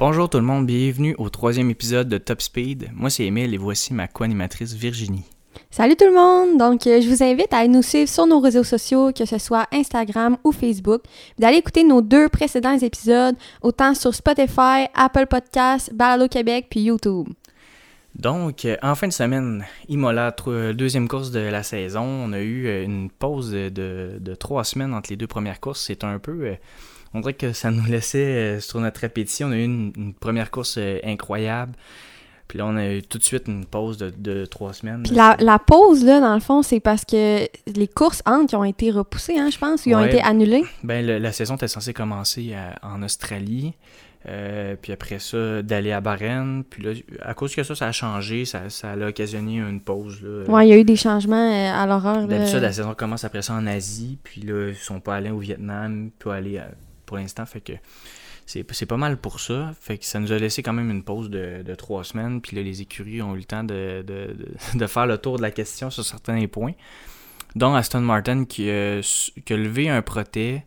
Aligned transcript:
Bonjour 0.00 0.30
tout 0.30 0.38
le 0.38 0.44
monde, 0.44 0.64
bienvenue 0.66 1.14
au 1.18 1.28
troisième 1.28 1.68
épisode 1.68 2.08
de 2.08 2.16
Top 2.16 2.40
Speed. 2.40 2.88
Moi 2.94 3.10
c'est 3.10 3.26
Emile 3.26 3.52
et 3.52 3.58
voici 3.58 3.92
ma 3.92 4.08
co-animatrice 4.08 4.72
Virginie. 4.72 5.24
Salut 5.70 5.94
tout 5.94 6.06
le 6.06 6.14
monde! 6.14 6.58
Donc, 6.58 6.86
euh, 6.86 7.02
je 7.02 7.08
vous 7.10 7.22
invite 7.22 7.52
à 7.52 7.66
nous 7.68 7.82
suivre 7.82 8.08
sur 8.08 8.26
nos 8.26 8.40
réseaux 8.40 8.64
sociaux, 8.64 9.12
que 9.12 9.26
ce 9.26 9.36
soit 9.36 9.66
Instagram 9.72 10.38
ou 10.42 10.52
Facebook, 10.52 11.02
d'aller 11.38 11.58
écouter 11.58 11.84
nos 11.84 12.00
deux 12.00 12.30
précédents 12.30 12.78
épisodes, 12.78 13.36
autant 13.60 13.94
sur 13.94 14.14
Spotify, 14.14 14.86
Apple 14.94 15.26
Podcasts, 15.26 15.92
Balado 15.92 16.28
Québec 16.28 16.68
puis 16.70 16.80
YouTube. 16.80 17.28
Donc, 18.14 18.64
euh, 18.64 18.78
en 18.82 18.94
fin 18.94 19.06
de 19.06 19.12
semaine, 19.12 19.66
Imola, 19.88 20.32
tro- 20.32 20.72
deuxième 20.72 21.08
course 21.08 21.30
de 21.30 21.40
la 21.40 21.62
saison. 21.62 22.04
On 22.04 22.32
a 22.32 22.40
eu 22.40 22.66
euh, 22.68 22.84
une 22.84 23.10
pause 23.10 23.50
de 23.52 24.34
trois 24.38 24.64
semaines 24.64 24.94
entre 24.94 25.10
les 25.10 25.16
deux 25.18 25.26
premières 25.26 25.60
courses. 25.60 25.84
C'est 25.84 26.04
un 26.04 26.18
peu. 26.18 26.56
Euh, 27.14 27.18
on 27.18 27.20
dirait 27.20 27.34
que 27.34 27.52
ça 27.52 27.70
nous 27.70 27.84
laissait 27.84 28.18
euh, 28.56 28.60
sur 28.60 28.80
notre 28.80 29.04
appétit. 29.04 29.44
On 29.44 29.50
a 29.52 29.56
eu 29.56 29.64
une, 29.64 29.92
une 29.96 30.14
première 30.14 30.50
course 30.50 30.76
euh, 30.78 30.98
incroyable. 31.04 31.72
Puis 32.48 32.58
là, 32.58 32.66
on 32.66 32.76
a 32.76 32.94
eu 32.94 33.02
tout 33.02 33.18
de 33.18 33.22
suite 33.22 33.44
une 33.46 33.64
pause 33.64 33.96
de, 33.96 34.12
de 34.18 34.44
trois 34.44 34.72
semaines. 34.72 35.04
Puis 35.04 35.14
la, 35.14 35.36
la 35.38 35.60
pause, 35.60 36.04
là, 36.04 36.18
dans 36.18 36.34
le 36.34 36.40
fond, 36.40 36.62
c'est 36.62 36.80
parce 36.80 37.04
que 37.04 37.46
les 37.72 37.86
courses 37.86 38.22
entre 38.26 38.46
qui 38.48 38.56
ont 38.56 38.64
été 38.64 38.90
repoussées, 38.90 39.38
hein, 39.38 39.50
je 39.52 39.58
pense, 39.58 39.86
ou 39.86 39.90
ont 39.90 40.00
été 40.08 40.20
annulées. 40.20 40.64
Ben, 40.82 41.06
le- 41.06 41.18
la 41.18 41.30
saison 41.30 41.54
était 41.54 41.68
censée 41.68 41.92
commencer 41.94 42.52
à- 42.54 42.74
en 42.84 43.02
Australie. 43.04 43.74
euh, 44.28 44.74
puis 44.82 44.92
après 44.92 45.18
ça, 45.18 45.62
d'aller 45.62 45.92
à 45.92 46.00
Bahreïn. 46.02 46.62
Puis 46.68 46.82
là, 46.82 46.90
à 47.22 47.32
cause 47.34 47.54
que 47.54 47.62
ça, 47.62 47.74
ça 47.74 47.86
a 47.86 47.92
changé, 47.92 48.44
ça, 48.44 48.68
ça 48.68 48.90
a 48.92 49.08
occasionné 49.08 49.58
une 49.58 49.80
pause. 49.80 50.20
Là. 50.22 50.44
Ouais, 50.52 50.66
il 50.66 50.70
y 50.70 50.72
a 50.74 50.76
eu 50.76 50.84
des 50.84 50.96
changements 50.96 51.36
euh, 51.52 51.72
à 51.72 51.86
l'horreur. 51.86 52.26
D'habitude, 52.26 52.58
la 52.60 52.72
saison 52.72 52.92
commence 52.94 53.24
après 53.24 53.40
ça 53.42 53.54
en 53.54 53.66
Asie, 53.66 54.18
puis 54.22 54.42
là, 54.42 54.68
ils 54.70 54.74
sont 54.76 55.00
pas 55.00 55.14
allés 55.14 55.30
au 55.30 55.38
Vietnam, 55.38 56.10
pas 56.22 56.34
aller 56.34 56.58
à- 56.58 56.68
pour 57.10 57.16
l'instant, 57.16 57.44
fait 57.44 57.60
que 57.60 57.72
c'est 58.46 58.86
pas 58.86 58.96
mal 58.96 59.16
pour 59.16 59.40
ça. 59.40 59.72
Fait 59.80 59.98
que 59.98 60.04
ça 60.04 60.20
nous 60.20 60.30
a 60.30 60.38
laissé 60.38 60.62
quand 60.62 60.72
même 60.72 60.92
une 60.92 61.02
pause 61.02 61.28
de, 61.28 61.74
trois 61.74 62.04
semaines, 62.04 62.40
puis 62.40 62.56
là, 62.56 62.62
les 62.62 62.82
écuries 62.82 63.20
ont 63.20 63.34
eu 63.34 63.38
le 63.38 63.44
temps 63.44 63.64
de, 63.64 64.04
de, 64.06 64.36
de- 64.78 64.86
faire 64.86 65.06
le 65.08 65.18
tour 65.18 65.38
de 65.38 65.42
la 65.42 65.50
question 65.50 65.90
sur 65.90 66.04
certains 66.04 66.46
points. 66.46 66.74
Dont 67.56 67.74
Aston 67.74 68.02
Martin 68.02 68.44
qui, 68.44 68.70
a 68.70 69.00
levé 69.48 69.88
un 69.88 70.02
protet 70.02 70.64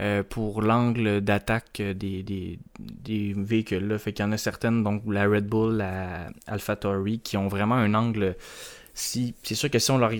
euh, 0.00 0.24
pour 0.24 0.62
l'angle 0.62 1.20
d'attaque 1.20 1.80
des, 1.80 2.24
des, 2.24 2.58
des 2.80 3.32
véhicules. 3.36 3.86
Là. 3.86 3.98
Fait 3.98 4.12
qu'il 4.12 4.24
y 4.24 4.28
en 4.28 4.32
a 4.32 4.36
certaines, 4.36 4.82
donc 4.82 5.04
la 5.06 5.28
Red 5.28 5.46
Bull, 5.46 5.76
la 5.76 6.30
AlphaTauri, 6.48 7.20
qui 7.20 7.36
ont 7.36 7.46
vraiment 7.46 7.76
un 7.76 7.94
angle. 7.94 8.34
Si, 8.94 9.36
c'est 9.44 9.54
sûr 9.54 9.70
que 9.70 9.78
si 9.78 9.92
on 9.92 9.98
leur 9.98 10.10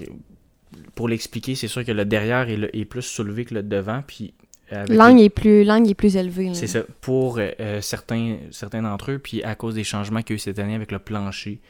pour 0.94 1.08
l'expliquer, 1.08 1.56
c'est 1.56 1.66
sûr 1.66 1.84
que 1.84 1.90
le 1.90 2.04
derrière 2.04 2.48
est, 2.48 2.70
est 2.72 2.84
plus 2.84 3.02
soulevé 3.02 3.44
que 3.44 3.54
le 3.54 3.64
devant. 3.64 4.04
Puis 4.06 4.34
les- 4.70 5.24
est 5.24 5.28
plus, 5.30 5.64
l'angle 5.64 5.90
est 5.90 5.94
plus 5.94 6.16
élevé. 6.16 6.46
là. 6.48 6.54
c'est 6.54 6.66
ça. 6.66 6.80
Pour 7.00 7.38
euh, 7.38 7.80
certains, 7.80 8.36
certains 8.50 8.82
d'entre 8.82 9.12
eux, 9.12 9.18
puis 9.18 9.42
à 9.42 9.54
cause 9.54 9.74
des 9.74 9.84
changements 9.84 10.22
qu'il 10.22 10.30
y 10.30 10.34
a 10.34 10.36
eu 10.36 10.38
cette 10.38 10.58
année 10.58 10.74
avec 10.74 10.90
le 10.92 10.98
plancher, 10.98 11.60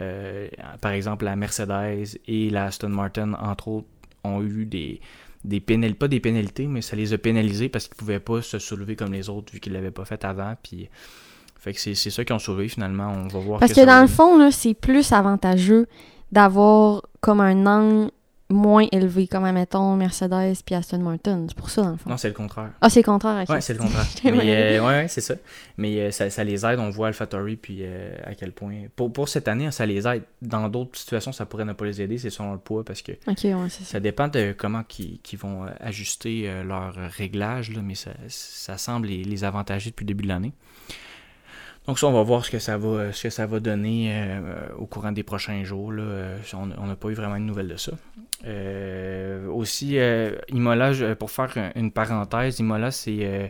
euh, 0.00 0.48
par 0.80 0.92
exemple 0.92 1.24
la 1.24 1.36
Mercedes 1.36 2.18
et 2.26 2.50
la 2.50 2.66
Aston 2.66 2.88
Martin, 2.90 3.34
entre 3.34 3.68
autres, 3.68 3.88
ont 4.24 4.42
eu 4.42 4.66
des, 4.66 5.00
des 5.44 5.60
pénalités, 5.60 5.98
pas 5.98 6.08
des 6.08 6.20
pénalités, 6.20 6.66
mais 6.66 6.82
ça 6.82 6.96
les 6.96 7.12
a 7.12 7.18
pénalisés 7.18 7.68
parce 7.68 7.88
qu'ils 7.88 7.96
pouvaient 7.96 8.20
pas 8.20 8.42
se 8.42 8.58
soulever 8.58 8.96
comme 8.96 9.12
les 9.12 9.28
autres 9.28 9.52
vu 9.52 9.60
qu'ils 9.60 9.72
l'avaient 9.72 9.90
pas 9.90 10.04
fait 10.04 10.24
avant. 10.24 10.54
Puis, 10.62 10.88
fait 11.58 11.72
que 11.72 11.80
c'est 11.80 11.94
ça 11.94 12.24
qu'ils 12.24 12.34
ont 12.34 12.38
sauvé 12.38 12.68
finalement. 12.68 13.12
On 13.12 13.28
va 13.28 13.38
voir. 13.38 13.60
Parce 13.60 13.72
que, 13.72 13.80
va 13.80 13.86
dans 13.96 14.02
le 14.02 14.08
fond, 14.08 14.50
c'est 14.50 14.74
plus 14.74 15.12
avantageux 15.12 15.86
d'avoir 16.32 17.02
comme 17.20 17.40
un 17.40 17.66
angle 17.66 18.10
moins 18.50 18.86
élevé, 18.92 19.26
comme, 19.26 19.44
admettons, 19.44 19.96
Mercedes 19.96 20.62
puis 20.64 20.74
Aston 20.74 20.98
Martin. 20.98 21.46
C'est 21.48 21.56
pour 21.56 21.70
ça, 21.70 21.82
dans 21.82 21.90
le 21.92 21.96
fond. 21.96 22.10
Non, 22.10 22.16
c'est 22.16 22.28
le 22.28 22.34
contraire. 22.34 22.70
Ah, 22.80 22.90
c'est 22.90 23.00
le 23.00 23.04
contraire, 23.04 23.42
ok. 23.42 23.48
Ouais, 23.48 23.60
c'est 23.60 23.72
le 23.72 23.78
contraire. 23.78 24.06
Mais, 24.24 24.78
euh, 24.78 24.80
ouais, 24.80 24.86
ouais, 24.86 25.08
c'est 25.08 25.20
ça. 25.20 25.34
Mais 25.76 26.00
euh, 26.00 26.10
ça, 26.10 26.28
ça 26.30 26.44
les 26.44 26.66
aide, 26.66 26.78
on 26.78 26.90
voit 26.90 27.08
AlphaTauri, 27.08 27.56
puis 27.56 27.78
euh, 27.80 28.16
à 28.24 28.34
quel 28.34 28.52
point. 28.52 28.74
Pour, 28.96 29.12
pour 29.12 29.28
cette 29.28 29.48
année, 29.48 29.70
ça 29.70 29.86
les 29.86 30.06
aide. 30.06 30.22
Dans 30.42 30.68
d'autres 30.68 30.98
situations, 30.98 31.32
ça 31.32 31.46
pourrait 31.46 31.64
ne 31.64 31.72
pas 31.72 31.84
les 31.84 32.02
aider, 32.02 32.18
c'est 32.18 32.30
selon 32.30 32.52
le 32.52 32.58
poids, 32.58 32.84
parce 32.84 33.02
que 33.02 33.12
ouais, 33.12 33.68
ça. 33.68 33.84
ça 33.84 34.00
dépend 34.00 34.28
de 34.28 34.54
comment 34.56 34.82
ils 34.98 35.20
ils 35.32 35.38
vont 35.38 35.66
ajuster 35.78 36.50
leur 36.64 36.94
réglage, 36.94 37.70
là, 37.70 37.80
mais 37.82 37.94
ça, 37.94 38.10
ça 38.28 38.76
semble 38.76 39.06
les, 39.06 39.22
les 39.22 39.44
avantager 39.44 39.90
depuis 39.90 40.04
le 40.04 40.08
début 40.08 40.24
de 40.24 40.28
l'année. 40.28 40.52
Donc 41.86 41.98
ça, 41.98 42.06
on 42.06 42.12
va 42.12 42.22
voir 42.22 42.44
ce 42.44 42.50
que 42.50 42.58
ça 42.58 42.76
va, 42.78 43.12
ce 43.12 43.22
que 43.24 43.30
ça 43.30 43.46
va 43.46 43.58
donner 43.58 44.10
euh, 44.12 44.40
au 44.78 44.86
courant 44.86 45.12
des 45.12 45.22
prochains 45.22 45.64
jours. 45.64 45.92
Là. 45.92 46.02
Euh, 46.02 46.38
On 46.54 46.86
n'a 46.86 46.94
pas 46.96 47.08
eu 47.08 47.14
vraiment 47.14 47.36
une 47.36 47.46
nouvelle 47.46 47.68
de 47.68 47.76
ça. 47.76 47.92
Euh, 48.46 49.46
aussi, 49.48 49.98
euh, 49.98 50.32
Imola, 50.48 50.92
pour 51.16 51.30
faire 51.30 51.50
un- 51.56 51.72
une 51.74 51.90
parenthèse, 51.90 52.58
Imola, 52.60 52.90
c'est 52.90 53.18
euh, 53.22 53.46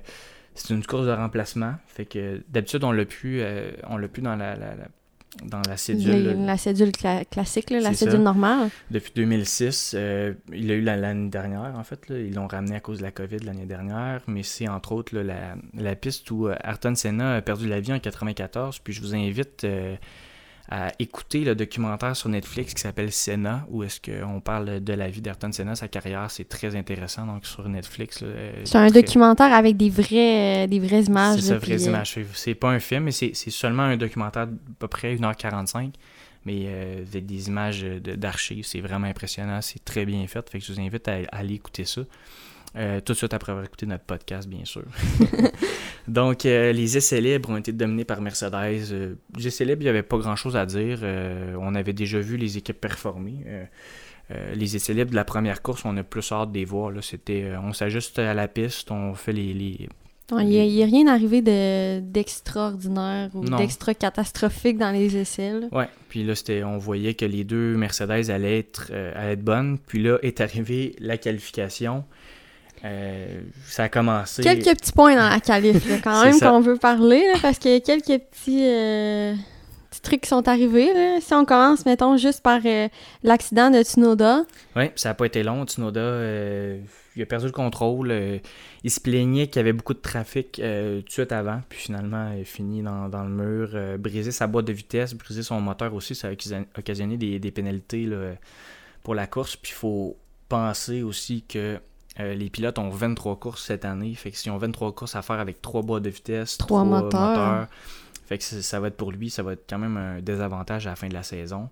une 0.71 0.85
course 0.85 1.07
de 1.07 1.13
remplacement. 1.13 1.75
Fait 1.87 2.07
que 2.07 2.43
d'habitude, 2.49 2.83
on 2.85 2.93
l'a 2.93 3.05
plus, 3.05 3.41
euh, 3.41 3.73
on 3.89 3.97
l'a 3.99 4.09
plus 4.09 4.23
dans 4.23 4.37
la- 4.37 4.57
dans 5.45 5.63
la 5.69 5.77
cédule. 5.77 6.45
La 6.45 6.57
cédule 6.57 6.91
cla- 6.91 7.25
classique, 7.25 7.71
là, 7.71 7.81
la 7.81 7.95
cédule 7.95 8.15
ça. 8.15 8.19
normale. 8.19 8.69
depuis 8.91 9.13
2006. 9.15 9.93
euh, 9.97 10.35
il 10.53 10.67
l'a 10.67 10.75
eu 10.75 10.81
la- 10.83 10.97
l'année 10.97 11.29
dernière, 11.31 11.73
en 11.77 11.85
fait. 11.85 12.09
là. 12.09 12.19
Ils 12.19 12.35
l'ont 12.35 12.49
ramené 12.49 12.75
à 12.77 12.81
cause 12.81 12.99
de 12.99 13.05
la 13.05 13.13
COVID 13.13 13.39
l'année 13.39 13.67
dernière. 13.67 14.23
Mais 14.27 14.43
c'est 14.43 14.69
entre 14.69 14.93
autres 14.93 15.15
là, 15.15 15.23
la, 15.23 15.55
la 15.75 15.95
piste 15.95 16.31
où 16.31 16.49
euh, 16.49 16.57
Ayrton 16.65 16.95
Senna 16.95 17.37
a 17.37 17.43
perdu 17.43 17.69
la 17.69 17.81
vie 17.81 17.93
en 17.93 18.01
94. 18.01 18.81
Puis 18.81 18.93
je 18.93 19.01
vous 19.01 19.15
invite 19.15 19.65
euh, 19.65 19.95
à 20.73 20.93
écouter 21.01 21.41
le 21.45 21.57
documentaire 21.57 22.15
sur 22.15 22.29
Netflix 22.29 22.75
qui 22.75 22.81
s'appelle 22.81 23.11
Senna, 23.11 23.67
où 23.71 23.83
est-ce 23.83 24.01
qu'on 24.01 24.41
parle 24.41 24.79
de 24.79 24.93
la 24.93 25.09
vie 25.09 25.21
d'Ayrton 25.21 25.51
Senna, 25.51 25.75
sa 25.75 25.89
carrière. 25.89 26.31
C'est 26.31 26.49
très 26.49 26.77
intéressant. 26.77 27.27
Donc 27.27 27.45
sur 27.45 27.69
Netflix. 27.69 28.21
euh, 28.23 28.53
C'est 28.65 28.79
un 28.79 28.89
très- 28.89 29.03
documentaire 29.03 29.53
avec 29.53 29.77
des 29.77 29.91
vraies, 29.91 30.65
euh, 30.65 30.67
des 30.69 30.79
vraies 30.79 31.03
images. 31.03 31.41
c'est 31.41 31.49
ça, 31.49 31.59
vraies 31.59 31.83
euh, 31.83 31.91
images. 31.91 32.17
C'est- 32.35 32.55
pas 32.55 32.71
un 32.71 32.79
film, 32.79 33.05
mais 33.05 33.11
c'est 33.11 33.35
seulement 33.35 33.83
un 33.83 33.97
documentaire 33.97 34.47
d'à 34.47 34.53
peu 34.79 34.87
près 34.87 35.17
1h45. 35.17 35.95
Mais 36.47 36.63
euh, 36.67 37.03
avec 37.03 37.27
des 37.27 37.49
images 37.49 37.83
d'archives, 37.83 38.65
c'est 38.65 38.81
vraiment 38.81 39.09
impressionnant, 39.09 39.61
c'est 39.61 39.85
très 39.85 40.07
bien 40.07 40.27
fait. 40.27 40.49
Fait 40.49 40.59
que 40.59 40.65
je 40.65 40.73
vous 40.73 40.81
invite 40.81 41.07
à, 41.09 41.17
à 41.33 41.39
aller 41.39 41.55
écouter 41.55 41.85
ça. 41.85 42.03
Euh, 42.77 43.01
tout 43.01 43.13
de 43.15 43.19
suite 43.19 43.35
après 43.35 43.51
avoir 43.53 43.65
écouté 43.65 43.85
notre 43.87 44.05
podcast, 44.05 44.49
bien 44.49 44.65
sûr. 44.65 44.85
Donc, 46.09 46.47
euh, 46.47 46.73
les 46.73 46.97
essais 46.97 47.21
libres 47.21 47.51
ont 47.51 47.57
été 47.57 47.73
dominés 47.73 48.05
par 48.05 48.21
Mercedes. 48.21 48.93
Euh, 48.93 49.15
les 49.37 49.49
essais 49.49 49.65
libres, 49.65 49.83
il 49.83 49.85
n'y 49.85 49.91
avait 49.91 50.03
pas 50.03 50.19
grand-chose 50.19 50.57
à 50.57 50.67
dire. 50.67 51.01
Euh, 51.03 51.55
on 51.61 51.75
avait 51.75 51.93
déjà 51.93 52.21
vu 52.21 52.37
les 52.37 52.59
équipes 52.59 52.81
performer. 52.81 53.45
Les 54.55 54.77
essais 54.77 54.95
libres 54.95 55.11
de 55.11 55.17
la 55.17 55.25
première 55.25 55.61
course, 55.61 55.85
on 55.85 55.97
a 55.97 56.05
plus 56.05 56.31
hâte 56.31 56.53
de 56.53 56.59
les 56.59 56.65
voir. 56.65 56.93
Là. 56.93 57.03
C'était, 57.03 57.53
on 57.61 57.73
s'ajuste 57.73 58.21
à 58.21 58.33
la 58.33 58.47
piste, 58.47 58.93
on 58.93 59.13
fait 59.15 59.33
les, 59.33 59.53
les, 59.53 59.89
Il 60.39 60.47
n'y 60.47 60.83
a, 60.85 60.87
rien 60.87 61.09
arrivé 61.09 61.43
de- 61.43 61.99
d'extraordinaire 61.99 63.31
ou 63.35 63.43
Non. 63.45 63.57
d'extra 63.57 63.93
catastrophique 63.93 64.79
dans 64.79 64.93
les 64.93 65.17
essais. 65.17 65.59
là. 65.59 65.67
Ouais, 65.73 65.89
puis 66.09 66.23
là, 66.23 66.37
c'était, 66.37 66.63
on 66.63 66.79
voyait 66.79 67.15
que 67.15 67.25
les 67.25 67.43
deux 67.43 67.77
Mercedes 67.77 68.31
allaient 68.31 68.61
être, 68.61 68.91
euh, 68.93 69.13
allaient 69.17 69.33
être 69.33 69.43
bonnes. 69.45 69.79
Puis 69.85 70.01
là, 70.01 70.19
est 70.23 70.41
arrivée 70.41 70.95
la 71.01 71.19
qualification. 71.19 72.05
Euh, 72.85 73.41
ça 73.67 73.85
a 73.85 73.89
commencé. 73.89 74.43
Quelques 74.43 74.79
petits 74.79 74.93
points 74.93 75.15
dans 75.15 75.29
la 75.29 75.41
qualif, 75.41 75.89
là, 75.89 75.97
quand 76.03 76.25
même, 76.25 76.39
qu'on 76.41 76.61
veut 76.61 76.77
parler, 76.77 77.27
là, 77.33 77.39
parce 77.43 77.59
qu'il 77.59 77.73
y 77.73 77.75
a 77.75 77.81
quelques 77.81 78.23
petits, 78.23 78.65
euh, 78.65 79.35
petits 79.91 80.01
trucs 80.01 80.21
qui 80.23 80.29
sont 80.29 80.49
arrivés. 80.49 80.93
là. 80.95 81.21
Si 81.21 81.35
on 81.35 81.45
commence, 81.45 81.85
mettons, 81.85 82.17
juste 82.17 82.43
par 82.43 82.61
euh, 82.65 82.89
l'accident 83.23 83.71
de 83.71 83.83
Tsunoda. 83.83 84.45
Ouais, 84.77 84.93
ça 84.97 85.11
n'a 85.11 85.15
pas 85.15 85.27
été 85.27 85.43
long. 85.43 85.65
Tsunoda, 85.67 86.01
il 87.17 87.23
a 87.23 87.27
perdu 87.27 87.47
le 87.47 87.53
contrôle. 87.53 88.15
il 88.83 88.91
se 88.91 89.01
plaignait 89.01 89.49
qu'il 89.49 89.57
y 89.57 89.61
avait 89.61 89.73
beaucoup 89.75 89.95
de 89.95 89.99
trafic 89.99 90.53
tout 90.55 90.61
de 90.63 91.05
suite 91.09 91.33
avant. 91.33 91.61
Puis 91.69 91.81
finalement, 91.81 92.33
il 92.35 92.43
a 92.43 92.45
fini 92.45 92.83
dans, 92.83 93.09
dans 93.11 93.25
le 93.25 93.31
mur, 93.31 93.99
brisé 93.99 94.31
sa 94.31 94.47
boîte 94.47 94.65
de 94.67 94.73
vitesse, 94.73 95.13
brisé 95.15 95.43
son 95.43 95.61
moteur 95.61 95.93
aussi. 95.93 96.15
Ça 96.15 96.29
a 96.29 96.33
occasion- 96.33 96.65
occasionné 96.79 97.17
des, 97.19 97.39
des 97.39 97.51
pénalités 97.51 98.05
là, 98.07 98.33
pour 99.03 99.15
la 99.15 99.27
course. 99.27 99.57
Puis 99.57 99.73
il 99.73 99.77
faut 99.77 100.17
penser 100.49 101.03
aussi 101.03 101.43
que 101.47 101.79
euh, 102.21 102.35
les 102.35 102.51
pilotes 102.51 102.79
ont 102.79 102.91
23 102.91 103.37
courses 103.39 103.65
cette 103.67 103.85
année. 103.85 104.15
Fait 104.15 104.31
que 104.31 104.37
s'ils 104.37 104.53
ont 104.53 104.59
23 104.59 104.93
courses 104.95 105.17
à 105.17 105.23
faire 105.23 105.39
avec 105.41 105.61
trois 105.63 105.83
boîtes 105.83 106.03
de 106.03 106.11
vitesse, 106.11 106.57
Trois 106.59 106.85
moteurs. 106.85 107.67
fait 108.27 108.39
que 108.39 108.45
ça, 108.45 108.79
va 108.81 108.89
être 108.89 108.97
pour 108.97 109.11
lui, 109.13 109.31
ça 109.31 109.43
va 109.43 109.53
être 109.55 109.65
quand 109.69 109.79
même 109.79 109.97
un 109.97 110.21
désavantage 110.21 110.87
à 110.87 110.91
la 110.91 110.97
fin 110.97 111.09
de 111.09 111.15
la 111.15 111.23
saison. 111.23 111.69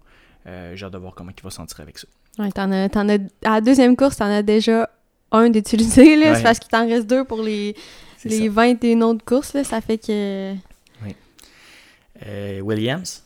Euh, 0.47 0.75
J'ai 0.77 0.87
hâte 0.87 0.93
de 0.93 0.99
voir 0.99 1.15
comment 1.15 1.31
il 1.37 1.43
va 1.43 1.51
s'en 1.51 1.67
tirer 1.67 1.83
avec 1.83 1.99
ça. 1.99 2.07
Ouais, 2.39 2.51
t'en 2.53 2.71
as, 2.73 2.89
t'en 2.89 3.09
as- 3.09 3.15
à 3.45 3.55
la 3.55 3.61
deuxième 3.61 3.97
course, 3.97 4.17
t'en 4.17 4.27
as 4.31 4.43
déjà 4.43 4.89
un 5.33 5.51
d'utilisé. 5.51 6.17
là. 6.17 6.31
Ouais. 6.31 6.35
C'est 6.37 6.43
parce 6.43 6.59
qu'il 6.59 6.71
t'en 6.71 6.87
reste 6.87 7.07
deux 7.07 7.25
pour 7.25 7.43
les, 7.43 7.75
C'est 8.17 8.29
les 8.29 8.47
ça. 8.47 8.53
21 8.53 9.03
autres 9.03 9.25
courses. 9.25 9.53
Là. 9.55 9.65
Ça 9.65 9.81
fait 9.81 9.99
que. 9.99 10.55
Euh, 12.27 12.61
Williams, 12.61 13.23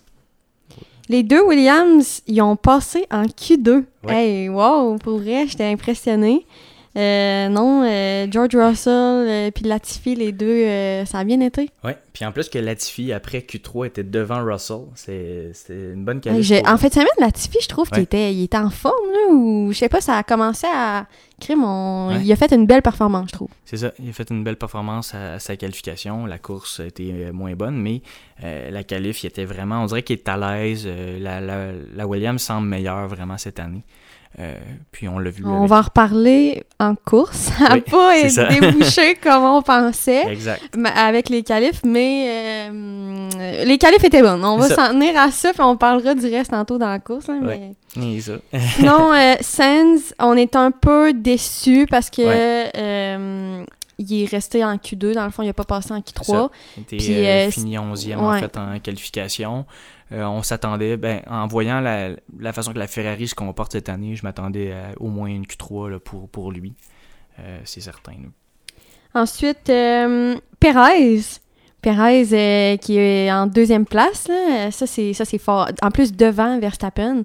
Les 1.08 1.22
deux 1.22 1.42
Williams, 1.42 2.22
ils 2.26 2.42
ont 2.42 2.56
passé 2.56 3.06
en 3.10 3.22
Q2. 3.25 3.84
Ouais. 4.04 4.12
Hey, 4.14 4.48
wow, 4.48 4.96
pour 4.98 5.18
vrai, 5.18 5.46
j'étais 5.46 5.64
impressionnée. 5.64 6.46
Euh, 6.94 7.48
non, 7.48 7.84
euh, 7.86 8.26
George 8.30 8.54
Russell 8.54 8.92
euh, 8.92 9.50
puis 9.50 9.64
Latifi, 9.64 10.14
les 10.14 10.30
deux, 10.32 10.46
euh, 10.46 11.06
ça 11.06 11.20
a 11.20 11.24
bien 11.24 11.40
été. 11.40 11.70
Ouais. 11.82 11.96
Puis 12.12 12.26
en 12.26 12.32
plus 12.32 12.50
que 12.50 12.58
Latifi, 12.58 13.12
après 13.12 13.38
Q3, 13.38 13.86
était 13.86 14.04
devant 14.04 14.44
Russell. 14.44 14.82
C'est 14.94 15.52
une 15.70 16.04
bonne 16.04 16.20
qualité. 16.20 16.62
en 16.66 16.76
fait, 16.76 16.92
semaine, 16.92 17.06
Latifi, 17.18 17.58
je 17.62 17.68
trouve 17.68 17.88
qu'il 17.88 18.02
était, 18.02 18.34
il 18.34 18.44
était 18.44 18.58
en 18.58 18.68
forme, 18.68 19.10
là, 19.10 19.32
ou 19.34 19.72
je 19.72 19.78
sais 19.78 19.88
pas, 19.88 20.02
ça 20.02 20.18
a 20.18 20.22
commencé 20.22 20.66
à 20.72 21.06
créer 21.40 21.56
mon... 21.56 22.08
Ouais. 22.08 22.20
Il 22.22 22.30
a 22.30 22.36
fait 22.36 22.52
une 22.52 22.66
belle 22.66 22.82
performance, 22.82 23.28
je 23.28 23.32
trouve. 23.32 23.48
C'est 23.64 23.78
ça. 23.78 23.92
Il 23.98 24.10
a 24.10 24.12
fait 24.12 24.28
une 24.30 24.44
belle 24.44 24.56
performance 24.56 25.14
à, 25.14 25.34
à 25.34 25.38
sa 25.38 25.56
qualification. 25.56 26.26
La 26.26 26.38
course 26.38 26.80
a 26.80 26.84
été 26.84 27.32
moins 27.32 27.54
bonne, 27.54 27.76
mais 27.80 28.02
la 28.42 28.84
qualif, 28.84 29.24
il 29.24 29.28
était 29.28 29.46
vraiment. 29.46 29.82
On 29.82 29.86
dirait 29.86 30.02
qu'il 30.02 30.16
est 30.18 30.28
à 30.28 30.36
l'aise. 30.36 30.86
La, 30.86 31.40
la, 31.40 31.72
la 31.94 32.06
Williams 32.06 32.42
semble 32.42 32.68
meilleure 32.68 33.08
vraiment 33.08 33.38
cette 33.38 33.58
année. 33.58 33.82
Euh, 34.38 34.58
puis 34.93 35.08
on 35.08 35.19
l'a 35.19 35.29
vu. 35.31 35.44
On 35.44 35.58
avec- 35.58 35.69
va 35.70 35.79
en 35.79 35.82
reparler 35.82 36.64
en 36.81 36.94
course. 36.94 37.37
Ça 37.58 37.69
n'a 37.69 37.75
Oui, 37.75 37.82
pas 37.82 38.46
débouché 38.61 39.14
comme 39.17 39.44
on 39.44 39.61
pensait. 39.62 40.26
Exact. 40.32 40.62
Avec 40.96 41.29
les 41.29 41.43
qualifs, 41.43 41.82
mais 41.84 42.26
euh, 42.70 43.64
les 43.64 43.76
qualifs 43.79 44.02
étaient 44.05 44.23
bonnes. 44.23 44.44
On 44.44 44.56
va 44.56 44.69
s'en 44.75 44.88
tenir 44.93 45.19
à 45.19 45.31
ça, 45.31 45.52
puis 45.52 45.61
on 45.62 45.76
parlera 45.76 46.14
du 46.14 46.26
reste 46.26 46.50
tantôt 46.50 46.79
dans 46.79 46.88
la 46.88 46.99
course. 46.99 47.29
hein, 47.29 47.40
mais... 47.43 47.73
Ça. 48.20 48.32
Sinon, 48.76 49.12
euh, 49.12 49.34
Sands, 49.43 50.14
on 50.19 50.35
est 50.37 50.56
un 50.56 50.70
peu 50.70 51.12
déçus 51.12 51.87
parce 51.90 52.08
que 52.08 52.23
Ouais. 52.23 53.67
il 53.99 54.23
est 54.23 54.26
resté 54.31 54.64
en 54.64 54.76
Q2. 54.76 55.12
Dans 55.14 55.25
le 55.26 55.31
fond, 55.31 55.43
il 55.43 55.46
n'a 55.46 55.52
pas 55.52 55.64
passé 55.64 55.93
en 55.93 56.02
C'est 56.05 56.17
Q3. 56.17 56.25
ça. 56.26 56.50
Il 56.78 56.82
était 56.85 56.96
Puis, 56.96 57.26
euh, 57.26 57.50
fini 57.50 57.76
11e 57.78 58.17
en 58.19 58.38
fait 58.38 58.56
en 58.56 58.78
qualification. 58.78 59.67
Euh, 60.12 60.25
on 60.25 60.43
s'attendait, 60.43 60.97
ben, 60.97 61.23
en 61.26 61.47
voyant 61.47 61.81
la, 61.81 62.53
façon 62.53 62.73
que 62.73 62.79
la 62.79 62.87
Ferrari 62.87 63.29
se 63.29 63.35
comporte 63.35 63.73
cette 63.73 63.88
année, 63.88 64.14
je 64.14 64.23
m'attendais 64.25 64.73
à 64.73 64.91
au 65.00 65.09
moins 65.09 65.29
une 65.29 65.44
Q3 65.44 65.91
là, 65.91 65.99
pour, 65.99 66.29
pour 66.29 66.53
lui. 66.53 66.75
Euh, 67.38 67.61
c'est 67.64 67.81
certain. 67.81 68.12
Ensuite, 69.14 69.69
euh, 69.70 70.37
Perez. 70.61 71.20
Perez 71.81 72.29
euh, 72.32 72.76
qui 72.76 72.99
est 72.99 73.32
en 73.32 73.47
deuxième 73.47 73.87
place. 73.87 74.29
Ça, 74.70 74.87
c'est 74.87 75.12
ça 75.12 75.25
c'est 75.25 75.38
fort. 75.38 75.69
En 75.82 75.91
plus, 75.91 76.14
devant 76.14 76.59
Verstappen. 76.59 77.23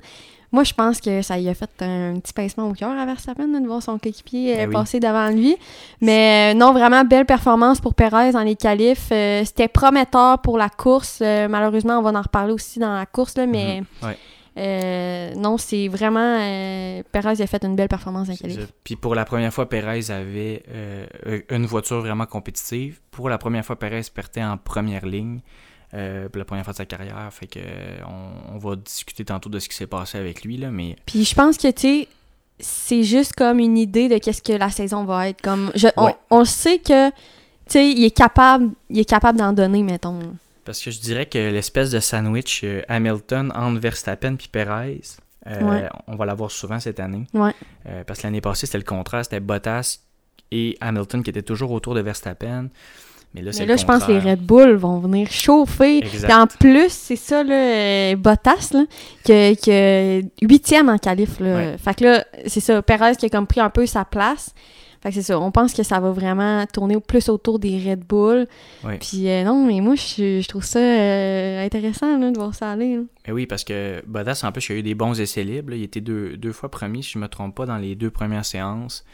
Moi, 0.51 0.63
je 0.63 0.73
pense 0.73 1.01
que 1.01 1.21
ça 1.21 1.38
lui 1.38 1.49
a 1.49 1.53
fait 1.53 1.69
un 1.81 2.19
petit 2.19 2.31
pincement 2.33 2.69
au 2.69 2.73
cœur 2.73 2.91
à 2.97 3.05
Verstappen 3.05 3.47
de 3.47 3.67
voir 3.67 3.83
son 3.83 3.97
coéquipier 3.99 4.61
euh, 4.61 4.65
oui. 4.67 4.73
passer 4.73 4.99
devant 4.99 5.27
lui. 5.29 5.57
Mais 5.99 6.53
euh, 6.53 6.57
non, 6.57 6.71
vraiment 6.71 7.03
belle 7.03 7.25
performance 7.25 7.81
pour 7.81 7.94
Perez 7.94 8.31
dans 8.31 8.44
les 8.44 8.55
qualifs. 8.55 9.09
Euh, 9.11 9.44
C'était 9.45 9.67
prometteur 9.67 10.39
pour 10.41 10.57
la 10.57 10.69
course. 10.69 11.19
Euh, 11.21 11.47
malheureusement, 11.49 11.99
on 11.99 12.01
va 12.01 12.17
en 12.17 12.21
reparler 12.21 12.53
aussi 12.53 12.79
dans 12.79 12.94
la 12.95 13.05
course, 13.05 13.35
là, 13.38 13.45
mais 13.45 13.81
Mhm. 13.81 14.07
Ouais. 14.07 14.17
euh, 14.57 15.33
non, 15.35 15.57
c'est 15.57 15.88
vraiment... 15.89 16.38
euh, 16.39 17.03
Perez 17.11 17.41
a 17.41 17.47
fait 17.47 17.63
une 17.65 17.75
belle 17.75 17.89
performance 17.89 18.27
dans 18.27 18.31
les 18.31 18.38
C'est 18.38 18.43
qualifs. 18.47 18.59
ça. 18.67 18.73
Puis 18.83 18.95
pour 18.95 19.15
la 19.15 19.25
première 19.25 19.53
fois, 19.53 19.67
Perez 19.67 20.09
avait 20.11 20.63
euh, 20.69 21.05
une 21.51 21.65
voiture 21.65 22.00
vraiment 22.00 22.25
compétitive. 22.25 23.00
Pour 23.11 23.29
la 23.29 23.38
première 23.38 23.65
fois, 23.65 23.77
Perez 23.77 24.01
partait 24.15 24.43
en 24.43 24.57
première 24.57 25.05
ligne 25.05 25.41
euh, 25.94 26.28
pour 26.30 26.39
la 26.39 26.45
première 26.45 26.63
fois 26.63 26.74
de 26.74 26.78
sa 26.78 26.86
carrière. 26.86 27.28
Fait 27.31 27.48
que 27.48 27.60
euh, 27.60 27.98
on, 28.07 28.56
on 28.56 28.57
va 28.57 28.75
discuter 28.75 29.24
tantôt 29.25 29.50
de 29.50 29.60
ce 29.60 29.69
qui 29.69 29.75
s'est 29.75 29.88
passé 29.88 30.18
avec 30.18 30.44
lui, 30.44 30.57
là, 30.57 30.69
mais 30.72 30.95
Puis 31.06 31.24
je 31.25 31.34
pense 31.36 31.57
que, 31.57 31.72
tu 31.72 32.07
c'est 32.60 33.04
juste 33.04 33.34
comme 33.34 33.60
une 33.60 33.78
idée 33.78 34.10
de 34.10 34.18
qu'est-ce 34.18 34.42
que 34.42 34.54
la 34.54 34.69
saison 34.72 35.04
va 35.06 35.30
être. 35.30 35.42
Comme, 35.42 35.72
je, 35.75 35.88
on, 35.95 36.06
Ouais. 36.06 36.16
on 36.31 36.44
sait 36.44 36.80
que, 36.80 37.10
tu 37.10 37.16
sais, 37.68 37.92
il 37.92 38.04
est 38.04 38.10
capable, 38.12 38.72
il 38.89 38.98
est 39.00 39.06
capable 39.06 39.38
d'en 39.38 39.54
donner, 39.54 39.84
mettons. 39.84 40.19
parce 40.66 40.81
que 40.81 40.89
je 40.89 41.00
dirais 41.00 41.28
que 41.28 41.38
l'espèce 41.38 41.92
de 41.92 42.00
sandwich 42.00 42.62
euh, 42.63 42.81
Hamilton 42.89 43.51
entre 43.56 43.80
Verstappen 43.80 44.36
puis 44.38 44.48
Perez, 44.48 45.01
euh, 45.45 45.62
Ouais. 45.62 45.88
on 46.07 46.16
va 46.16 46.25
l'avoir 46.25 46.50
souvent 46.50 46.80
cette 46.80 47.00
année. 47.00 47.25
Ouais. 47.34 47.54
Euh, 47.88 48.04
parce 48.04 48.19
que 48.22 48.28
l'année 48.28 48.42
passée, 48.42 48.66
c'était 48.66 48.80
le 48.80 48.84
contraire. 48.84 49.24
C'était 49.24 49.39
Bottas 49.39 50.00
et 50.50 50.78
Hamilton 50.81 51.22
qui 51.24 51.30
étaient 51.30 51.44
toujours 51.44 51.72
autour 51.72 51.94
de 51.94 52.01
Verstappen. 52.01 52.69
Mais 53.33 53.41
là, 53.41 53.51
Mais 53.59 53.77
je 53.77 53.85
pense 53.85 54.06
que 54.06 54.12
les. 54.12 54.19
Red 54.19 54.39
Bull 54.39 54.75
vont 54.75 55.00
venir 55.00 55.29
chauffer. 55.29 56.00
Exact. 56.00 56.33
En 56.33 56.47
plus, 56.47 56.89
c'est 56.91 57.15
ça, 57.15 57.44
là, 57.44 58.15
Bottas, 58.15 58.71
là, 58.74 58.85
que, 59.25 59.53
que 59.53 60.25
huitième 60.41 60.89
en 60.89 60.97
qualif, 60.97 61.39
là. 61.39 61.56
Ouais. 61.56 61.75
Fait 61.77 61.94
que 61.94 62.03
là, 62.06 62.25
c'est 62.47 62.62
ça, 62.62 62.81
Perez 62.81 63.15
qui 63.15 63.27
a 63.27 63.29
comme 63.29 63.45
pris 63.47 63.59
un 63.59 63.69
peu 63.69 63.85
sa 63.85 64.06
place. 64.06 64.53
Fait 65.03 65.09
que 65.09 65.15
c'est 65.15 65.21
ça, 65.21 65.39
on 65.39 65.51
pense 65.51 65.75
que 65.75 65.83
ça 65.83 66.00
va 66.00 66.09
vraiment 66.09 66.65
tourner 66.74 67.00
plus 67.00 67.29
autour 67.29 67.59
des 67.59 67.77
Red 67.77 68.00
Bull. 68.00 68.47
Puis 69.00 69.29
euh, 69.29 69.44
non, 69.44 69.63
mais 69.68 69.79
moi, 69.79 69.94
je, 69.94 70.41
je 70.41 70.47
trouve 70.47 70.63
ça 70.63 70.79
euh, 70.79 71.63
intéressant, 71.63 72.18
là, 72.18 72.31
de 72.31 72.38
voir 72.38 72.56
ça 72.56 72.71
aller, 72.71 72.95
là. 72.95 73.03
Mais 73.27 73.33
oui, 73.33 73.45
parce 73.45 73.63
que 73.63 74.01
Bottas, 74.07 74.41
en 74.44 74.51
plus, 74.51 74.69
il 74.69 74.74
a 74.74 74.75
eu 74.77 74.83
des 74.83 74.95
bons 74.95 75.19
essais 75.21 75.44
libres. 75.44 75.69
là. 75.69 75.75
Il 75.75 75.83
était 75.83 76.01
deux, 76.01 76.35
deux 76.38 76.51
fois 76.51 76.69
premier, 76.71 77.03
si 77.03 77.12
je 77.12 77.19
ne 77.19 77.24
me 77.24 77.27
trompe 77.27 77.53
pas, 77.53 77.68
dans 77.68 77.77
les 77.77 77.94
deux 77.94 78.09
premières 78.09 78.45
séances. 78.45 79.06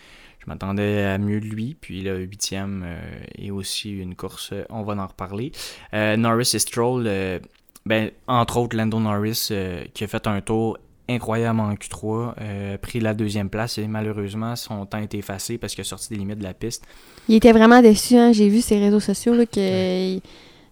Je 0.45 0.49
m'attendais 0.51 1.03
à 1.03 1.17
mieux 1.17 1.39
de 1.39 1.45
lui. 1.45 1.75
Puis 1.79 2.01
le 2.01 2.19
huitième 2.19 2.83
euh, 2.85 2.99
et 3.37 3.51
aussi 3.51 3.91
une 3.91 4.15
course, 4.15 4.49
euh, 4.53 4.63
on 4.69 4.83
va 4.83 4.93
en 5.01 5.07
reparler. 5.07 5.51
Euh, 5.93 6.17
Norris 6.17 6.51
et 6.53 6.59
Stroll, 6.59 7.07
ben, 7.85 8.11
entre 8.27 8.57
autres, 8.57 8.75
Lando 8.77 8.99
Norris, 8.99 9.49
qui 9.93 10.03
a 10.03 10.07
fait 10.07 10.27
un 10.27 10.41
tour 10.41 10.77
incroyable 11.09 11.59
en 11.59 11.73
Q3, 11.73 12.33
euh, 12.39 12.77
pris 12.77 12.99
la 13.01 13.13
deuxième 13.13 13.49
place 13.49 13.77
et 13.77 13.87
malheureusement, 13.87 14.55
son 14.55 14.85
temps 14.85 14.99
a 14.99 15.01
été 15.03 15.17
effacé 15.17 15.57
parce 15.57 15.75
qu'il 15.75 15.81
a 15.81 15.85
sorti 15.85 16.09
des 16.09 16.15
limites 16.15 16.39
de 16.39 16.43
la 16.43 16.53
piste. 16.53 16.85
Il 17.27 17.35
était 17.35 17.51
vraiment 17.51 17.81
déçu, 17.81 18.15
hein. 18.15 18.31
J'ai 18.31 18.47
vu 18.47 18.61
ses 18.61 18.79
réseaux 18.79 19.01
sociaux, 19.01 19.33
là, 19.35 19.45
qu'il 19.45 20.21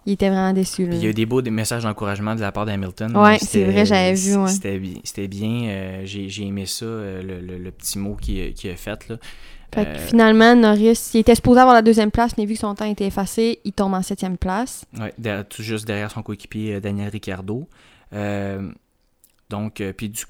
il 0.08 0.14
était 0.14 0.30
vraiment 0.30 0.54
déçu, 0.54 0.88
là. 0.88 0.96
Il 0.96 1.04
y 1.04 1.06
a 1.06 1.10
eu 1.10 1.14
des 1.14 1.26
beaux 1.26 1.42
des 1.42 1.52
messages 1.52 1.84
d'encouragement 1.84 2.34
de 2.34 2.40
la 2.42 2.52
part 2.54 2.66
d'Hamilton. 2.66 3.12
C'était- 3.40 3.46
c'est 3.52 3.64
vrai, 3.66 3.86
j'avais 3.86 4.14
vu, 4.14 4.36
ouais. 4.38 4.48
C'était 4.50 4.80
bi- 4.80 5.02
c'était 5.04 5.28
bien. 5.28 5.64
euh, 5.70 6.02
J'ai 6.06 6.44
aimé 6.44 6.66
ça, 6.66 6.86
euh, 6.86 7.22
le, 7.22 7.40
le- 7.46 7.58
le 7.58 7.72
petit 7.72 8.00
mot 8.00 8.16
qu'il 8.16 8.54
qu'il 8.54 8.72
a 8.72 8.76
fait. 8.78 9.10
Là. 9.10 9.18
Fait 9.74 9.86
que 9.86 9.90
Euh, 9.90 9.98
finalement, 10.00 10.56
Norris, 10.56 11.12
il 11.14 11.20
était 11.22 11.36
supposé 11.36 11.60
avoir 11.62 11.74
la 11.76 11.82
deuxième 11.82 12.12
place, 12.12 12.38
mais 12.38 12.46
vu 12.46 12.56
que 12.56 12.60
son 12.60 12.76
temps 12.76 12.86
était 12.86 13.06
effacé, 13.08 13.60
il 13.64 13.72
tombe 13.74 13.94
en 13.94 14.02
septième 14.02 14.38
place. 14.38 14.86
derrière- 15.18 15.48
tout 15.48 15.64
juste 15.64 15.86
derrière 15.88 16.12
son 16.12 16.24
coéquipier 16.24 16.76
euh, 16.76 16.80
Daniel 16.82 17.10
Ricciardo. 17.10 17.68
Euh, 18.14 18.70
donc, 19.50 19.84
puis 19.98 20.10
du, 20.10 20.22
du 20.22 20.26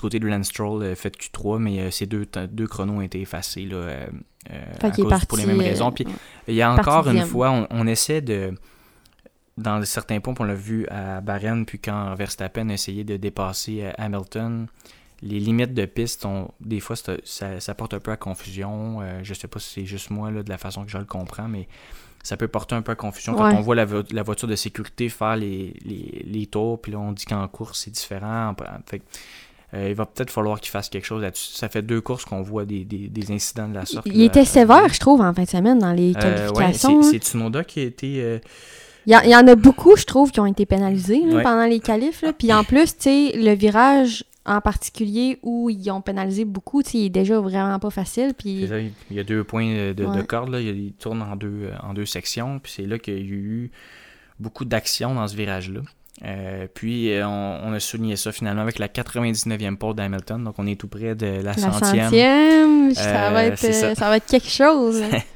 côté 0.00 0.18
de 0.18 0.26
Lance 0.26 0.46
Stroll, 0.48 0.94
fait 0.96 1.14
Q3, 1.16 1.58
mais 1.58 1.90
ces 1.90 2.06
deux, 2.06 2.26
deux 2.50 2.66
chronos 2.66 2.94
ont 2.94 3.00
été 3.02 3.20
effacés 3.20 3.66
là, 3.66 4.06
à 4.80 4.90
cause- 4.90 5.08
parti. 5.10 5.26
pour 5.26 5.36
les 5.38 5.46
mêmes 5.46 5.60
raisons. 5.60 5.92
Puis 5.92 6.06
il 6.48 6.54
y 6.54 6.62
a 6.62 6.72
encore 6.72 7.08
une 7.08 7.24
fois, 7.26 7.50
on, 7.50 7.66
on 7.70 7.86
essaie 7.86 8.20
de. 8.22 8.54
Dans 9.58 9.84
certains 9.84 10.18
points, 10.20 10.32
on 10.40 10.44
l'a 10.44 10.54
vu 10.54 10.86
à 10.88 11.20
Bahreïn, 11.20 11.64
puis 11.66 11.78
quand 11.78 12.14
Verstappen 12.14 12.70
a 12.70 12.72
essayé 12.72 13.04
de 13.04 13.18
dépasser 13.18 13.84
Hamilton, 13.98 14.66
les 15.22 15.38
limites 15.38 15.72
de 15.74 15.84
piste, 15.84 16.26
des 16.60 16.80
fois, 16.80 16.96
ça, 16.96 17.60
ça 17.60 17.74
porte 17.74 17.94
un 17.94 18.00
peu 18.00 18.10
à 18.10 18.16
confusion. 18.16 19.00
Euh, 19.02 19.20
je 19.22 19.34
sais 19.34 19.48
pas 19.48 19.60
si 19.60 19.70
c'est 19.80 19.86
juste 19.86 20.10
moi, 20.10 20.30
là, 20.30 20.42
de 20.42 20.48
la 20.50 20.58
façon 20.58 20.84
que 20.84 20.90
je 20.90 20.98
le 20.98 21.04
comprends, 21.04 21.48
mais 21.48 21.68
ça 22.24 22.36
peut 22.36 22.48
porter 22.48 22.74
un 22.74 22.82
peu 22.82 22.92
à 22.92 22.94
confusion 22.96 23.34
quand 23.34 23.48
Ouais. 23.48 23.54
on 23.56 23.60
voit 23.60 23.74
la, 23.74 23.84
vo- 23.84 24.02
la 24.12 24.22
voiture 24.22 24.48
de 24.48 24.56
sécurité 24.56 25.08
faire 25.08 25.36
les, 25.36 25.74
les, 25.84 26.24
les 26.26 26.46
tours, 26.46 26.80
puis 26.80 26.92
là, 26.92 26.98
on 26.98 27.12
dit 27.12 27.24
qu'en 27.24 27.46
course, 27.48 27.82
c'est 27.84 27.90
différent. 27.90 28.54
Fait 28.86 29.02
euh, 29.74 29.88
il 29.88 29.94
va 29.94 30.04
peut-être 30.06 30.30
falloir 30.30 30.60
qu'il 30.60 30.70
fasse 30.70 30.88
quelque 30.90 31.06
chose 31.06 31.22
là-dessus. 31.22 31.52
Ça 31.54 31.68
fait 31.70 31.80
deux 31.82 32.00
courses 32.02 32.24
qu'on 32.26 32.42
voit 32.42 32.64
des, 32.66 32.84
des, 32.84 33.08
des 33.08 33.32
incidents 33.32 33.68
de 33.68 33.74
la 33.74 33.86
sorte. 33.86 34.06
Il 34.06 34.18
là. 34.18 34.24
était 34.24 34.44
sévère, 34.44 34.86
je 34.92 35.00
trouve, 35.00 35.20
en 35.22 35.32
fin 35.32 35.44
de 35.44 35.48
semaine, 35.48 35.78
dans 35.78 35.92
les 35.92 36.12
Euh, 36.16 36.48
ouais, 36.50 36.52
qualifications. 36.54 37.02
c'est- 37.02 37.08
hein. 37.08 37.10
c'est 37.12 37.24
Tsunoda 37.24 37.64
qui 37.64 37.80
a 37.80 37.84
été. 37.84 38.22
euh, 38.22 38.38
il, 39.06 39.12
y 39.12 39.14
a- 39.14 39.24
il 39.24 39.30
y 39.30 39.36
en 39.36 39.46
a 39.48 39.54
beaucoup, 39.54 39.96
je 39.96 40.04
trouve, 40.04 40.30
qui 40.30 40.40
ont 40.40 40.46
été 40.46 40.66
pénalisés 40.66 41.22
là, 41.24 41.36
Ouais. 41.36 41.42
pendant 41.42 41.64
les 41.64 41.80
qualifs. 41.80 42.20
là. 42.22 42.32
Puis 42.34 42.52
en 42.52 42.64
plus, 42.64 42.96
tu 42.96 43.02
sais, 43.04 43.32
le 43.34 43.52
virage 43.54 44.24
en 44.44 44.60
particulier 44.60 45.38
où 45.42 45.70
ils 45.70 45.90
ont 45.90 46.00
pénalisé 46.00 46.44
beaucoup, 46.44 46.82
il 46.94 47.06
est 47.06 47.10
déjà 47.10 47.38
vraiment 47.40 47.78
pas 47.78 47.90
facile. 47.90 48.34
Puis 48.36 48.68
il 49.10 49.16
y 49.16 49.20
a 49.20 49.24
deux 49.24 49.44
points 49.44 49.92
de, 49.92 50.22
corde, 50.22 50.50
là. 50.50 50.60
Il, 50.60 50.92
tourne 50.94 51.22
en 51.22 51.36
deux, 51.36 51.70
en 51.82 51.94
deux 51.94 52.06
sections. 52.06 52.58
Puis 52.58 52.72
c'est 52.76 52.86
là 52.86 52.98
qu'il 52.98 53.14
y 53.14 53.18
a 53.18 53.20
eu 53.20 53.70
beaucoup 54.40 54.64
d'action 54.64 55.14
dans 55.14 55.28
ce 55.28 55.36
virage-là. 55.36 55.80
Euh, 56.24 56.66
puis 56.72 57.10
euh, 57.12 57.26
on, 57.26 57.60
on 57.64 57.72
a 57.72 57.80
souligné 57.80 58.16
ça 58.16 58.32
finalement 58.32 58.62
avec 58.62 58.78
la 58.78 58.88
99e 58.88 59.76
pole 59.76 59.94
d'Hamilton. 59.94 60.44
Donc 60.44 60.54
on 60.58 60.66
est 60.66 60.78
tout 60.78 60.88
près 60.88 61.14
de 61.14 61.26
la 61.26 61.42
la 61.42 61.52
centième. 61.54 62.04
centième, 62.04 62.94
ça, 62.94 63.28
Euh, 63.28 63.30
va 63.30 63.44
être, 63.44 63.58
ça. 63.58 63.94
ça 63.94 64.08
va 64.08 64.16
être 64.18 64.26
quelque 64.26 64.48
chose. 64.50 65.02
hein. 65.02 65.18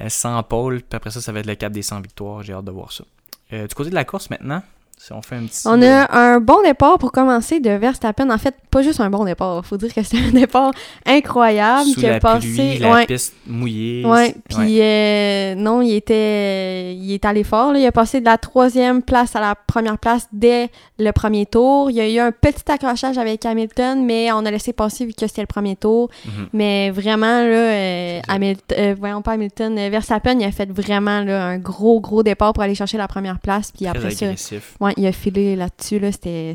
Euh, 0.00 0.08
100 0.08 0.42
pôles, 0.42 0.78
puis 0.82 0.96
après 0.96 1.12
ça, 1.12 1.20
ça 1.20 1.30
va 1.30 1.38
être 1.38 1.46
le 1.46 1.54
cap 1.54 1.72
des 1.72 1.82
100 1.82 2.00
victoires. 2.00 2.42
J'ai 2.42 2.52
hâte 2.52 2.64
de 2.64 2.72
voir 2.72 2.90
ça. 2.90 3.04
Euh, 3.52 3.68
du 3.68 3.74
côté 3.76 3.90
de 3.90 3.94
la 3.94 4.04
course 4.04 4.28
maintenant, 4.28 4.60
si 4.98 5.12
on 5.12 5.20
fait 5.22 5.36
un 5.36 5.44
petit. 5.44 5.62
On 5.66 5.80
a 5.82 6.10
un 6.18 6.40
bon 6.40 6.62
départ 6.62 6.98
pour 6.98 7.12
commencer 7.12 7.60
de 7.60 7.70
Verstappen. 7.70 8.30
En 8.30 8.38
fait, 8.38 8.54
pas 8.70 8.82
juste 8.82 9.00
un 9.00 9.10
bon 9.10 9.24
départ. 9.24 9.64
Faut 9.66 9.76
dire 9.76 9.92
que 9.92 10.02
c'est 10.02 10.16
un 10.18 10.30
départ 10.32 10.70
incroyable 11.04 11.88
sous 11.90 12.00
qui 12.00 12.06
a 12.06 12.18
passé. 12.20 12.48
pluie, 12.48 12.78
la 12.78 12.92
ouais, 12.92 13.06
piste 13.06 13.34
mouillée. 13.46 14.04
ouais. 14.06 14.34
c'est- 14.48 14.56
Puis 14.56 14.78
euh, 14.80 15.54
non, 15.56 15.82
il 15.82 15.94
était, 15.94 16.94
il 16.94 17.12
est 17.12 17.24
allé 17.24 17.44
fort. 17.44 17.72
là. 17.72 17.78
Il 17.78 17.86
a 17.86 17.92
passé 17.92 18.20
de 18.20 18.24
la 18.24 18.38
troisième 18.38 19.02
place 19.02 19.36
à 19.36 19.40
la 19.40 19.54
première 19.54 19.98
place 19.98 20.26
dès 20.32 20.70
le 20.98 21.10
premier 21.12 21.46
tour. 21.46 21.90
Il 21.90 21.96
y 21.96 22.00
a 22.00 22.08
eu 22.08 22.18
un 22.18 22.32
petit 22.32 22.70
accrochage 22.70 23.18
avec 23.18 23.44
Hamilton, 23.44 24.04
mais 24.04 24.32
on 24.32 24.44
a 24.46 24.50
laissé 24.50 24.72
passer 24.72 25.04
vu 25.06 25.12
que 25.12 25.26
c'était 25.26 25.42
le 25.42 25.46
premier 25.46 25.76
tour. 25.76 26.08
Mhm. 26.24 26.48
Mais 26.52 26.90
vraiment, 26.90 27.40
là, 27.40 27.56
euh. 27.56 28.20
Hamilton, 28.28 28.76
euh, 28.78 28.94
voyons 28.98 29.22
pas 29.22 29.32
Hamilton, 29.32 29.74
Verstappen, 29.90 30.38
il 30.38 30.44
a 30.44 30.50
fait 30.52 30.70
vraiment 30.70 31.20
là, 31.20 31.44
un 31.44 31.58
gros, 31.58 32.00
gros 32.00 32.22
départ 32.22 32.52
pour 32.52 32.62
aller 32.62 32.74
chercher 32.74 32.96
la 32.98 33.08
première 33.08 33.38
place. 33.38 33.70
Puis 33.70 33.84
Très 33.86 33.96
après 33.98 34.10
ça, 34.12 34.26
agressif. 34.26 34.74
Ouais, 34.80 34.93
il 34.96 35.06
a 35.06 35.12
filé 35.12 35.56
là-dessus, 35.56 35.98
là, 35.98 36.12
c'était, 36.12 36.54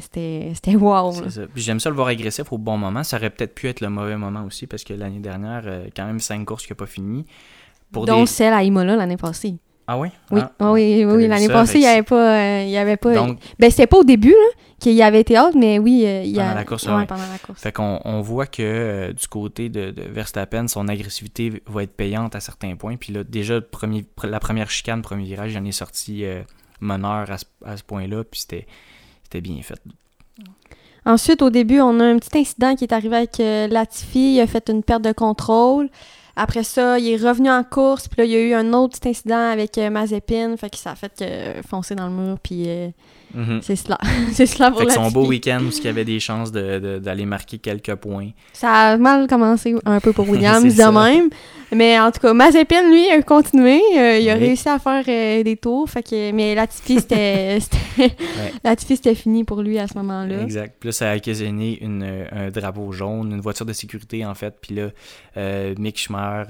wow. 0.76 1.12
ça. 1.12 1.42
Puis 1.54 1.62
j'aime 1.62 1.80
ça 1.80 1.90
le 1.90 1.96
voir 1.96 2.08
agressif 2.08 2.52
au 2.52 2.58
bon 2.58 2.78
moment. 2.78 3.04
Ça 3.04 3.18
aurait 3.18 3.30
peut-être 3.30 3.56
pu 3.56 3.68
être 3.68 3.82
le 3.82 3.90
mauvais 3.90 4.18
moment 4.18 4.44
aussi 4.46 4.68
parce 4.68 4.84
que 4.84 4.94
l'année 4.94 5.20
dernière, 5.20 5.64
euh, 5.66 5.88
quand 5.96 6.06
même 6.06 6.20
cinq 6.20 6.46
courses 6.46 6.66
qui 6.66 6.72
n'a 6.72 6.76
pas 6.76 6.86
fini. 6.86 7.26
Pour 7.92 8.06
Dont 8.06 8.22
des... 8.22 8.26
celle 8.28 8.54
à 8.54 8.64
Imola 8.64 8.96
l'année 8.96 9.18
passée. 9.18 9.56
Ah 9.92 9.98
oui? 9.98 10.10
Oui, 10.30 10.42
Ah, 10.44 10.52
ah 10.60 10.72
oui, 10.72 11.04
oui, 11.04 11.14
oui, 11.14 11.28
l'année 11.28 11.48
passée, 11.48 11.80
il 11.80 11.82
n'y 11.82 11.88
avait 11.88 12.04
pas, 12.04 12.36
euh, 12.36 12.64
il 12.64 12.70
y 12.70 12.78
avait 12.78 12.96
pas, 12.96 13.16
Donc, 13.16 13.40
ben 13.58 13.72
c'était 13.72 13.88
pas 13.88 13.98
au 13.98 14.04
début 14.04 14.30
là 14.30 14.62
qu'il 14.80 15.02
avait 15.02 15.22
été 15.22 15.36
hâte, 15.36 15.56
mais 15.56 15.80
oui, 15.80 16.04
euh, 16.06 16.22
il 16.24 16.30
y 16.30 16.40
a 16.40 16.44
Pendant 16.44 16.56
la 16.56 16.64
course, 16.64 16.86
ouais, 16.86 16.94
ouais. 16.94 17.06
pendant 17.08 17.24
la 17.24 17.40
course. 17.40 17.60
Fait 17.60 17.72
qu'on 17.72 18.00
on 18.06 18.22
voit 18.22 18.46
que 18.46 18.62
euh, 18.62 19.14
du 19.14 19.28
côté 19.28 19.70
de, 19.70 19.90
de 19.90 20.04
Verstappen, 20.04 20.68
son 20.68 20.88
agressivité 20.88 21.64
va 21.66 21.82
être 21.82 21.96
payante 21.96 22.36
à 22.36 22.40
certains 22.40 22.76
points. 22.76 22.98
Puis 22.98 23.12
là, 23.12 23.24
déjà, 23.24 23.62
premier, 23.62 24.06
la 24.24 24.40
première 24.40 24.70
chicane, 24.70 25.02
premier 25.02 25.24
virage, 25.24 25.52
j'en 25.52 25.66
ai 25.66 25.72
sorti 25.72 26.24
meneur 26.80 27.30
à 27.32 27.38
ce, 27.38 27.46
à 27.66 27.78
ce 27.78 27.84
point-là. 27.84 28.24
Puis 28.24 28.42
c'était 28.42 29.42
bien 29.42 29.62
fait. 29.62 29.80
Ensuite, 31.06 31.42
au 31.42 31.50
début, 31.50 31.80
on 31.80 32.00
a 32.00 32.06
un 32.06 32.18
petit 32.18 32.38
incident 32.38 32.76
qui 32.76 32.84
est 32.84 32.94
arrivé 32.94 33.16
avec 33.16 33.40
euh, 33.40 33.68
Latifi. 33.68 34.36
Il 34.36 34.40
a 34.42 34.48
fait 34.48 34.70
une 34.70 34.84
perte 34.84 35.02
de 35.02 35.12
contrôle. 35.12 35.90
Après 36.42 36.64
ça, 36.64 36.98
il 37.00 37.10
est 37.10 37.18
revenu 37.18 37.50
en 37.50 37.64
course. 37.64 38.08
Puis 38.08 38.18
là, 38.20 38.24
il 38.26 38.32
y 38.32 38.36
a 38.36 38.40
eu 38.40 38.54
un 38.54 38.72
autre 38.74 38.98
petit 38.98 39.10
incident 39.10 39.52
avec 39.52 39.78
euh, 39.78 39.90
Mazepin. 39.90 40.56
Fait 40.58 40.70
que 40.70 40.78
ça 40.78 40.92
a 40.92 40.96
fait 40.96 41.12
que 41.20 41.68
foncer 41.68 41.96
dans 41.96 42.08
le 42.08 42.14
mur. 42.14 42.38
Puis 42.42 42.64
euh, 42.68 42.88
Mhm. 43.36 43.60
c'est 43.62 43.76
cela. 43.76 44.00
c'est 44.34 44.48
cela 44.48 44.72
pour 44.72 44.80
Fait 44.80 44.88
que 44.88 44.94
son 44.94 45.12
beau 45.12 45.28
week-end 45.28 45.60
où 45.62 45.70
il 45.70 45.84
y 45.84 45.88
avait 45.88 46.04
des 46.06 46.20
chances 46.20 46.52
de- 46.52 46.80
de- 46.80 46.98
d'aller 46.98 47.26
marquer 47.28 47.60
quelques 47.60 47.94
points. 47.94 48.30
Ça 48.54 48.72
a 48.94 48.98
mal 48.98 49.28
commencé 49.28 49.76
un 49.86 50.00
peu 50.00 50.14
pour 50.14 50.28
Williams 50.30 50.64
de 50.76 50.84
même. 50.84 51.30
Mais 51.72 52.00
en 52.00 52.10
tout 52.12 52.20
cas, 52.22 52.34
Mazepin, 52.34 52.90
lui, 52.90 53.08
a 53.12 53.22
continué. 53.22 53.80
Euh, 53.96 54.18
il 54.18 54.28
a 54.28 54.34
Oui. 54.34 54.40
réussi 54.40 54.68
à 54.68 54.80
faire 54.80 55.04
euh, 55.08 55.44
des 55.44 55.56
tours. 55.58 55.88
Fait 55.88 56.02
que, 56.02 56.32
mais 56.32 56.56
Latifi, 56.56 56.96
c'était 57.02 57.60
c'était 58.78 59.14
fini 59.16 59.44
pour 59.44 59.62
lui 59.62 59.78
à 59.78 59.88
ce 59.88 59.96
moment-là. 59.98 60.42
Exact. 60.42 60.76
Puis 60.80 60.88
là, 60.88 60.92
ça 60.94 61.12
a 61.12 61.16
occasionné 61.16 61.78
une, 61.82 62.04
euh, 62.04 62.26
un 62.32 62.50
drapeau 62.50 62.92
jaune, 62.92 63.32
une 63.32 63.42
voiture 63.42 63.66
de 63.68 63.74
sécurité 63.74 64.26
en 64.26 64.34
fait. 64.34 64.56
Puis 64.62 64.74
là, 64.76 64.88
euh, 65.38 65.76
Mick 65.78 66.00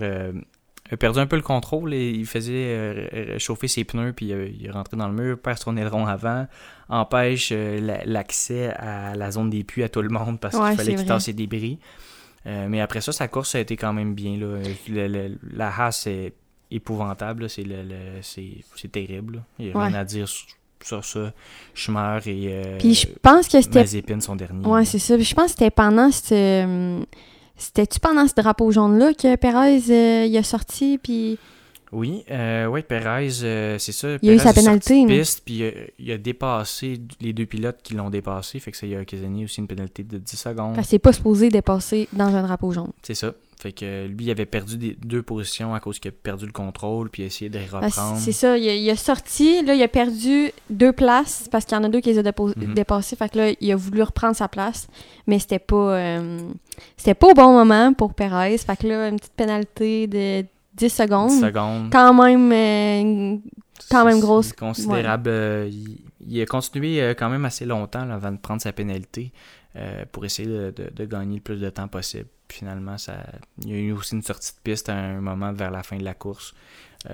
Euh, 0.02 0.34
a 0.92 0.98
perdu 0.98 1.20
un 1.20 1.28
peu 1.28 1.36
le 1.36 1.44
contrôle 1.44 1.94
et 1.94 2.10
il 2.10 2.26
faisait 2.26 2.52
euh, 2.54 3.38
chauffer 3.38 3.68
ses 3.68 3.84
pneus 3.84 4.12
puis 4.12 4.34
euh, 4.34 4.48
il 4.50 4.66
est 4.66 4.72
rentré 4.72 4.98
dans 4.98 5.08
le 5.08 5.14
mur, 5.14 5.38
perd 5.40 5.60
son 5.60 5.78
aileron 5.78 6.08
avant, 6.08 6.48
empêche 6.90 7.52
la- 7.52 8.04
l'accès 8.06 8.70
à 8.76 9.16
la 9.16 9.30
zone 9.30 9.52
des 9.52 9.64
puits 9.64 9.84
à 9.84 9.90
tout 9.90 10.02
le 10.02 10.10
monde 10.10 10.40
parce 10.40 10.56
Ouais, 10.56 10.70
qu'il 10.70 10.78
fallait 10.78 10.96
qu'il 10.96 11.06
tasse 11.06 11.26
ses 11.26 11.34
débris. 11.34 11.78
Euh, 12.48 12.66
mais 12.70 12.82
après 12.82 13.02
ça, 13.02 13.12
sa 13.12 13.28
course 13.28 13.54
a 13.54 13.60
été 13.60 13.78
quand 13.78 13.94
même 13.94 14.16
bien. 14.16 14.36
Là. 14.38 14.58
Le- 14.90 15.08
le- 15.08 15.38
la 15.54 15.68
Haas 15.68 16.06
est 16.08 16.34
épouvantable. 16.72 17.50
C'est 17.52 17.64
le, 17.64 17.84
le- 17.84 18.22
c'est- 18.24 18.64
c'est 18.76 18.92
terrible. 18.92 19.36
là. 19.36 19.42
Il 19.60 19.66
n'y 19.68 19.72
a 19.74 19.78
Ouais. 19.78 19.88
rien 19.90 19.94
à 20.00 20.06
dire 20.06 20.28
sur, 20.28 20.48
sur 20.84 21.06
ça. 21.06 21.34
Schumer 21.76 22.20
et 22.26 22.48
euh, 22.48 22.78
Puis 22.80 22.96
je 22.96 23.08
pense 23.22 23.48
que 23.48 23.62
c'était 23.62 23.82
Mazepin 23.82 24.22
sont 24.22 24.36
derniers. 24.36 24.66
Ouais, 24.66 24.86
c'est 24.86 24.98
ça. 25.00 25.16
Puis 25.16 25.26
Je 25.26 25.36
pense 25.36 25.46
que 25.46 25.52
c'était 25.52 25.70
pendant 25.70 26.10
ce. 26.12 27.04
C'était-tu 27.60 28.00
pendant 28.00 28.26
ce 28.26 28.34
drapeau 28.34 28.72
jaune-là 28.72 29.14
que 29.14 29.36
Perez 29.36 29.82
euh, 29.90 30.26
il 30.26 30.38
a 30.38 30.44
sorti, 30.44 30.98
puis 30.98 31.38
Oui, 31.92 32.24
euh, 32.30 32.68
ouais, 32.68 32.84
Perez, 32.84 33.30
euh, 33.44 33.78
c'est 33.80 33.92
ça. 33.92 34.10
Il 34.22 34.30
a 34.30 34.34
eu 34.34 34.40
sa 34.40 34.54
pénalité, 34.54 35.06
mais- 35.06 35.20
piste, 35.20 35.42
puis 35.44 35.64
euh, 35.64 35.72
il 35.98 36.12
a 36.12 36.18
dépassé 36.18 37.00
les 37.20 37.34
deux 37.34 37.46
pilotes 37.48 37.80
qui 37.82 37.96
l'ont 37.96 38.10
dépassé, 38.12 38.60
fait 38.60 38.72
que 38.72 38.78
ça 38.78 38.86
y 38.86 38.96
a 38.96 39.00
occasionné 39.02 39.44
aussi 39.46 39.60
une 39.60 39.68
pénalité 39.68 40.04
de 40.04 40.18
10 40.20 40.38
secondes. 40.38 40.76
que 40.76 40.84
c'est 40.84 41.00
pas 41.00 41.14
supposé 41.14 41.50
dépasser 41.50 42.08
dans 42.14 42.36
un 42.36 42.44
drapeau 42.44 42.72
jaune. 42.72 42.92
C'est 43.02 43.16
ça. 43.16 43.34
Fait 43.60 43.74
que 43.74 43.84
euh, 43.84 44.08
lui, 44.08 44.26
il 44.26 44.32
avait 44.32 44.46
perdu 44.46 44.78
des, 44.78 44.96
deux 45.04 45.22
positions 45.22 45.74
à 45.74 45.82
cause 45.82 46.00
qu'il 46.00 46.10
a 46.10 46.12
perdu 46.14 46.46
le 46.46 46.52
contrôle, 46.54 47.10
puis 47.10 47.24
il 47.24 47.26
a 47.26 47.28
essayé 47.28 47.50
de 47.50 47.58
les 47.60 47.66
reprendre. 47.66 48.18
C'est 48.18 48.32
ça, 48.32 48.58
il 48.58 48.70
a, 48.70 48.74
il 48.76 48.90
a 48.90 48.96
sorti, 48.96 49.66
là, 49.66 49.74
il 49.74 49.84
a 49.84 49.88
perdu 49.90 50.52
deux 50.70 50.94
places 50.94 51.50
parce 51.52 51.66
qu'il 51.66 51.76
y 51.76 51.80
en 51.82 51.84
a 51.84 51.90
deux 51.90 52.00
qui 52.00 52.10
les 52.14 52.20
a 52.20 52.24
Mhm. 52.24 52.74
dépassés. 52.74 53.16
Fait 53.18 53.28
que 53.30 53.38
là, 53.38 53.52
il 53.60 53.72
a 53.72 53.76
voulu 53.76 54.02
reprendre 54.04 54.36
sa 54.36 54.48
place, 54.48 54.88
mais 55.28 55.40
c'était 55.40 55.60
pas, 55.60 56.20
c'était 56.96 57.16
pas 57.16 57.28
au 57.28 57.34
bon 57.34 57.52
moment 57.52 57.92
pour 57.94 58.14
Perez. 58.14 58.58
Fait 58.60 58.78
que 58.78 58.88
là, 58.88 59.10
une 59.10 59.18
petite 59.18 59.34
pénalité 59.34 60.08
de 60.08 60.46
10 60.80 60.90
secondes. 60.90 61.30
10 61.30 61.42
secondes. 61.42 61.90
Quand 61.92 62.14
même, 62.14 62.52
euh, 62.52 63.38
quand 63.92 64.06
même 64.06 64.20
grosse. 64.20 64.54
Considérable. 64.54 65.30
euh, 65.30 65.70
il, 65.72 66.00
il 66.28 66.42
a 66.42 66.46
continué 66.46 67.02
euh, 67.02 67.14
quand 67.18 67.30
même 67.30 67.46
assez 67.46 67.66
longtemps 67.66 68.06
là, 68.06 68.16
avant 68.16 68.32
de 68.32 68.38
prendre 68.38 68.62
sa 68.62 68.72
pénalité 68.72 69.32
pour 70.12 70.26
essayer 70.26 70.48
de, 70.48 70.74
de- 70.76 70.90
de 70.94 71.06
gagner 71.06 71.36
le 71.36 71.42
plus 71.42 71.58
de 71.62 71.70
temps 71.70 71.88
possible. 71.88 72.26
Finalement, 72.52 72.98
ça, 72.98 73.14
il 73.64 73.70
y 73.70 73.74
a 73.74 73.78
eu 73.78 73.92
aussi 73.94 74.16
une 74.16 74.24
sortie 74.24 74.52
de 74.52 74.58
piste 74.64 74.90
à 74.90 74.96
un 74.96 75.22
moment 75.22 75.54
vers 75.54 75.72
la 75.72 75.84
fin 75.84 75.96
de 75.96 76.04
la 76.04 76.14
course. 76.16 76.54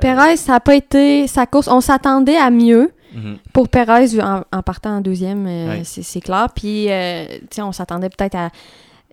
Perez, 0.01 0.38
ça 0.38 0.53
n'a 0.53 0.60
pas 0.62 0.74
été 0.75 1.27
sa 1.27 1.45
course. 1.45 1.67
On 1.67 1.81
s'attendait 1.81 2.38
à 2.38 2.50
mieux. 2.50 2.91
mhm. 3.13 3.38
Pour 3.53 3.69
Perez, 3.69 4.19
en, 4.19 4.41
en 4.51 4.63
partant 4.63 4.98
en 4.98 5.01
deuxième, 5.01 5.45
Ouais. 5.45 5.81
c'est 5.84 6.22
clair. 6.22 6.48
Puis, 6.55 6.88
on 7.60 7.72
s'attendait 7.72 8.10
peut-être 8.10 8.36
à 8.36 8.50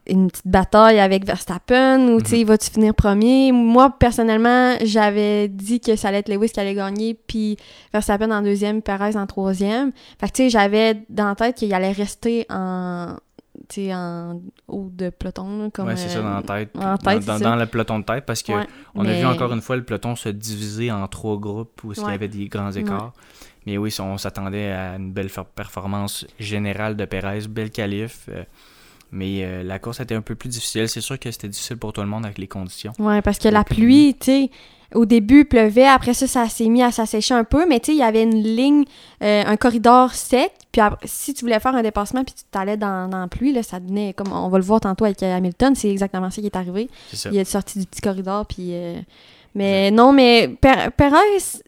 une 0.06 0.28
petite 0.30 0.46
bataille 0.48 0.98
avec 0.98 1.24
Verstappen 1.24 2.08
ou, 2.08 2.20
tu 2.20 2.30
sais, 2.30 2.34
Mhm. 2.36 2.40
il 2.40 2.46
va-tu 2.46 2.70
finir 2.70 2.94
premier? 2.94 3.52
Moi, 3.52 3.90
personnellement, 3.98 4.74
j'avais 4.84 5.48
dit 5.48 5.80
que 5.80 5.94
ça 5.96 6.08
allait 6.08 6.18
être 6.18 6.28
Lewis 6.28 6.50
qui 6.50 6.58
allait 6.60 6.74
gagner, 6.74 7.14
puis 7.14 7.56
Verstappen 7.92 8.30
en 8.30 8.42
deuxième, 8.42 8.82
Perez 8.82 9.16
en 9.16 9.26
troisième. 9.26 9.92
Fait 10.20 10.26
que, 10.28 10.32
tu 10.32 10.42
sais, 10.44 10.50
j'avais 10.50 11.02
dans 11.08 11.26
la 11.28 11.34
tête 11.36 11.56
qu'il 11.56 11.72
allait 11.72 11.92
rester 11.92 12.46
en, 12.50 13.16
tu 13.68 13.86
sais, 13.86 13.94
en 13.94 14.40
haut 14.66 14.88
de 14.92 15.10
peloton, 15.10 15.70
comme... 15.70 15.86
ouais, 15.86 15.96
c'est 15.96 16.08
ça 16.08 16.18
euh, 16.18 16.22
dans 16.22 16.34
la 16.34 16.42
tête. 16.42 16.70
en 16.76 16.80
Dans- 16.80 16.96
tête, 16.96 17.24
dans, 17.24 17.38
c'est 17.38 17.44
dans 17.44 17.50
ça. 17.50 17.56
le 17.56 17.66
peloton 17.66 17.98
de 18.00 18.04
tête, 18.04 18.26
parce 18.26 18.42
que 18.42 18.52
Ouais, 18.52 18.66
on 18.96 19.04
a 19.06 19.12
vu 19.12 19.24
encore 19.24 19.52
une 19.52 19.60
fois 19.60 19.76
le 19.76 19.84
peloton 19.84 20.16
se 20.16 20.28
diviser 20.30 20.90
en 20.90 21.06
trois 21.06 21.36
groupes 21.38 21.84
où 21.84 21.92
il 21.92 22.00
y 22.00 22.04
avait 22.06 22.28
des 22.28 22.48
grands 22.48 22.72
écarts. 22.72 23.12
Mais 23.66 23.78
oui, 23.78 23.94
on 24.00 24.18
s'attendait 24.18 24.72
à 24.72 24.96
une 24.96 25.12
belle 25.12 25.30
performance 25.54 26.26
générale 26.40 26.96
de 26.96 27.04
Perez, 27.04 27.46
belle 27.48 27.70
qualif. 27.70 28.26
euh, 28.30 28.42
mais 29.12 29.44
euh, 29.44 29.62
la 29.62 29.78
course 29.78 30.00
était 30.00 30.14
un 30.14 30.22
peu 30.22 30.34
plus 30.34 30.48
difficile. 30.48 30.88
C'est 30.88 31.00
sûr 31.00 31.18
que 31.18 31.30
c'était 31.30 31.48
difficile 31.48 31.76
pour 31.76 31.92
tout 31.92 32.00
le 32.00 32.06
monde 32.08 32.24
avec 32.24 32.38
les 32.38 32.48
conditions. 32.48 32.92
Ouais, 32.98 33.22
parce 33.22 33.38
que 33.38 33.48
la 33.48 33.62
puis- 33.64 33.76
pluie, 33.76 34.16
tu 34.18 34.24
sais, 34.26 34.50
au 34.94 35.06
début, 35.06 35.40
il 35.40 35.44
pleuvait, 35.46 35.86
après 35.86 36.12
ça, 36.12 36.26
ça 36.26 36.48
s'est 36.50 36.68
mis 36.68 36.82
à 36.82 36.90
s'assécher 36.90 37.32
un 37.32 37.44
peu, 37.44 37.66
mais 37.66 37.80
tu 37.80 37.86
sais, 37.86 37.92
il 37.92 37.98
y 38.00 38.02
avait 38.02 38.24
une 38.24 38.42
ligne, 38.42 38.84
euh, 39.22 39.42
un 39.46 39.56
corridor 39.56 40.12
sec, 40.12 40.52
puis 40.70 40.82
après, 40.82 41.06
si 41.08 41.32
tu 41.32 41.44
voulais 41.46 41.58
faire 41.60 41.74
un 41.74 41.82
dépassement, 41.82 42.24
puis 42.24 42.34
tu 42.34 42.42
t'allais 42.50 42.76
dans, 42.76 43.08
dans 43.08 43.20
la 43.20 43.28
pluie, 43.28 43.52
là, 43.52 43.62
ça 43.62 43.80
devenait, 43.80 44.12
comme 44.12 44.30
on 44.32 44.48
va 44.50 44.58
le 44.58 44.64
voir 44.64 44.80
tantôt 44.80 45.06
avec 45.06 45.22
euh, 45.22 45.34
Hamilton, 45.36 45.74
c'est 45.74 45.90
exactement 45.90 46.30
ça 46.30 46.40
qui 46.42 46.46
est 46.46 46.56
arrivé. 46.56 46.90
C'est 47.10 47.16
ça. 47.16 47.30
Il 47.32 47.38
est 47.38 47.44
sorti 47.44 47.78
du 47.78 47.86
petit 47.86 48.00
corridor, 48.02 48.44
puis... 48.46 48.74
euh, 48.74 48.98
mais 49.54 49.90
non, 49.90 50.12
mais 50.12 50.48
Per- 50.60 50.90
Perez, 50.96 51.62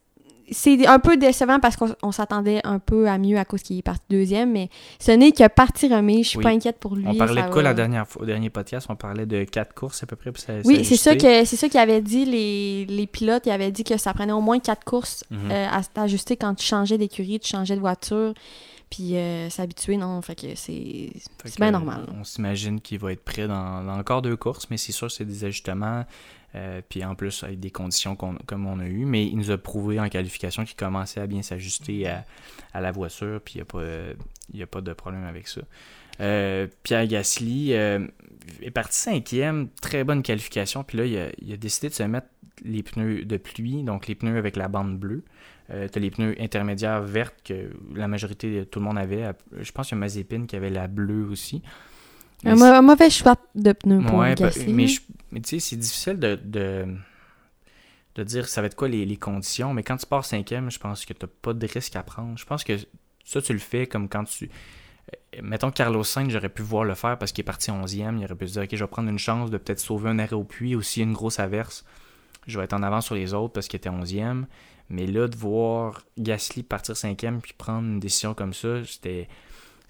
c'est 0.51 0.87
un 0.87 0.99
peu 0.99 1.17
décevant 1.17 1.59
parce 1.61 1.77
qu'on 1.77 1.95
on 2.03 2.13
s'attendait 2.13 2.61
un 2.65 2.79
peu 2.79 3.09
à 3.09 3.19
mieux 3.19 3.39
à 3.39 3.45
cause 3.45 3.63
qu'il 3.63 3.79
est 3.79 3.83
parti 3.83 4.03
deuxième, 4.11 4.53
mais 4.53 4.69
ce 4.99 5.11
n'est 5.13 5.33
que 5.33 5.47
parti 5.49 5.89
remis, 5.93 6.23
je 6.25 6.29
suis 6.31 6.39
Oui. 6.39 6.45
pas 6.45 6.51
inquiète 6.51 6.79
pour 6.79 6.97
lui. 6.97 7.05
On 7.07 7.15
parlait 7.15 7.43
de 7.43 7.47
quoi 7.49 7.63
va- 7.63 7.71
la 7.71 7.75
dernière 7.75 8.07
fois, 8.07 8.23
au 8.23 8.27
dernier 8.27 8.51
podcast? 8.51 8.87
On 8.91 8.97
parlait 8.97 9.27
de 9.27 9.45
quatre 9.45 9.75
courses 9.75 10.03
à 10.03 10.07
peu 10.07 10.17
près. 10.17 10.33
puis 10.33 10.43
ça- 10.43 10.53
Oui, 10.65 10.85
c'est 10.85 10.97
ça 10.97 11.17
que 11.17 11.45
c'est 11.45 11.57
ça 11.57 11.69
qu'ils 11.69 11.81
avaient 11.81 12.03
dit 12.03 12.25
les, 12.25 12.85
les 12.87 13.07
pilotes, 13.07 13.45
ils 13.47 13.51
avaient 13.53 13.73
dit 13.73 13.85
que 13.85 13.97
ça 13.97 14.13
prenait 14.15 14.33
au 14.33 14.41
moins 14.41 14.59
quatre 14.59 14.85
courses 14.85 15.25
Mhm. 15.31 15.51
euh, 15.51 15.67
à 15.71 15.83
t'ajuster 15.83 16.37
quand 16.37 16.55
tu 16.55 16.65
changeais 16.67 16.99
d'écurie, 16.99 17.41
tu 17.41 17.49
changeais 17.49 17.75
de 17.77 17.81
voiture, 17.81 18.35
puis 18.91 19.17
euh, 19.17 19.49
s'habituer, 19.51 19.97
non, 19.97 20.21
fait 20.23 20.35
que 20.35 20.47
c'est 20.55 21.11
bien 21.59 21.71
normal. 21.71 22.07
On 22.21 22.25
s'imagine 22.25 22.81
qu'il 22.81 22.99
va 22.99 23.13
être 23.13 23.25
prêt 23.25 23.49
dans, 23.49 23.83
dans 23.83 23.99
encore 23.99 24.23
deux 24.23 24.37
courses, 24.37 24.67
mais 24.71 24.77
c'est 24.77 24.93
sûr 24.93 25.11
c'est 25.11 25.25
des 25.25 25.45
ajustements. 25.45 26.05
Euh, 26.55 26.81
puis 26.89 27.05
en 27.05 27.15
plus, 27.15 27.43
avec 27.43 27.59
des 27.61 27.71
conditions 27.71 28.17
comme 28.17 28.67
on 28.67 28.79
a 28.79 28.87
eu. 28.87 29.05
Mais 29.05 29.27
il 29.27 29.37
nous 29.37 29.51
a 29.51 29.59
prouvé 29.59 29.99
en 29.99 30.09
qualification 30.09 30.65
qu'il 30.65 30.77
commençait 30.77 31.21
à 31.21 31.27
bien 31.27 31.43
s'ajuster 31.43 32.07
à, 32.07 32.81
la 32.81 32.93
voiture. 32.93 33.41
Puis 33.45 33.55
il 33.55 33.59
n'y 33.59 33.63
a, 33.63 33.65
pas, 33.65 34.63
a 34.63 34.67
pas 34.67 34.81
de 34.81 34.93
problème 34.93 35.25
avec 35.25 35.49
ça. 35.49 35.63
Euh, 36.21 36.69
Pierre 36.83 37.07
Gasly 37.07 37.73
euh, 37.73 38.07
est 38.63 38.71
parti 38.71 38.97
cinquième. 38.99 39.69
Très 39.81 40.05
bonne 40.05 40.23
qualification. 40.23 40.85
Puis 40.85 40.99
là, 40.99 41.33
il 41.39 41.53
a, 41.53 41.57
décidé 41.57 41.89
de 41.89 41.95
se 41.95 42.03
mettre 42.05 42.29
les 42.65 42.83
pneus 42.83 43.25
de 43.25 43.37
pluie, 43.37 43.83
donc 43.83 44.07
les 44.07 44.15
pneus 44.15 44.39
avec 44.39 44.57
la 44.57 44.69
bande 44.69 44.99
bleue. 44.99 45.25
Euh, 45.71 45.89
t'as 45.89 45.99
les 45.99 46.11
pneus 46.11 46.37
intermédiaires 46.41 47.03
vertes 47.03 47.37
que 47.43 47.71
la 47.95 48.07
majorité 48.07 48.59
de 48.59 48.65
tout 48.65 48.79
le 48.81 48.85
monde 48.85 48.99
avait. 48.99 49.33
Je 49.59 49.73
pense 49.73 49.89
qu'il 49.89 49.97
y 49.97 49.99
a 49.99 50.01
Mazepin 50.01 50.47
qui 50.47 50.57
avait 50.57 50.71
la 50.71 50.87
bleue 50.87 51.27
aussi. 51.27 51.63
Un, 52.47 52.83
mauvais 52.83 53.11
choix 53.11 53.37
de 53.55 53.73
pneus 53.73 54.03
pour 54.07 54.19
ouais, 54.19 54.35
bah, 54.35 54.47
Gasly. 54.51 54.73
mais, 55.31 55.41
tu 55.41 55.49
sais, 55.49 55.61
c'est 55.61 55.77
difficile 55.77 56.19
de, 56.19 56.37
de, 56.43 56.87
de 58.15 58.23
dire 58.25 58.49
ça 58.49 58.61
va 58.61 58.67
être 58.67 58.77
quoi 58.77 58.89
les, 58.89 59.05
les 59.07 59.17
conditions. 59.17 59.73
Mais 59.75 59.83
quand 59.83 59.97
tu 59.97 60.07
pars 60.07 60.25
cinquième, 60.25 60.71
je 60.71 60.79
pense 60.79 61.05
que 61.05 61.13
tu 61.13 61.27
pas 61.27 61.53
de 61.53 61.67
risque 61.67 61.97
à 61.97 62.03
prendre. 62.03 62.37
Je 62.39 62.45
pense 62.45 62.65
que 62.65 62.77
ça, 63.25 63.41
tu 63.43 63.53
le 63.53 63.59
fais 63.59 63.87
comme 63.87 64.09
quand 64.09 64.25
tu. 64.25 64.51
euh, 65.35 65.41
Mettons 65.43 65.71
que 65.71 65.77
Carlos 65.77 66.05
Sainz, 66.05 66.31
j'aurais 66.31 66.49
pu 66.49 66.63
voir 66.63 66.85
le 66.85 66.95
faire 66.95 67.19
parce 67.19 67.33
qu'il 67.33 67.43
est 67.43 67.45
parti 67.47 67.71
11e. 67.71 68.19
Il 68.19 68.25
aurait 68.25 68.35
pu 68.35 68.47
se 68.49 68.53
dire, 68.55 68.63
OK, 68.63 68.69
je 68.73 68.85
vais 68.85 68.89
prendre 68.89 69.09
une 69.09 69.19
chance 69.19 69.51
de 69.51 69.57
peut-être 69.59 69.81
sauver 69.81 70.11
un 70.11 70.19
arrêt 70.19 70.35
au 70.37 70.45
puits. 70.45 70.75
Aussi, 70.75 71.03
une 71.03 71.13
grosse 71.15 71.41
averse. 71.41 71.85
Je 72.47 72.59
vais 72.59 72.65
être 72.65 72.75
en 72.75 72.83
avant 72.83 73.01
sur 73.01 73.15
les 73.15 73.33
autres 73.35 73.53
parce 73.55 73.69
qu'il 73.69 73.79
était 73.79 73.91
11e. 73.91 74.45
Mais 74.91 75.07
là, 75.07 75.29
de 75.29 75.37
voir 75.37 76.03
Gasly 76.19 76.63
partir 76.63 76.95
5e 76.95 77.41
puis 77.41 77.55
prendre 77.57 77.89
une 77.89 78.01
décision 78.01 78.35
comme 78.35 78.53
ça, 78.53 78.85
c'était. 78.85 79.29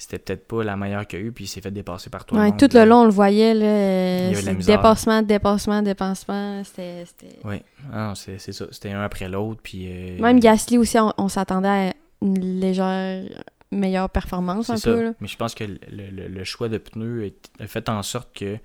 C'était 0.07 0.19
peut-être 0.19 0.47
pas 0.47 0.63
la 0.63 0.77
meilleure 0.77 1.07
qu'il 1.07 1.19
y 1.19 1.23
a 1.23 1.25
eu, 1.25 1.33
puis 1.33 1.45
il 1.45 1.49
s'est 1.49 1.63
fait 1.63 1.71
dépasser 1.71 2.11
par 2.11 2.27
tout 2.27 2.35
le 2.35 2.43
monde. 2.43 2.59
tout 2.59 2.69
le 2.75 2.85
long, 2.85 2.99
on 3.01 3.05
le 3.05 3.11
voyait, 3.11 3.55
là, 3.55 3.65
euh, 3.65 4.19
Il 4.31 4.33
y 4.33 4.35
avait 4.35 4.41
de 4.43 4.47
la 4.47 4.53
c'est 4.53 4.57
misère. 4.59 4.77
dépassement, 4.77 5.23
dépassement, 5.23 5.83
dépassement, 5.83 6.63
c'était... 6.65 7.05
Oui, 7.43 7.57
ah, 7.93 8.13
c'est 8.15 8.39
ça. 8.39 8.67
C'était 8.71 8.91
un 8.91 9.01
après 9.03 9.29
l'autre. 9.31 9.61
Puis, 9.63 9.87
euh, 9.89 10.21
Même 10.21 10.41
Gasly 10.41 10.77
aussi, 10.77 10.99
on, 10.99 11.11
on 11.17 11.29
s'attendait 11.29 11.69
à 11.69 11.93
une 12.21 12.61
légère 12.61 13.25
meilleure 13.71 14.11
performance 14.11 14.69
un 14.69 14.77
ça. 14.77 14.91
peu. 14.93 15.03
Là. 15.05 15.13
Mais 15.21 15.27
je 15.29 15.37
pense 15.39 15.55
que 15.55 15.65
le, 15.65 15.79
le- 15.91 16.29
le 16.29 16.45
choix 16.45 16.69
de 16.69 16.77
pneus 16.79 17.33
a 17.59 17.67
fait 17.67 17.89
en 17.89 18.03
sorte 18.03 18.37
que 18.37 18.59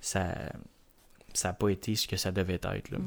ça 0.00 0.26
ça 1.32 1.48
n'a 1.48 1.54
pas 1.54 1.70
été 1.70 1.94
ce 1.96 2.06
que 2.06 2.16
ça 2.16 2.30
devait 2.30 2.54
être. 2.62 2.90
Là. 2.90 2.98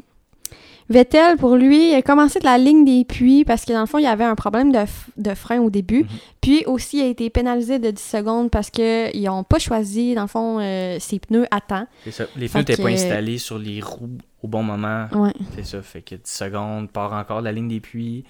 Vettel, 0.90 1.36
pour 1.36 1.58
lui, 1.58 1.92
il 1.92 1.96
a 1.96 2.02
commencé 2.02 2.40
de 2.40 2.46
la 2.46 2.58
ligne 2.58 2.86
des 2.86 3.04
puits 3.04 3.44
parce 3.44 3.66
que 3.66 3.74
dans 3.74 3.82
le 3.82 3.86
fond, 3.88 3.98
il 3.98 4.04
y 4.04 4.08
avait 4.08 4.24
un 4.24 4.36
problème 4.36 4.72
de, 4.72 5.34
frein 5.36 5.60
au 5.60 5.70
début. 5.70 6.04
Mhm. 6.04 6.10
Puis 6.40 6.64
aussi, 6.66 7.00
il 7.00 7.04
a 7.04 7.08
été 7.08 7.30
pénalisé 7.30 7.78
de 7.78 7.92
10 7.92 8.02
secondes 8.02 8.50
parce 8.50 8.70
qu'ils 8.70 9.24
n'ont 9.24 9.44
pas 9.44 9.60
choisi, 9.60 10.16
dans 10.16 10.22
le 10.22 10.28
fond, 10.28 10.60
euh, 10.62 10.98
ses 11.00 11.20
pneus 11.20 11.46
à 11.52 11.60
temps. 11.60 11.88
C'est 12.06 12.12
ça. 12.12 12.26
Les 12.38 12.48
Fait 12.48 12.64
pneus 12.64 12.72
n'étaient 12.72 12.84
pas 12.84 12.90
installés 12.90 13.38
sur 13.38 13.58
les 13.58 13.82
roues 13.82 14.18
au 14.42 14.48
bon 14.48 14.64
moment. 14.64 15.08
Ouais. 15.12 15.34
C'est 15.56 15.66
ça. 15.66 15.82
Fait 15.82 16.02
que 16.02 16.16
10 16.16 16.22
secondes, 16.24 16.90
part 16.90 17.12
encore 17.12 17.40
de 17.40 17.46
la 17.46 17.52
ligne 17.52 17.68
des 17.68 17.82
puits. 17.82 18.24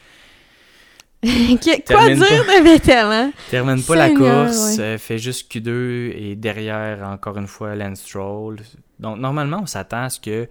Quoi 1.24 2.10
dire 2.14 2.18
de 2.18 2.64
Vettel, 2.64 3.06
hein? 3.06 3.32
Termine 3.50 3.82
pas 3.82 3.96
la 3.96 4.10
course, 4.12 4.78
ouais. 4.78 4.84
euh, 4.84 4.98
fait 5.00 5.18
juste 5.18 5.52
Q2 5.52 6.12
et 6.16 6.36
derrière, 6.36 7.08
encore 7.08 7.38
une 7.38 7.48
fois, 7.48 7.76
Lance 7.76 8.02
Stroll. 8.02 8.58
Donc, 9.00 9.18
normalement, 9.18 9.62
on 9.64 9.66
s'attend 9.66 10.04
à 10.04 10.10
ce 10.10 10.20
que 10.20 10.48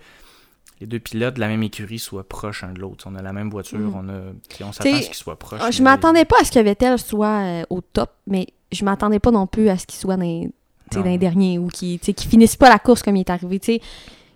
les 0.80 0.87
deux 0.87 0.99
pilotes 0.99 1.35
de 1.35 1.40
la 1.40 1.49
même 1.49 1.62
écurie 1.62 1.99
soient 1.99 2.28
proches 2.28 2.62
un 2.64 2.73
de 2.73 2.80
l'autre. 2.80 3.06
On 3.11 3.14
a 3.14 3.23
la 3.23 3.33
même 3.33 3.50
voiture, 3.50 3.78
Mm. 3.78 3.95
on, 3.95 4.09
a, 4.09 4.64
on 4.68 4.73
s'attend 4.73 4.95
à 4.95 5.00
ce 5.02 5.06
qu'ils 5.06 5.14
soient 5.14 5.38
proches. 5.38 5.61
Ah, 5.62 5.71
Je 5.71 5.83
m'attendais 5.83 6.25
pas 6.25 6.37
à 6.40 6.45
ce 6.45 6.52
que 6.52 6.59
Vettel 6.59 6.99
soit 6.99 7.26
euh, 7.42 7.62
au 7.71 7.80
top, 7.80 8.11
mais 8.26 8.47
je 8.73 8.85
m'attendais 8.85 9.18
pas 9.18 9.30
non 9.30 9.47
plus 9.47 9.68
à 9.68 9.78
ce 9.78 9.87
qu'il 9.87 9.99
soit 9.99 10.16
dans, 10.16 10.49
dans 10.92 11.02
les 11.02 11.18
derniers 11.18 11.59
ou 11.59 11.68
qu'il 11.68 11.99
qu'il 11.99 12.14
finisse 12.28 12.56
pas 12.56 12.68
la 12.68 12.78
course 12.78 13.02
comme 13.02 13.16
il 13.16 13.21
est 13.21 13.30
arrivé. 13.30 13.80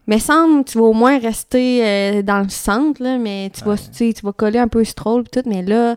Mais 0.06 0.18
semble 0.18 0.64
tu 0.64 0.78
vas 0.78 0.84
au 0.84 0.92
moins 0.92 1.18
rester 1.18 1.86
euh, 1.86 2.22
dans 2.22 2.40
le 2.40 2.48
centre, 2.48 3.02
là, 3.02 3.18
mais 3.18 3.50
tu 3.54 3.62
vas, 3.64 3.76
tu 3.76 4.12
vas 4.22 4.32
coller 4.32 4.58
un 4.58 4.66
peu 4.68 4.82
Stroll 4.82 5.24
pis 5.24 5.30
tout, 5.30 5.48
mais 5.48 5.62
là, 5.62 5.94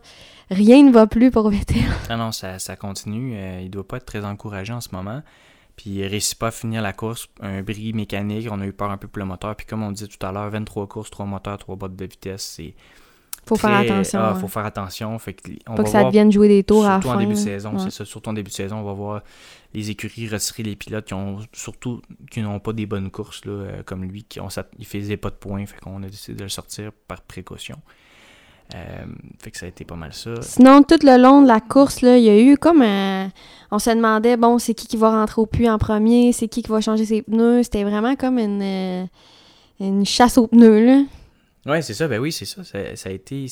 rien 0.52 0.84
ne 0.84 0.92
va 0.92 1.08
plus 1.08 1.32
pour 1.32 1.50
Vettel. 1.50 1.78
Ah 2.10 2.18
non, 2.18 2.32
ça, 2.32 2.60
ça 2.60 2.76
continue. 2.76 3.34
euh, 3.36 3.62
il 3.64 3.72
doit 3.72 3.88
pas 3.88 3.98
être 3.98 4.06
très 4.06 4.24
encouragé 4.26 4.74
en 4.74 4.82
ce 4.82 4.90
moment. 4.92 5.22
Puis 5.76 5.90
il 5.90 6.06
réussit 6.06 6.38
pas 6.38 6.48
à 6.48 6.52
finir 6.52 6.82
la 6.82 6.94
course. 6.94 7.28
Un 7.42 7.62
bris 7.64 7.94
mécanique, 7.94 8.48
on 8.52 8.62
a 8.62 8.66
eu 8.66 8.74
peur 8.74 8.92
un 8.92 8.98
peu 8.98 9.08
pour 9.08 9.20
le 9.20 9.26
moteur. 9.26 9.56
Puis 9.56 9.66
comme 9.66 9.82
on 9.84 9.92
disait 9.92 10.08
tout 10.08 10.24
à 10.26 10.32
l'heure, 10.32 10.50
23 10.50 10.88
courses, 10.88 11.10
3 11.10 11.26
moteurs, 11.26 11.58
3 11.58 11.76
bottes 11.76 11.96
de 11.96 12.06
vitesse. 12.06 12.44
C'est 12.58 12.76
Faut 13.46 13.56
faire 13.56 13.72
attention. 13.76 14.20
Ah, 14.22 14.34
ouais. 14.34 14.40
faut 14.40 14.48
faire 14.48 14.66
attention. 14.66 15.18
Fait 15.20 15.34
que 15.34 15.52
on 15.68 15.72
Pas 15.76 15.78
va 15.78 15.84
que 15.84 15.90
ça 15.90 16.00
voir 16.00 16.12
devienne 16.12 16.32
jouer 16.32 16.48
des 16.48 16.64
tours 16.64 16.86
à 16.86 16.90
la 16.90 16.94
surtout 17.02 17.08
fin. 17.10 17.16
en 17.16 17.20
début 17.20 17.34
de 17.34 17.38
saison, 17.40 17.72
Ouais. 17.74 17.80
c'est 17.80 17.90
ça. 17.92 18.06
Surtout 18.06 18.30
en 18.30 18.34
début 18.34 18.50
de 18.52 18.56
saison, 18.56 18.78
on 18.78 18.84
va 18.84 18.94
voir 18.94 19.22
les 19.74 19.90
écuries 19.90 20.30
retirer 20.30 20.62
les 20.62 20.76
pilotes 20.76 21.06
qui 21.06 21.16
ont 21.16 21.40
surtout 21.54 22.02
qui 22.30 22.42
n'ont 22.42 22.60
pas 22.60 22.74
des 22.74 22.86
bonnes 22.86 23.10
courses 23.10 23.44
là, 23.46 23.52
euh, 23.52 23.84
comme 23.84 24.04
lui, 24.04 24.24
qui 24.24 24.40
ont 24.40 24.50
il 24.78 24.86
faisait 24.86 25.18
pas 25.18 25.32
de 25.32 25.36
points, 25.36 25.66
fait 25.66 25.80
qu'on 25.80 26.04
a 26.04 26.08
décidé 26.08 26.38
de 26.38 26.44
le 26.44 26.50
sortir 26.50 26.92
par 27.08 27.22
précaution. 27.22 27.80
Euh, 28.76 29.06
fait 29.40 29.52
que 29.52 29.58
ça 29.58 29.66
a 29.66 29.70
été 29.70 29.84
pas 29.84 29.96
mal 29.98 30.14
ça. 30.14 30.42
Sinon, 30.42 30.84
tout 30.84 30.98
le 31.04 31.22
long 31.22 31.42
de 31.42 31.48
la 31.48 31.60
course, 31.60 32.02
là, 32.02 32.18
il 32.18 32.24
y 32.24 32.30
a 32.30 32.40
eu 32.40 32.58
comme 32.58 32.82
un... 32.82 33.30
On 33.74 33.80
se 33.80 33.90
demandait, 33.90 34.38
bon, 34.38 34.60
c'est 34.60 34.76
qui 34.76 34.86
qui 34.86 34.98
va 34.98 35.10
rentrer 35.10 35.42
au 35.42 35.48
puits 35.48 35.68
en 35.68 35.80
premier, 35.80 36.32
c'est 36.32 36.48
qui 36.48 36.62
qui 36.62 36.70
va 36.70 36.80
changer 36.80 37.06
ses 37.06 37.24
pneus. 37.24 37.64
C'était 37.64 37.84
vraiment 37.84 38.16
comme 38.16 38.38
une, 38.38 38.62
euh, 38.62 39.04
une 39.80 40.06
chasse 40.06 40.38
aux 40.38 40.46
pneus, 40.46 40.86
là. 40.86 41.04
Ouais, 41.66 41.82
c'est 41.82 41.96
ça, 41.96 42.08
ben 42.08 42.20
oui, 42.20 42.32
c'est 42.32 42.46
ça. 42.46 42.64
Ça, 42.64 42.96
ça 42.96 43.10
a 43.10 43.12
été. 43.12 43.48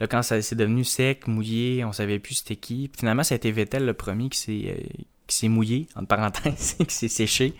Là, 0.00 0.06
quand 0.06 0.22
ça 0.22 0.40
c'est 0.40 0.56
devenu 0.56 0.84
sec, 0.84 1.26
mouillé, 1.26 1.84
on 1.84 1.92
savait 1.92 2.18
plus 2.18 2.36
c'était 2.36 2.56
qui. 2.56 2.88
Puis 2.88 3.00
Finalement, 3.00 3.24
ça 3.24 3.34
a 3.34 3.36
été 3.36 3.52
Vettel 3.52 3.84
le 3.84 3.92
premier 3.92 4.30
qui 4.30 4.38
s'est 4.38 4.62
euh, 4.68 4.80
qui 5.26 5.36
s'est 5.36 5.48
mouillé, 5.48 5.86
entre 5.96 6.08
parenthèses, 6.08 6.76
qui 6.88 6.94
s'est 6.94 7.08
séché. 7.08 7.52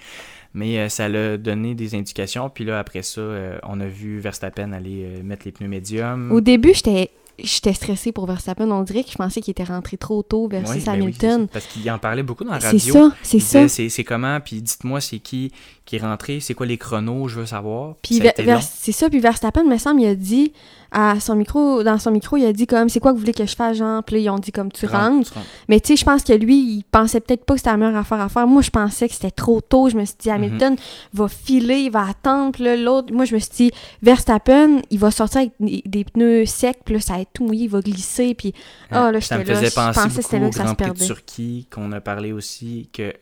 Mais 0.54 0.78
euh, 0.78 0.88
ça 0.88 1.11
l'a 1.11 1.37
donné 1.37 1.75
des 1.75 1.94
indications. 1.94 2.49
Puis 2.49 2.64
là, 2.64 2.78
après 2.78 3.02
ça, 3.02 3.20
euh, 3.20 3.58
on 3.64 3.80
a 3.80 3.87
vu 3.87 4.18
Verstappen 4.18 4.72
aller 4.72 5.20
mettre 5.22 5.44
les 5.44 5.52
pneus 5.52 5.68
médiums. 5.68 6.32
Au 6.32 6.40
début, 6.40 6.72
j'étais 6.72 7.11
j'étais 7.39 7.73
stressée 7.73 8.12
pour 8.12 8.27
Verstappen. 8.27 8.71
On 8.71 8.83
dirait 8.83 9.05
que 9.05 9.11
je 9.11 9.17
pensais 9.17 9.41
qu'il 9.41 9.53
était 9.53 9.65
rentré 9.65 9.97
trop 9.97 10.23
tôt 10.23 10.45
Oui, 10.45 10.51
versus 10.51 10.69
ben 10.69 10.75
oui, 10.77 10.83
c'est 10.85 10.91
Hamilton. 10.91 11.43
ça. 11.43 11.53
parce 11.53 11.67
qu'il 11.67 11.91
en 11.91 11.99
parlait 11.99 12.23
beaucoup 12.23 12.45
dans 12.45 12.53
la 12.53 12.61
c'est 12.61 12.67
radio. 12.69 12.93
ça, 12.95 13.12
c'est 13.23 13.41
ça. 13.41 13.69
c'est 13.69 13.89
c'est 13.89 14.05
comment, 14.05 14.39
puis 14.41 14.62
dites-moi 14.62 15.01
c'est 15.01 15.19
qui 15.19 15.53
qui 15.85 15.97
est 15.97 16.01
rentré, 16.01 16.41
c'est 16.41 16.55
quoi 16.55 16.67
les 16.67 16.79
chronos, 16.79 17.29
je 17.29 17.41
veux 17.41 17.47
savoir. 17.47 17.97
Puis 18.03 18.21
c'est 18.61 18.93
ça, 18.93 19.09
puis 19.11 19.19
Verstappen, 19.19 19.65
me 19.65 19.79
semble, 19.79 20.01
il 20.03 20.07
a 20.07 20.15
dit 20.15 20.53
à 20.92 21.18
son 21.20 21.34
micro, 21.37 21.82
dans 21.82 21.99
son 21.99 22.11
micro, 22.11 22.37
il 22.37 22.44
a 22.44 22.52
dit 22.52 22.66
comme, 22.66 22.88
c'est 22.88 23.00
quoi 23.00 23.12
que 23.12 23.16
vous 23.16 23.20
voulez 23.20 23.32
que 23.32 23.46
je 23.46 23.56
fasse, 23.56 23.78
genre? 23.78 24.02
Puis 24.04 24.16
là, 24.16 24.20
ils 24.20 24.30
ont 24.30 24.38
dit 24.38 24.52
comme, 24.52 24.70
tu 24.70 24.87
rentres. 24.87 25.32
tu 25.32 25.38
rentres. 25.38 25.49
Mais 25.68 25.80
tu 25.80 25.88
sais, 25.88 25.96
je 25.96 26.04
pense 26.04 26.22
que 26.22 26.34
lui, 26.34 26.56
il 26.56 26.84
pensait 26.84 27.20
peut-être 27.20 27.44
pas 27.44 27.54
que 27.54 27.61
c'était 27.61 27.70
la 27.70 27.78
meilleure 27.78 27.96
affaire 27.96 28.20
à 28.20 28.28
faire. 28.28 28.46
Moi, 28.46 28.62
je 28.62 28.70
pensais 28.70 29.08
que 29.08 29.14
c'était 29.14 29.30
trop 29.30 29.61
tôt. 29.61 29.88
Je 29.88 29.96
me 29.96 30.04
suis 30.04 30.16
dit, 30.18 30.28
Mhm. 30.28 30.34
Hamilton 30.34 30.76
va 31.14 31.28
filer, 31.28 31.78
il 31.81 31.90
va 31.90 32.09
attendre. 32.09 32.52
Puis 32.52 32.64
là, 32.64 32.76
l'autre, 32.76 33.12
moi, 33.12 33.24
je 33.24 33.35
me 33.35 33.40
suis 33.40 33.50
dit, 33.57 33.70
Verstappen, 34.02 34.83
il 34.90 34.98
va 34.98 35.11
sortir 35.11 35.40
avec 35.40 35.52
des, 35.59 36.05
pneus 36.05 36.46
secs. 36.46 36.78
Puis 36.85 36.94
là, 36.94 37.00
ça 37.00 37.14
va 37.14 37.20
être 37.20 37.33
tout 37.33 37.44
mouillé, 37.44 37.64
il 37.64 37.70
va 37.70 37.81
glisser. 37.81 38.35
Puis, 38.35 38.52
ah, 38.90 39.11
là, 39.11 39.18
j'étais 39.18 39.38
là, 39.38 39.44
faisait 39.44 39.70
je 39.70 39.74
pensais 39.74 40.09
que 40.09 40.22
c'était 40.22 40.38
là 40.38 40.48
que 40.50 40.57
ça 40.57 40.66
se 40.66 40.74
perdait. 40.74 41.07
Turquie, 41.07 41.66
qu'on 41.70 41.90
a 41.92 42.00
parlé 42.00 42.33
aussi, 42.33 42.88
que 42.92 43.12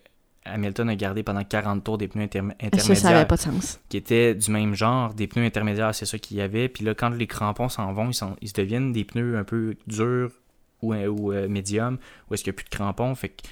Hamilton 0.52 0.88
a 0.90 0.94
gardé 0.96 1.22
pendant 1.22 1.44
40 1.44 1.82
tours 1.84 1.98
des 1.98 2.08
pneus 2.08 2.24
interm- 2.24 2.50
Ça, 2.50 2.56
ça 2.60 2.66
intermédiaires, 2.66 3.16
avait 3.16 3.26
pas 3.26 3.36
de 3.36 3.40
sens. 3.40 3.80
qui 3.88 3.96
étaient 3.96 4.34
du 4.34 4.50
même 4.50 4.74
genre, 4.74 5.14
des 5.14 5.26
pneus 5.26 5.44
intermédiaires, 5.46 5.94
c'est 5.94 6.06
ça 6.06 6.18
qu'il 6.18 6.36
y 6.36 6.40
avait. 6.40 6.68
Puis 6.68 6.84
là, 6.84 6.94
quand 6.94 7.10
les 7.10 7.26
crampons 7.26 7.68
s'en 7.68 7.92
vont, 7.92 8.10
ils, 8.10 8.14
sont- 8.14 8.36
ils 8.40 8.48
se 8.48 8.54
deviennent 8.54 8.92
des 8.92 9.04
pneus 9.04 9.36
un 9.38 9.44
peu 9.44 9.76
durs 9.86 10.30
ou, 10.82 10.94
ou 10.94 11.32
euh, 11.32 11.48
médiums, 11.48 11.98
ou 12.30 12.34
est-ce 12.34 12.42
qu'il 12.44 12.52
n'y 12.52 12.56
a 12.56 12.58
plus 12.58 12.64
de 12.64 12.70
crampons. 12.76 13.14
Fait 13.14 13.28
que 13.28 13.42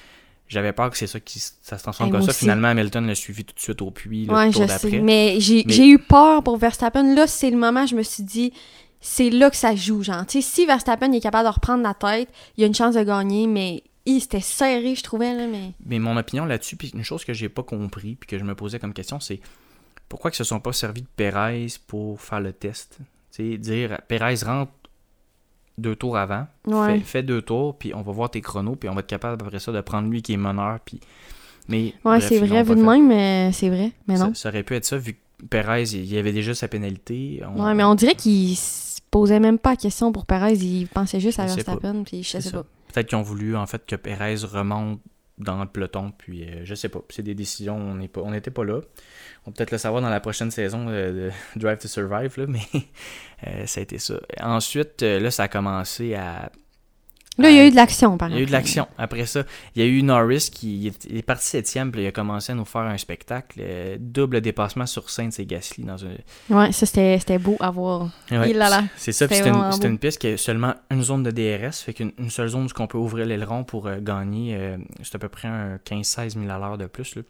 j'avais 0.46 0.72
peur 0.72 0.88
que 0.90 0.96
c'est 0.96 1.06
ça 1.06 1.20
qui 1.20 1.38
ça 1.40 1.76
se 1.76 1.82
transforme 1.82 2.08
Hey, 2.08 2.12
comme 2.12 2.22
ça. 2.22 2.30
aussi. 2.30 2.40
Finalement, 2.40 2.68
Hamilton 2.68 3.06
l'a 3.06 3.14
suivi 3.14 3.44
tout 3.44 3.54
de 3.54 3.61
suite 3.61 3.82
au 3.82 3.90
puits, 3.90 4.24
le 4.26 4.32
Ouais, 4.34 4.50
tour 4.50 4.62
je 4.62 4.68
d'après. 4.68 4.90
sais. 4.90 5.00
Mais 5.00 5.37
j'ai 5.38 5.62
Mais- 5.66 5.87
eu 5.88 5.98
peur 5.98 6.42
pour 6.42 6.56
Verstappen. 6.56 7.14
Là, 7.14 7.26
c'est 7.26 7.50
le 7.50 7.58
moment, 7.58 7.84
je 7.87 7.94
me 7.96 8.02
suis 8.02 8.22
dit, 8.22 8.52
c'est 9.00 9.28
là 9.30 9.50
que 9.50 9.56
ça 9.56 9.76
joue, 9.76 10.02
genre. 10.02 10.24
Si 10.26 10.64
Verstappen 10.66 11.12
est 11.12 11.20
capable 11.20 11.48
de 11.48 11.52
reprendre 11.54 11.82
la 11.82 11.94
tête, 11.94 12.30
il 12.56 12.62
y 12.62 12.64
a 12.64 12.66
une 12.66 12.74
chance 12.74 12.94
de 12.94 13.02
gagner, 13.02 13.46
mais 13.46 13.82
c'était 14.21 14.40
serré, 14.40 14.94
je 14.94 15.03
trouvais, 15.03 15.35
là, 15.35 15.47
mais... 15.47 15.73
Mais 15.85 15.99
mon 15.99 16.16
opinion 16.16 16.44
là-dessus, 16.47 16.77
puis 16.77 16.88
une 16.94 17.03
chose 17.05 17.25
que 17.25 17.33
j'ai 17.33 17.49
pas 17.49 17.62
compris, 17.62 18.16
puis 18.16 18.27
que 18.27 18.38
je 18.38 18.44
me 18.44 18.55
posais 18.55 18.79
comme 18.79 18.92
question, 18.94 19.21
c'est 19.21 19.40
pourquoi 20.09 20.31
ils 20.31 20.35
se 20.37 20.44
sont 20.44 20.61
pas 20.61 20.73
servis 20.73 21.03
de 21.03 21.09
Perez 21.16 21.66
pour 21.87 22.21
faire 22.21 22.40
le 22.40 22.53
test? 22.53 22.99
Tu 23.31 23.53
sais, 23.53 23.59
dire 23.59 24.01
Perez 24.09 24.37
rentre 24.44 24.73
deux 25.77 25.94
tours 25.94 26.16
avant, 26.16 26.47
Ouais. 26.66 26.99
fais, 26.99 27.05
fais 27.05 27.23
deux 27.23 27.42
tours, 27.42 27.77
puis 27.77 27.94
on 27.94 28.03
va 28.03 28.12
voir 28.12 28.31
tes 28.31 28.40
chronos, 28.40 28.75
puis 28.77 28.88
on 28.88 28.94
va 28.94 29.01
être 29.01 29.07
capable 29.07 29.44
après 29.44 29.59
ça 29.61 29.71
de 29.73 29.81
prendre 29.81 30.09
lui 30.09 30.23
qui 30.23 30.33
est 30.33 30.37
meneur, 30.38 30.81
puis. 30.85 30.99
Mais. 31.68 31.92
Ouais, 32.05 32.21
c'est 32.21 32.38
vrai, 32.38 32.62
vu 32.62 32.71
de 32.71 32.75
fait. 32.77 32.83
même, 32.87 33.07
mais 33.09 33.53
c'est 33.53 33.68
vrai, 33.68 33.92
mais 34.09 34.16
Ça, 34.16 34.27
non. 34.29 34.35
ça 34.35 34.49
aurait 34.49 34.62
pu 34.62 34.75
être 34.75 34.87
ça, 34.87 34.97
vu 34.97 35.12
que 35.14 35.18
Perez, 35.51 35.83
il 35.92 36.07
y 36.07 36.16
avait 36.18 36.33
déjà 36.33 36.55
sa 36.55 36.66
pénalité. 36.66 37.42
on- 37.55 37.62
Ouais, 37.64 37.75
mais 37.75 37.85
on 37.85 37.94
dirait 37.94 38.14
qu'il 38.14 38.57
se 38.57 39.01
posait 39.11 39.38
même 39.38 39.59
pas 39.59 39.71
la 39.71 39.77
question 39.77 40.11
pour 40.11 40.25
Perez, 40.27 40.55
il 40.55 40.88
pensait 40.88 41.21
juste 41.21 41.38
à. 41.38 41.44
Verstappen, 41.47 42.03
puis 42.05 42.23
je 42.25 42.38
sais 42.40 42.51
pas. 42.51 42.64
Peut-être 42.92 43.09
qu'ils 43.09 43.18
ont 43.18 43.22
voulu 43.22 43.57
en 43.57 43.66
fait 43.66 43.85
que 43.87 43.96
Perez 43.96 44.37
remonte 44.44 45.01
dans 45.38 45.61
le 45.61 45.68
peloton, 45.68 46.12
puis 46.16 46.44
euh, 46.44 46.64
je 46.64 46.74
sais 46.74 46.88
pas. 46.88 47.01
C'est 47.11 47.22
des 47.22 47.35
décisions, 47.35 47.77
on 47.77 48.31
n'était 48.31 48.51
pas 48.51 48.64
là. 48.64 48.81
On 49.46 49.51
va 49.51 49.55
peut-être 49.57 49.70
le 49.70 49.79
savoir 49.79 50.03
dans 50.03 50.11
la 50.11 50.20
prochaine 50.20 50.51
saison 50.51 50.87
euh, 50.88 51.31
de 51.31 51.33
Drive 51.61 51.79
to 51.79 51.88
Survive, 51.88 52.37
là, 52.37 52.46
mais 52.48 52.61
euh, 53.46 53.66
ça 53.66 53.81
a 53.81 53.83
été 53.83 53.98
ça. 53.98 54.20
Ensuite, 54.40 55.03
là, 55.03 55.31
ça 55.31 55.44
a 55.44 55.48
commencé 55.48 56.14
à. 56.14 56.51
Là, 57.38 57.51
il 57.51 57.57
y 57.57 57.61
a 57.61 57.66
eu 57.66 57.70
de 57.70 57.77
l'action, 57.77 58.18
par 58.18 58.29
Il 58.31 58.35
y 58.35 58.38
a 58.38 58.38
eu 58.38 58.40
de 58.40 58.44
exemple. 58.46 58.53
l'action. 58.57 58.88
Après 58.98 59.24
ça, 59.27 59.44
il 59.77 59.83
y 59.83 59.85
a 59.85 59.88
eu 59.88 60.03
Norris 60.03 60.51
qui 60.53 60.92
il 61.09 61.16
est, 61.18 61.22
parti 61.22 61.46
septième, 61.46 61.92
puis 61.92 62.03
il 62.03 62.07
a 62.09 62.12
commencé 62.12 62.51
à 62.53 62.55
nous 62.57 62.64
faire 62.64 62.81
un 62.83 62.98
spectacle. 62.98 63.61
euh, 63.62 63.96
double 64.01 64.40
dépassement 64.40 64.87
sur 64.87 65.09
Saints 65.09 65.31
et 65.38 65.46
Gasly 65.46 65.85
dans 65.85 66.05
un. 66.05 66.11
Ouais, 66.51 66.72
ça, 66.72 66.85
c'était 66.87 67.38
beau 67.38 67.57
à 67.61 67.70
voir. 67.70 68.11
Ouais. 68.31 68.53
C'est 68.96 69.12
ça, 69.12 69.27
puis 69.29 69.37
C'était 69.37 69.51
une, 69.51 69.92
une 69.92 69.98
piste 69.98 70.18
qui 70.20 70.27
a 70.29 70.37
seulement 70.37 70.74
une 70.90 71.03
zone 71.03 71.22
de 71.22 71.31
DRS, 71.31 71.74
fait 71.85 71.94
qu'une 71.94 72.12
une 72.18 72.31
seule 72.31 72.48
zone 72.48 72.64
où 72.66 72.83
on 72.83 72.87
peut 72.88 72.98
ouvrir 72.98 73.24
l'aileron 73.27 73.62
pour 73.64 73.87
euh, 73.87 73.98
gagner. 74.01 74.57
euh, 74.57 74.77
c'est 75.03 75.14
à 75.14 75.18
peu 75.18 75.29
près 75.29 75.46
un 75.48 75.77
15-16 75.77 76.31
000 76.40 76.51
à 76.51 76.59
l'heure 76.59 76.77
de 76.79 76.87
plus. 76.87 77.14
Là. 77.14 77.22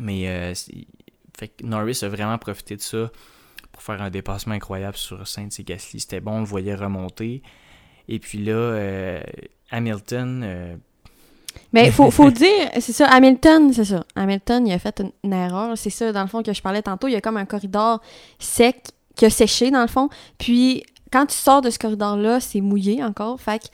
Mais 0.00 0.54
c'est- 0.54 0.86
fait 1.38 1.48
que 1.48 1.64
Norris 1.64 1.98
a 2.02 2.08
vraiment 2.08 2.38
profité 2.38 2.76
de 2.76 2.80
ça 2.82 3.10
pour 3.72 3.82
faire 3.82 4.00
un 4.02 4.10
dépassement 4.10 4.54
incroyable 4.54 4.96
sur 4.96 5.26
Saints 5.26 5.48
et 5.58 5.62
Gasly. 5.64 6.00
C'était 6.00 6.20
bon, 6.20 6.32
on 6.32 6.40
le 6.40 6.44
voyait 6.46 6.74
remonter. 6.74 7.42
Et 8.10 8.18
puis 8.18 8.38
là, 8.38 8.52
euh, 8.52 9.20
Hamilton, 9.70 10.42
euh, 10.44 10.74
Mais 11.72 11.90
faut, 11.90 12.10
faut 12.10 12.30
dire, 12.44 12.68
c'est 12.80 12.92
ça, 12.92 13.06
Hamilton, 13.06 13.72
c'est 13.72 13.84
ça. 13.84 14.04
Hamilton, 14.16 14.66
il 14.66 14.72
a 14.72 14.78
fait 14.78 15.00
une, 15.00 15.12
une 15.24 15.32
erreur. 15.32 15.78
C'est 15.78 15.90
ça, 15.90 16.12
dans 16.12 16.22
le 16.22 16.26
fond, 16.26 16.42
que 16.42 16.52
je 16.52 16.60
parlais 16.60 16.82
tantôt. 16.82 17.06
Il 17.06 17.12
y 17.12 17.16
a 17.16 17.20
comme 17.20 17.36
un 17.36 17.46
corridor 17.46 18.02
sec 18.40 18.88
qui 19.14 19.24
a 19.26 19.30
séché, 19.30 19.70
dans 19.70 19.80
le 19.82 19.86
fond. 19.88 20.08
Puis, 20.38 20.82
quand 21.12 21.26
tu 21.26 21.36
sors 21.36 21.62
de 21.62 21.70
ce 21.70 21.78
corridor-là, 21.78 22.40
c'est 22.40 22.60
mouillé 22.60 23.02
encore. 23.02 23.40
Fait 23.40 23.60
que 23.60 23.66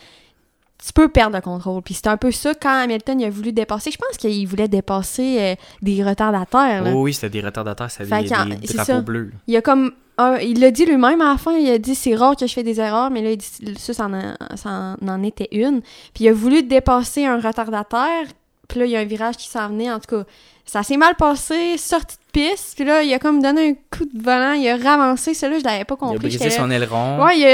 tu 0.85 0.93
peux 0.93 1.09
perdre 1.09 1.37
le 1.37 1.43
contrôle. 1.43 1.83
Puis 1.83 1.95
c'est 1.95 2.07
un 2.07 2.17
peu 2.17 2.31
ça 2.31 2.55
quand 2.55 2.83
Hamilton 2.83 3.21
il 3.21 3.25
a 3.25 3.31
voulu 3.31 3.53
dépasser. 3.53 3.91
Je 3.91 3.97
pense 3.97 4.17
qu'il 4.19 4.47
voulait 4.47 4.69
dépasser 4.69 5.39
euh, 5.41 5.55
des 5.83 6.05
retardataires. 6.05 6.83
là. 6.83 6.93
oh 6.95 7.03
oui, 7.03 7.15
c'était 7.15 7.31
des 7.31 7.41
retardataires, 7.41 7.91
c'était 7.91 8.05
des, 8.23 8.29
des 8.29 8.67
c'est 8.67 8.75
drapeaux 8.75 8.93
ça. 8.93 9.01
bleus. 9.01 9.33
Il 9.47 9.55
y 9.55 9.57
a 9.57 9.63
comme. 9.63 9.93
Un- 10.19 10.39
il 10.39 10.61
l'a 10.61 10.71
dit 10.71 10.85
lui-même 10.87 11.21
à 11.21 11.33
la 11.33 11.37
fin, 11.39 11.53
il 11.57 11.69
a 11.71 11.79
dit 11.79 11.95
c'est 11.95 12.15
rare 12.15 12.37
que 12.37 12.47
je 12.47 12.53
fais 12.53 12.63
des 12.63 12.81
erreurs, 12.81 13.11
mais 13.11 13.23
là, 13.23 13.31
il 13.33 13.37
dit, 13.37 13.47
ça, 13.79 13.93
ça 13.93 14.07
en, 14.07 14.15
a- 14.15 14.57
ça 14.57 14.97
en 15.07 15.23
était 15.23 15.49
une. 15.53 15.81
Puis 16.15 16.25
il 16.25 16.29
a 16.29 16.33
voulu 16.33 16.63
dépasser 16.63 17.25
un 17.27 17.39
retardataire, 17.41 18.27
puis 18.69 18.81
là, 18.81 18.87
il 18.87 18.93
y 18.93 18.97
a 18.97 19.01
un 19.01 19.05
virage 19.05 19.37
qui 19.37 19.49
s'en 19.49 19.69
venait. 19.69 19.91
En 19.91 20.01
tout 20.01 20.17
cas, 20.17 20.25
ça 20.65 20.83
s'est 20.83 20.97
mal 20.97 21.15
passé, 21.17 21.77
sorti 21.79 22.17
de 22.17 22.41
piste, 22.41 22.75
puis 22.77 22.85
là, 22.85 23.03
il 23.03 23.13
a 23.15 23.19
comme 23.19 23.41
donné 23.41 23.71
un 23.71 23.75
coup 23.97 24.05
de 24.05 24.21
volant, 24.23 24.53
il 24.53 24.69
a 24.69 24.77
ravancé. 24.77 25.35
Celui-là, 25.35 25.59
je 25.61 25.65
l'avais 25.65 25.85
pas 25.85 25.95
Il 26.01 26.05
a 26.05 26.09
compris. 26.09 26.19
brisé 26.29 26.51
son 26.51 26.71
aileron. 26.71 27.23
Ouais, 27.25 27.39
il 27.39 27.45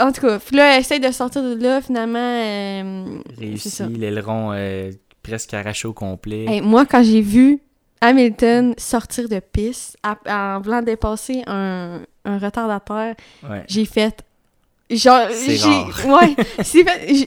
a, 0.00 0.06
en 0.06 0.12
tout 0.12 0.22
cas, 0.22 0.38
puis 0.38 0.56
là, 0.56 0.74
elle 0.74 0.80
essaie 0.80 0.98
de 1.00 1.10
sortir 1.10 1.42
de 1.42 1.54
là, 1.62 1.80
finalement. 1.82 2.18
euh, 2.18 3.04
Réussi, 3.38 3.82
l'aileron 3.98 4.52
euh, 4.54 4.90
presque 5.22 5.52
arraché 5.54 5.86
au 5.88 5.92
complet. 5.92 6.46
Hey, 6.48 6.60
moi, 6.62 6.86
quand 6.86 7.02
j'ai 7.02 7.20
vu 7.20 7.58
Hamilton 8.00 8.74
sortir 8.76 9.28
de 9.28 9.40
piste 9.40 9.96
à- 10.02 10.56
en 10.56 10.60
voulant 10.60 10.82
dépasser 10.82 11.42
un, 11.46 12.00
un 12.24 12.38
retardateur, 12.38 13.14
Ouais. 13.48 13.64
j'ai 13.68 13.84
fait. 13.84 14.22
Genre, 14.90 15.28
j'ai. 15.30 15.56
Ouais. 16.08 16.36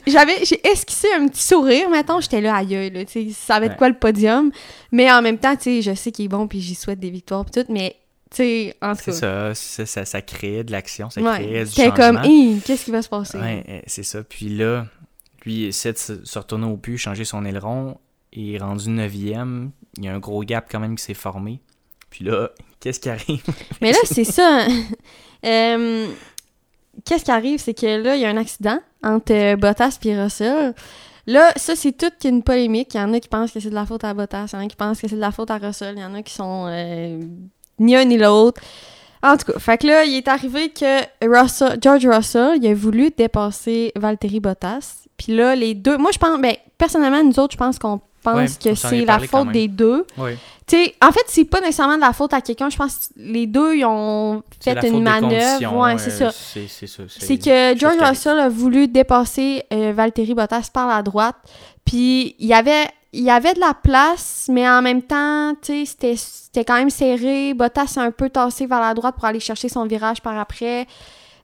J'avais. 0.05 0.45
J'ai 0.45 0.65
esquissé 0.67 1.07
un 1.17 1.27
petit 1.27 1.41
sourire. 1.41 1.89
Maintenant, 1.89 2.21
j'étais 2.21 2.39
là, 2.39 2.55
aïe, 2.57 2.89
là. 2.91 3.03
Tu 3.05 3.11
sais, 3.11 3.27
ça 3.33 3.59
va 3.59 3.65
être 3.65 3.71
Ouais. 3.73 3.77
quoi 3.77 3.89
le 3.89 3.95
podium? 3.97 4.51
Mais 4.91 5.11
en 5.11 5.23
même 5.23 5.39
temps, 5.39 5.55
tu 5.55 5.63
sais, 5.63 5.81
je 5.81 5.93
sais 5.95 6.11
qu'il 6.11 6.25
est 6.25 6.29
bon, 6.29 6.47
puis 6.47 6.61
j'y 6.61 6.75
souhaite 6.75 6.99
des 6.99 7.09
victoires, 7.09 7.43
pis 7.45 7.51
tout, 7.51 7.65
mais, 7.73 7.95
tu 8.29 8.37
sais, 8.37 8.75
en 8.81 8.93
tout 8.95 9.01
C'est 9.05 9.21
cas. 9.21 9.53
ça, 9.53 9.55
ça, 9.55 9.85
ça, 9.87 10.05
ça 10.05 10.21
créait 10.21 10.63
de 10.63 10.71
l'action, 10.71 11.09
ça 11.09 11.19
Ouais. 11.19 11.33
créait 11.39 11.65
du 11.65 11.71
changement. 11.71 12.21
comme, 12.21 12.61
qu'est-ce 12.61 12.85
qui 12.85 12.91
va 12.91 13.01
se 13.01 13.09
passer? 13.09 13.39
Ouais, 13.39 13.63
euh, 13.67 13.79
c'est 13.87 14.03
ça. 14.03 14.23
Puis 14.23 14.49
là, 14.49 14.85
lui, 15.43 15.65
essaie 15.65 15.93
de 15.93 15.97
se, 15.97 16.23
se 16.25 16.37
retourner 16.39 16.67
au 16.67 16.77
but, 16.77 16.97
changer 16.99 17.25
son 17.25 17.43
aileron. 17.43 17.97
Il 18.33 18.53
est 18.53 18.59
rendu 18.59 18.87
neuvième. 18.89 19.71
Il 19.97 20.05
y 20.05 20.07
a 20.07 20.13
un 20.13 20.19
gros 20.19 20.43
gap 20.43 20.67
quand 20.71 20.79
même 20.79 20.95
qui 20.95 21.03
s'est 21.03 21.13
formé. 21.13 21.59
Puis 22.09 22.25
là, 22.25 22.49
qu'est-ce 22.79 22.99
qui 22.99 23.09
arrive? 23.09 23.43
Mais 23.81 23.91
là, 23.91 23.99
c'est 24.03 24.23
ça. 24.23 24.67
Euh, 25.45 26.07
Qu'est-ce 27.05 27.25
qui 27.25 27.31
arrive, 27.31 27.59
c'est 27.59 27.73
que 27.73 28.01
là, 28.01 28.15
il 28.15 28.21
y 28.21 28.25
a 28.25 28.29
un 28.29 28.37
accident 28.37 28.79
entre 29.03 29.33
euh, 29.33 29.55
Bottas 29.55 29.99
et 30.03 30.19
Russell. 30.19 30.73
Là, 31.27 31.51
ça, 31.55 31.75
c'est 31.75 31.91
toute 31.91 32.23
une 32.23 32.41
polémique. 32.41 32.93
Il 32.93 32.97
y 32.97 32.99
en 33.01 33.13
a 33.13 33.19
qui 33.19 33.27
pensent 33.27 33.51
que 33.51 33.59
c'est 33.59 33.69
de 33.69 33.75
la 33.75 33.85
faute 33.85 34.03
à 34.03 34.13
Bottas, 34.13 34.49
il 34.53 34.55
y 34.55 34.59
en 34.59 34.65
a 34.65 34.67
qui 34.67 34.75
pensent 34.75 35.01
que 35.01 35.07
c'est 35.07 35.15
de 35.15 35.21
la 35.21 35.31
faute 35.31 35.51
à 35.51 35.57
Russell, 35.57 35.95
il 35.97 36.01
y 36.01 36.05
en 36.05 36.15
a 36.15 36.23
qui 36.23 36.33
sont 36.33 36.65
euh, 36.67 37.19
ni 37.79 37.95
un 37.95 38.05
ni 38.05 38.17
l'autre. 38.17 38.61
En 39.21 39.35
tout 39.35 39.51
cas, 39.51 39.59
fait 39.59 39.83
là, 39.83 40.05
il 40.05 40.15
est 40.15 40.27
arrivé 40.27 40.69
que 40.69 41.01
Russell, 41.25 41.77
George 41.81 42.07
Russell, 42.07 42.57
il 42.61 42.67
a 42.67 42.73
voulu 42.73 43.11
dépasser 43.15 43.91
Valtteri 43.95 44.39
Bottas. 44.39 45.03
Puis 45.17 45.35
là, 45.35 45.55
les 45.55 45.73
deux... 45.73 45.97
Moi, 45.97 46.11
je 46.11 46.19
pense... 46.19 46.39
Ben, 46.39 46.55
personnellement, 46.77 47.23
nous 47.23 47.39
autres, 47.39 47.53
je 47.53 47.57
pense 47.57 47.79
qu'on 47.79 47.99
pense 48.21 48.35
Ouais, 48.35 48.47
que 48.63 48.75
c'est 48.75 49.05
la 49.05 49.19
faute 49.19 49.51
des 49.51 49.67
deux. 49.67 50.05
Oui. 50.17 50.31
Tu 50.67 50.75
sais, 50.75 50.95
en 51.01 51.13
fait, 51.13 51.23
c'est 51.27 51.45
pas 51.45 51.61
nécessairement 51.61 51.95
de 51.95 52.01
la 52.01 52.11
faute 52.11 52.33
à 52.33 52.41
quelqu'un. 52.41 52.69
Je 52.69 52.75
pense 52.75 52.93
que 52.97 53.13
les 53.15 53.47
deux, 53.47 53.75
ils 53.75 53.85
ont 53.85 54.43
fait 54.59 54.87
une 54.89 55.01
manœuvre. 55.01 55.77
Ouais, 55.77 55.97
c'est 55.97 56.11
ça. 56.11 56.31
C'est 56.31 56.67
c'est 56.67 56.87
ça. 56.87 57.03
C'est 57.07 57.37
que 57.37 57.77
George. 57.77 57.95
Russell 57.99 58.37
a 58.37 58.49
voulu 58.49 58.87
dépasser 58.87 59.63
euh, 59.71 59.93
Valtteri 59.95 60.33
Bottas 60.33 60.69
par 60.73 60.87
la 60.87 61.01
droite. 61.01 61.35
Puis 61.85 62.35
il 62.37 62.47
y 62.47 62.53
avait, 62.53 62.85
il 63.13 63.23
y 63.23 63.29
avait 63.29 63.53
de 63.53 63.61
la 63.61 63.73
place, 63.73 64.47
mais 64.51 64.67
en 64.67 64.81
même 64.81 65.01
temps, 65.01 65.55
tu 65.61 65.85
sais, 65.85 66.15
c'était, 66.17 66.65
quand 66.65 66.75
même 66.75 66.89
serré. 66.89 67.53
Bottas 67.53 67.93
a 67.95 68.01
un 68.01 68.11
peu 68.11 68.29
tassé 68.29 68.65
vers 68.65 68.81
la 68.81 68.93
droite 68.93 69.15
pour 69.15 69.25
aller 69.25 69.39
chercher 69.39 69.69
son 69.69 69.85
virage 69.85 70.21
par 70.21 70.37
après. 70.37 70.85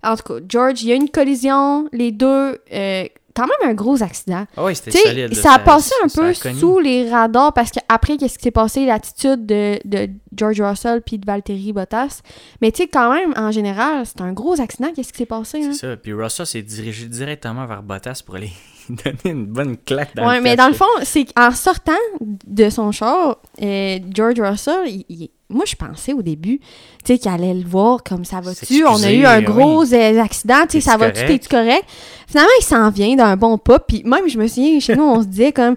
En 0.03 0.17
tout 0.17 0.23
cas, 0.23 0.45
George, 0.49 0.83
il 0.83 0.89
y 0.89 0.91
a 0.91 0.95
une 0.95 1.09
collision. 1.09 1.87
Les 1.93 2.11
deux, 2.11 2.59
euh, 2.73 3.05
quand 3.35 3.47
même 3.47 3.71
un 3.71 3.73
gros 3.73 4.01
accident. 4.03 4.45
Ah 4.57 4.65
oui, 4.65 4.75
c'était 4.75 4.91
solide. 4.91 5.33
ça 5.33 5.53
a 5.53 5.59
passé 5.59 5.93
un 6.03 6.07
ça 6.07 6.21
peu 6.21 6.33
sous 6.33 6.79
les 6.79 7.09
radars 7.09 7.53
parce 7.53 7.71
qu'après, 7.71 8.17
qu'est-ce 8.17 8.37
qui 8.37 8.43
s'est 8.43 8.51
passé? 8.51 8.85
L'attitude 8.85 9.45
de, 9.45 9.79
de 9.85 10.09
George 10.35 10.61
Russell 10.61 11.01
puis 11.01 11.17
de 11.17 11.25
Valtteri 11.25 11.73
Bottas. 11.73 12.21
Mais 12.61 12.71
tu 12.71 12.83
sais, 12.83 12.87
quand 12.87 13.13
même, 13.13 13.33
en 13.35 13.51
général, 13.51 14.05
c'est 14.05 14.21
un 14.21 14.33
gros 14.33 14.59
accident. 14.59 14.89
Qu'est-ce 14.95 15.11
qui 15.11 15.19
s'est 15.19 15.25
passé? 15.25 15.63
Hein? 15.63 15.71
C'est 15.73 15.87
ça. 15.87 15.97
Puis 15.97 16.13
Russell 16.13 16.45
s'est 16.45 16.61
dirigé 16.61 17.07
directement 17.07 17.65
vers 17.65 17.83
Bottas 17.83 18.21
pour 18.25 18.35
aller 18.35 18.51
donner 18.89 19.17
une 19.25 19.45
bonne 19.45 19.77
claque 19.77 20.15
dans 20.15 20.27
Ouais, 20.27 20.37
le 20.37 20.41
mais 20.43 20.55
dans 20.55 20.67
le 20.67 20.73
fond, 20.73 20.85
c'est 21.03 21.25
qu'en 21.25 21.51
sortant 21.51 21.91
de 22.21 22.69
son 22.69 22.91
char, 22.91 23.37
euh, 23.61 23.99
George 24.13 24.39
Russell, 24.39 24.87
il- 24.87 25.05
il- 25.09 25.29
moi, 25.49 25.65
je 25.67 25.75
pensais 25.75 26.13
au 26.13 26.21
début, 26.23 26.59
tu 26.59 26.65
sais, 27.13 27.17
qu'il 27.19 27.29
allait 27.31 27.53
le 27.53 27.67
voir 27.67 28.03
comme 28.03 28.25
ça 28.25 28.41
va-tu? 28.41 28.83
On 28.85 28.95
a 29.03 29.11
eu 29.11 29.25
un 29.25 29.41
gros 29.41 29.93
euh, 29.93 30.19
accident, 30.19 30.61
tu 30.63 30.81
sais, 30.81 30.81
ça 30.81 30.97
va-tu, 30.97 31.21
t'es-tu 31.27 31.49
correct? 31.49 31.83
Finalement, 32.27 32.51
il 32.59 32.63
s'en 32.63 32.89
vient 32.89 33.15
d'un 33.15 33.35
bon 33.37 33.57
pas, 33.57 33.79
puis 33.79 34.01
même, 34.03 34.27
je 34.27 34.37
me 34.39 34.47
souviens, 34.47 34.79
chez 34.79 34.95
nous, 34.95 35.03
on 35.03 35.21
se 35.21 35.27
disait 35.27 35.51
comme, 35.51 35.75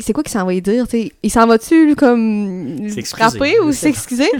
c'est 0.00 0.12
quoi 0.12 0.22
qu'il 0.24 0.32
s'en 0.32 0.44
va 0.46 0.58
dire? 0.60 0.84
Il 1.22 1.30
s'en 1.30 1.46
va-tu, 1.46 1.94
comme, 1.94 2.88
frapper 3.04 3.60
ou 3.60 3.70
s'excuser? 3.72 4.30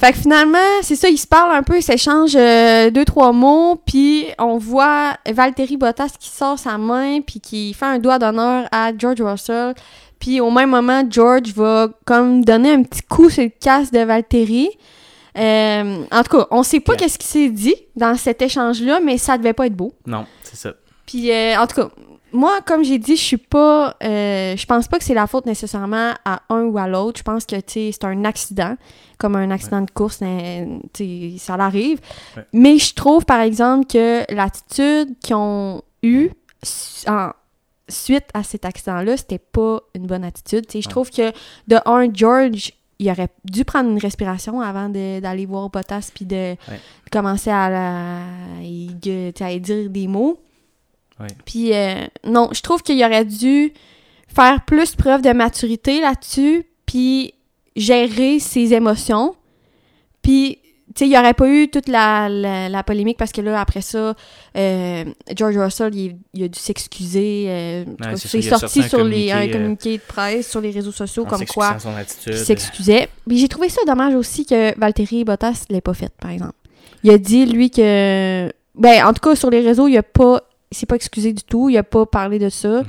Fait 0.00 0.12
que 0.12 0.18
finalement, 0.18 0.58
c'est 0.80 0.96
ça, 0.96 1.10
ils 1.10 1.18
se 1.18 1.26
parlent 1.26 1.54
un 1.54 1.62
peu, 1.62 1.76
ils 1.76 1.82
s'échangent 1.82 2.34
euh, 2.34 2.90
deux, 2.90 3.04
trois 3.04 3.32
mots, 3.32 3.76
puis 3.84 4.28
on 4.38 4.56
voit 4.56 5.12
Valtteri 5.30 5.76
Bottas 5.76 6.14
qui 6.18 6.30
sort 6.30 6.58
sa 6.58 6.78
main, 6.78 7.20
puis 7.20 7.38
qui 7.38 7.74
fait 7.74 7.84
un 7.84 7.98
doigt 7.98 8.18
d'honneur 8.18 8.66
à 8.72 8.96
George 8.96 9.20
Russell. 9.20 9.74
Puis 10.18 10.40
au 10.40 10.50
même 10.50 10.70
moment, 10.70 11.02
George 11.06 11.52
va 11.54 11.88
comme 12.06 12.42
donner 12.42 12.72
un 12.72 12.82
petit 12.82 13.02
coup 13.02 13.28
sur 13.28 13.42
le 13.42 13.50
casque 13.50 13.92
de 13.92 13.98
Valtteri. 13.98 14.70
Euh, 15.36 16.04
en 16.10 16.22
tout 16.22 16.38
cas, 16.38 16.46
on 16.50 16.62
sait 16.62 16.80
pas 16.80 16.96
qu'est-ce 16.96 17.18
qui 17.18 17.26
s'est 17.26 17.50
dit 17.50 17.76
dans 17.94 18.16
cet 18.16 18.40
échange-là, 18.40 19.00
mais 19.04 19.18
ça 19.18 19.36
devait 19.36 19.52
pas 19.52 19.66
être 19.66 19.76
beau. 19.76 19.92
Non, 20.06 20.24
c'est 20.42 20.56
ça. 20.56 20.72
Puis, 21.04 21.30
euh, 21.30 21.58
en 21.58 21.66
tout 21.66 21.76
cas, 21.76 21.90
moi, 22.32 22.60
comme 22.66 22.84
j'ai 22.84 22.98
dit, 22.98 23.16
je 23.16 23.22
suis 23.22 23.36
pas. 23.36 23.96
euh, 24.02 24.56
je 24.56 24.66
pense 24.66 24.88
pas 24.88 24.98
que 24.98 25.04
c'est 25.04 25.14
la 25.14 25.26
faute 25.26 25.46
nécessairement 25.46 26.12
à 26.24 26.42
un 26.48 26.62
ou 26.64 26.78
à 26.78 26.86
l'autre. 26.88 27.18
Je 27.18 27.22
pense 27.24 27.44
que, 27.46 27.56
c'est 27.66 28.04
un 28.04 28.24
accident, 28.24 28.76
comme 29.18 29.36
un 29.36 29.50
accident 29.50 29.80
de 29.82 29.90
course, 29.90 30.20
ça 31.38 31.56
l'arrive. 31.56 32.00
Ouais. 32.36 32.44
Mais 32.52 32.78
je 32.78 32.94
trouve, 32.94 33.24
par 33.24 33.40
exemple, 33.40 33.86
que 33.86 34.24
l'attitude 34.34 35.18
qu'ils 35.20 35.36
ont 35.36 35.82
eue 36.02 36.30
en- 37.08 37.30
suite 37.88 38.26
à 38.34 38.42
cet 38.44 38.64
accident-là, 38.64 39.16
c'était 39.16 39.38
pas 39.40 39.80
une 39.94 40.06
bonne 40.06 40.22
attitude. 40.24 40.64
Je 40.70 40.76
Ouais. 40.78 40.82
trouve 40.84 41.10
que, 41.10 41.30
de 41.66 41.76
un, 41.86 42.06
George, 42.12 42.72
il 43.00 43.10
aurait 43.10 43.30
dû 43.44 43.64
prendre 43.64 43.90
une 43.90 43.98
respiration 43.98 44.60
avant 44.60 44.88
d'aller 44.88 45.46
voir 45.46 45.70
Bottas 45.70 46.10
puis 46.14 46.24
de, 46.26 46.54
commencer 47.10 47.50
à, 47.50 47.68
la- 47.70 48.18
à 49.40 49.58
dire 49.58 49.90
des 49.90 50.06
mots. 50.06 50.38
Ouais. 51.20 51.26
Puis 51.44 51.74
euh, 51.74 52.06
non, 52.24 52.48
je 52.52 52.60
trouve 52.62 52.82
qu'il 52.82 53.02
aurait 53.04 53.24
dû 53.24 53.72
faire 54.34 54.64
plus 54.64 54.94
preuve 54.94 55.22
de 55.22 55.32
maturité 55.32 56.00
là-dessus, 56.00 56.64
puis 56.86 57.34
gérer 57.76 58.38
ses 58.38 58.74
émotions. 58.74 59.34
Puis, 60.22 60.58
tu 60.88 60.92
sais, 60.96 61.06
il 61.06 61.10
n'y 61.10 61.18
aurait 61.18 61.34
pas 61.34 61.48
eu 61.48 61.68
toute 61.68 61.88
la, 61.88 62.28
la, 62.28 62.68
la 62.68 62.82
polémique 62.82 63.16
parce 63.16 63.32
que 63.32 63.40
là, 63.40 63.60
après 63.60 63.80
ça, 63.80 64.14
euh, 64.56 65.04
George 65.36 65.56
Russell, 65.56 65.94
il, 65.94 66.16
il 66.34 66.44
a 66.44 66.48
dû 66.48 66.58
s'excuser. 66.58 67.46
euh, 67.48 67.84
cas, 68.00 68.16
c'est 68.16 68.42
sorti 68.42 68.82
sur 68.82 69.04
les, 69.04 69.30
un 69.30 69.36
communiqué, 69.38 69.50
euh, 69.50 69.52
communiqué 69.52 69.96
de 69.98 70.02
presse 70.02 70.50
sur 70.50 70.60
les 70.60 70.70
réseaux 70.70 70.92
sociaux 70.92 71.24
comme 71.24 71.44
quoi 71.46 71.76
il 72.26 72.36
s'excusait. 72.36 73.08
Puis 73.26 73.38
j'ai 73.38 73.48
trouvé 73.48 73.68
ça 73.68 73.80
dommage 73.86 74.14
aussi 74.14 74.44
que 74.44 74.78
Valtteri 74.78 75.24
Bottas 75.24 75.64
l'ait 75.70 75.80
pas 75.80 75.94
fait, 75.94 76.12
par 76.20 76.30
exemple. 76.32 76.54
Il 77.02 77.10
a 77.10 77.18
dit, 77.18 77.46
lui, 77.46 77.70
que... 77.70 78.52
Ben, 78.74 79.04
en 79.06 79.12
tout 79.12 79.20
cas, 79.26 79.34
sur 79.34 79.48
les 79.50 79.60
réseaux, 79.60 79.88
il 79.88 79.96
a 79.96 80.02
pas... 80.02 80.42
Il 80.70 80.76
s'est 80.76 80.86
pas 80.86 80.96
excusé 80.96 81.32
du 81.32 81.42
tout, 81.42 81.68
il 81.68 81.76
a 81.76 81.82
pas 81.82 82.06
parlé 82.06 82.38
de 82.38 82.48
ça. 82.48 82.80
Mhm. 82.82 82.86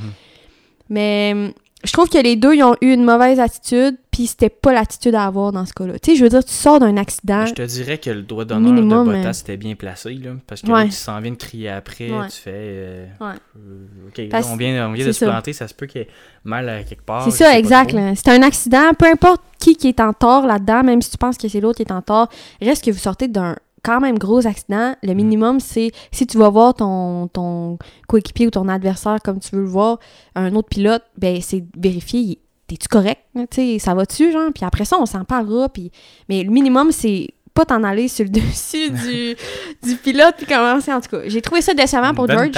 Mais 0.90 1.32
hum, 1.34 1.52
je 1.84 1.92
trouve 1.94 2.10
que 2.10 2.18
les 2.20 2.36
deux, 2.36 2.54
ils 2.54 2.62
ont 2.64 2.76
eu 2.82 2.94
une 2.94 3.04
mauvaise 3.04 3.40
attitude, 3.40 3.98
puis 4.12 4.28
c'était 4.28 4.50
pas 4.50 4.72
l'attitude 4.72 5.16
à 5.16 5.26
avoir 5.26 5.52
dans 5.52 5.66
ce 5.66 5.74
cas-là. 5.74 5.98
Tu 5.98 6.12
sais, 6.12 6.16
je 6.18 6.24
veux 6.24 6.30
dire, 6.30 6.46
tu 6.46 6.54
sors 6.54 6.80
d'un 6.80 6.96
accident... 6.98 7.46
Je 7.48 7.54
te 7.56 7.62
dirais 7.64 7.98
que 7.98 8.12
le 8.12 8.22
doigt 8.22 8.46
d'honneur 8.46 8.74
de 8.74 8.82
Bottas 8.84 9.40
était 9.42 9.58
bien 9.58 9.74
placé, 9.74 10.14
là, 10.14 10.32
parce 10.46 10.62
que 10.62 10.72
Ouais. 10.72 10.86
tu 10.86 10.92
s'en 10.92 11.20
viens 11.22 11.32
de 11.32 11.38
crier 11.38 11.70
après, 11.70 12.12
Ouais. 12.12 12.28
tu 12.28 12.38
fais... 12.38 12.52
euh, 12.54 13.06
Ouais. 13.20 13.34
euh, 13.58 14.10
OK, 14.10 14.18
là, 14.32 14.42
on 14.52 14.58
vient, 14.58 14.90
on 14.90 14.94
vient 14.94 15.08
de 15.08 15.12
se 15.12 15.26
planter, 15.26 15.54
ça 15.54 15.68
se 15.68 15.74
peut 15.74 15.88
qu'il 15.88 16.02
y 16.02 16.04
ait 16.04 16.10
mal 16.44 16.70
à 16.70 16.84
quelque 16.84 17.04
part. 17.04 17.24
C'est 17.24 17.32
ça, 17.44 17.58
exact. 17.58 17.96
C'est 18.16 18.30
un 18.30 18.44
accident. 18.44 18.92
Peu 19.00 19.08
importe 19.08 19.42
qui 19.58 19.76
qui 19.76 19.88
est 19.88 20.00
en 20.02 20.14
tort 20.14 20.46
là-dedans, 20.46 20.84
même 20.84 21.02
si 21.02 21.10
tu 21.10 21.18
penses 21.18 21.38
que 21.38 21.48
c'est 21.48 21.62
l'autre 21.62 21.78
qui 21.78 21.84
est 21.84 21.92
en 21.92 22.02
tort, 22.04 22.30
reste 22.62 22.86
que 22.86 22.92
vous 22.92 23.00
sortez 23.00 23.28
d'un 23.28 23.56
quand 23.84 24.00
même 24.00 24.18
gros 24.18 24.46
accident. 24.48 24.96
Le 25.04 25.14
minimum, 25.14 25.60
c'est 25.60 25.92
si 26.12 26.28
tu 26.28 26.38
vas 26.38 26.50
voir 26.50 26.74
ton, 26.74 27.28
ton 27.28 27.78
coéquipier 28.08 28.48
ou 28.48 28.52
ton 28.52 28.68
adversaire 28.68 29.18
comme 29.24 29.40
tu 29.40 29.56
veux 29.56 29.62
le 29.64 29.68
voir, 29.68 30.00
un 30.36 30.54
autre 30.56 30.70
pilote, 30.70 31.04
ben 31.18 31.42
c'est 31.42 31.64
vérifier, 31.78 32.40
t'es-tu 32.68 32.88
correct? 32.88 33.22
sais, 33.52 33.80
ça 33.80 33.94
va-tu, 33.94 34.32
genre? 34.32 34.52
Puis 34.54 34.64
après 34.66 34.86
ça, 34.86 34.98
on 35.00 35.06
s'en 35.06 35.24
parlera. 35.26 35.70
Puis... 35.70 35.92
Mais 36.30 36.44
le 36.44 36.52
minimum, 36.52 36.92
c'est 36.92 37.30
pas 37.54 37.66
t'en 37.66 37.84
aller 37.84 38.08
sur 38.08 38.24
le 38.26 38.30
dessus 38.32 38.90
du, 38.92 39.36
du 39.84 39.96
pilote 39.98 40.36
puis 40.38 40.46
commencer, 40.46 40.94
en 40.94 41.02
tout 41.02 41.10
cas. 41.10 41.22
J'ai 41.26 41.42
trouvé 41.42 41.62
ça 41.62 41.74
décevant 41.74 42.14
pour 42.14 42.28
George. 42.28 42.52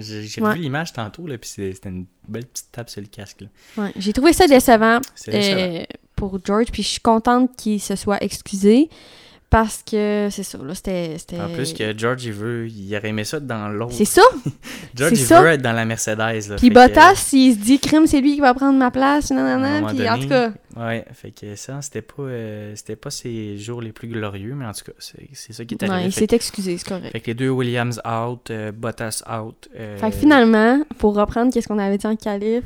J'ai 0.00 0.42
Ouais. 0.42 0.54
vu 0.54 0.60
l'image 0.60 0.92
tantôt, 0.92 1.26
là, 1.26 1.38
puis 1.38 1.48
c'était 1.48 1.88
une 1.88 2.04
belle 2.28 2.44
petite 2.44 2.70
tape 2.72 2.90
sur 2.90 3.00
le 3.00 3.06
casque, 3.06 3.42
là. 3.42 3.46
Ouais, 3.84 3.92
J'ai 3.96 4.12
trouvé 4.12 4.32
ça 4.34 4.46
décevant. 4.46 4.98
euh, 5.28 5.84
pour 6.16 6.38
George. 6.44 6.66
Puis 6.72 6.82
je 6.82 6.88
suis 6.88 7.00
contente 7.00 7.54
qu'il 7.56 7.80
se 7.80 7.94
soit 7.96 8.22
excusé 8.22 8.88
parce 9.48 9.82
que 9.88 10.28
c'est 10.30 10.42
ça, 10.42 10.58
là, 10.58 10.74
c'était. 10.74 11.16
En 11.40 11.48
plus 11.48 11.72
que 11.72 11.96
George, 11.96 12.24
il 12.24 12.32
veut, 12.32 12.66
il 12.68 12.96
aurait 12.96 13.08
aimé 13.08 13.24
ça 13.24 13.38
dans 13.40 13.68
l'autre. 13.68 13.94
C'est 13.94 14.04
ça. 14.04 14.22
George, 14.94 15.12
il 15.12 15.18
ça. 15.18 15.40
veut 15.40 15.48
être 15.50 15.62
dans 15.62 15.72
la 15.72 15.84
Mercedes, 15.84 16.48
là. 16.48 16.56
Puis 16.56 16.68
que- 16.68 16.74
Bottas, 16.74 17.30
il 17.32 17.54
se 17.54 17.58
dit, 17.58 17.78
crime, 17.78 18.06
c'est 18.06 18.20
lui 18.20 18.34
qui 18.34 18.40
va 18.40 18.54
prendre 18.54 18.78
ma 18.78 18.90
place, 18.90 19.30
nanana. 19.30 19.86
Puis 19.88 20.08
en 20.08 20.14
donné, 20.14 20.22
tout 20.22 20.28
cas, 20.28 20.50
Ouais, 20.76 21.04
fait 21.12 21.30
que 21.30 21.56
ça, 21.56 21.80
c'était 21.80 22.02
pas, 22.02 22.22
euh, 22.22 22.72
c'était 22.76 22.96
pas 22.96 23.10
ses 23.10 23.56
jours 23.56 23.80
les 23.80 23.92
plus 23.92 24.08
glorieux, 24.08 24.54
mais 24.54 24.66
en 24.66 24.72
tout 24.72 24.84
cas, 24.84 24.92
c'est 24.98 25.28
c'est 25.32 25.52
ça 25.54 25.64
qui 25.64 25.74
est 25.74 25.82
ouais, 25.82 25.88
arrivé. 25.88 26.08
il 26.08 26.12
fait, 26.12 26.28
s'est 26.30 26.36
excusé, 26.36 26.76
c'est 26.76 26.86
correct. 26.88 27.12
fait 27.12 27.20
que 27.20 27.26
les 27.28 27.34
deux 27.34 27.48
Williams 27.48 28.00
out, 28.06 28.50
euh, 28.50 28.72
Bottas 28.72 29.22
out. 29.26 29.68
euh, 29.74 29.96
Fait 29.96 30.10
que 30.10 30.16
finalement, 30.16 30.82
pour 30.98 31.14
reprendre 31.14 31.50
qu'est-ce 31.52 31.66
qu'on 31.68 31.78
avait 31.78 31.96
dit 31.96 32.06
en 32.06 32.14
qualif, 32.16 32.64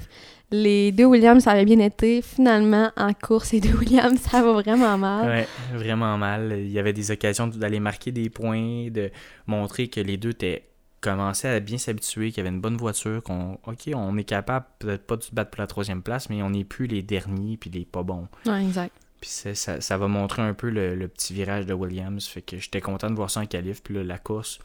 les 0.50 0.90
deux 0.90 1.04
Williams, 1.04 1.44
ça 1.44 1.52
avait 1.52 1.64
bien 1.64 1.78
été. 1.78 2.20
Finalement, 2.22 2.90
en 2.96 3.12
course, 3.12 3.52
les 3.52 3.60
deux 3.60 3.74
Williams, 3.78 4.18
ça 4.20 4.42
va 4.42 4.52
vraiment 4.54 4.98
mal. 4.98 5.26
Ouais, 5.28 5.48
vraiment 5.78 6.18
mal. 6.18 6.52
Il 6.58 6.72
y 6.72 6.78
avait 6.80 6.92
des 6.92 7.12
occasions 7.12 7.46
d'aller 7.46 7.78
marquer 7.78 8.10
des 8.10 8.28
points, 8.28 8.88
de 8.90 9.10
montrer 9.46 9.86
que 9.86 10.00
les 10.00 10.16
deux 10.16 10.30
étaient 10.30 10.64
commençait 11.00 11.48
à 11.48 11.60
bien 11.60 11.78
s'habituer, 11.78 12.30
qu'il 12.30 12.38
y 12.38 12.40
avait 12.40 12.54
une 12.54 12.60
bonne 12.60 12.76
voiture, 12.76 13.22
qu'on, 13.22 13.58
ok, 13.66 13.90
on 13.94 14.16
est 14.18 14.24
capable 14.24 14.66
peut-être 14.78 15.06
pas 15.06 15.16
de 15.16 15.22
se 15.22 15.34
battre 15.34 15.50
pour 15.50 15.60
la 15.60 15.66
troisième 15.66 16.02
place, 16.02 16.28
mais 16.28 16.42
on 16.42 16.50
n'est 16.50 16.64
plus 16.64 16.86
les 16.86 17.02
derniers 17.02 17.56
puis 17.56 17.70
les 17.70 17.84
pas 17.84 18.02
bons. 18.02 18.28
Ouais, 18.46 18.62
exact. 18.62 18.92
Puis 19.20 19.30
ça, 19.30 19.80
ça 19.80 19.96
va 19.98 20.08
montrer 20.08 20.42
un 20.42 20.54
peu 20.54 20.70
le, 20.70 20.94
le 20.94 21.08
petit 21.08 21.34
virage 21.34 21.66
de 21.66 21.74
Williams. 21.74 22.26
Fait 22.26 22.40
que 22.40 22.56
j'étais 22.56 22.80
content 22.80 23.10
de 23.10 23.16
voir 23.16 23.30
ça 23.30 23.40
en 23.40 23.46
qualif. 23.46 23.82
Puis 23.82 23.94
là, 23.94 24.02
la 24.02 24.16
course, 24.16 24.60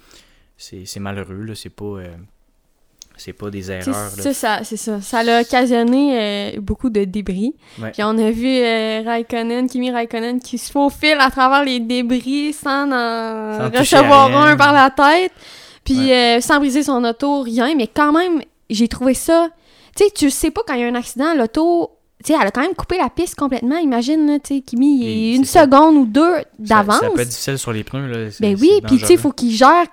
c'est 0.57 0.99
malheureux. 0.99 1.43
là 1.43 1.55
C'est 1.55 1.69
pas, 1.69 1.83
euh, 1.83 2.15
c'est 3.17 3.33
pas 3.33 3.49
des 3.49 3.69
erreurs. 3.69 4.09
C'est 4.17 4.33
ça, 4.33 4.63
c'est 4.63 4.77
ça. 4.77 5.01
Ça 5.01 5.19
a 5.19 5.41
occasionné 5.41 6.55
euh, 6.55 6.61
beaucoup 6.61 6.89
de 6.89 7.03
débris. 7.03 7.53
Ouais. 7.79 7.91
Puis 7.91 8.03
on 8.03 8.17
a 8.17 8.31
vu 8.31 8.47
euh, 8.47 9.01
Raikkonen, 9.05 9.67
Kimi 9.67 9.91
Raikkonen, 9.91 10.39
qui 10.39 10.57
se 10.57 10.71
faufile 10.71 11.17
à 11.19 11.29
travers 11.29 11.65
les 11.65 11.81
débris 11.81 12.53
sans 12.53 12.85
en 12.85 13.71
Sans 13.71 13.77
recevoir 13.77 14.37
un 14.37 14.55
par 14.55 14.71
la 14.71 14.89
tête. 14.89 15.33
Puis 15.85 16.11
euh, 16.11 16.41
sans 16.41 16.57
briser 16.59 16.83
son 16.83 17.03
auto, 17.05 17.41
rien. 17.41 17.73
Mais 17.75 17.87
quand 17.87 18.11
même, 18.11 18.41
j'ai 18.69 18.87
trouvé 18.89 19.13
ça... 19.13 19.47
Tu 19.95 20.03
sais, 20.03 20.11
tu 20.11 20.29
sais 20.29 20.51
pas 20.51 20.61
quand 20.67 20.73
il 20.73 20.81
y 20.81 20.83
a 20.83 20.87
un 20.87 20.95
accident, 20.95 21.33
l'auto... 21.35 21.91
Tu 22.23 22.33
sais, 22.33 22.39
elle 22.41 22.47
a 22.47 22.51
quand 22.51 22.61
même 22.61 22.73
coupé 22.73 22.97
la 22.97 23.09
piste 23.09 23.35
complètement. 23.35 23.77
Imagine, 23.77 24.39
tu 24.43 24.55
sais, 24.55 24.61
Kimi, 24.61 25.01
il 25.01 25.07
Et 25.07 25.33
est 25.33 25.35
une 25.35 25.45
ça. 25.45 25.63
seconde 25.63 25.95
ou 25.95 26.05
deux 26.05 26.33
Ça- 26.37 26.43
d'avance. 26.59 26.99
Ça, 27.01 27.09
peut 27.11 27.19
être 27.21 27.29
difficile 27.29 27.57
sur 27.59 27.71
les 27.71 27.83
pneus. 27.83 28.07
Là. 28.07 28.29
Ben 28.39 28.57
oui, 28.59 28.71
puis 28.87 28.97
tu 28.97 29.05
sais, 29.05 29.13
il 29.13 29.19
faut 29.19 29.31
qu'il 29.31 29.51
gère. 29.51 29.85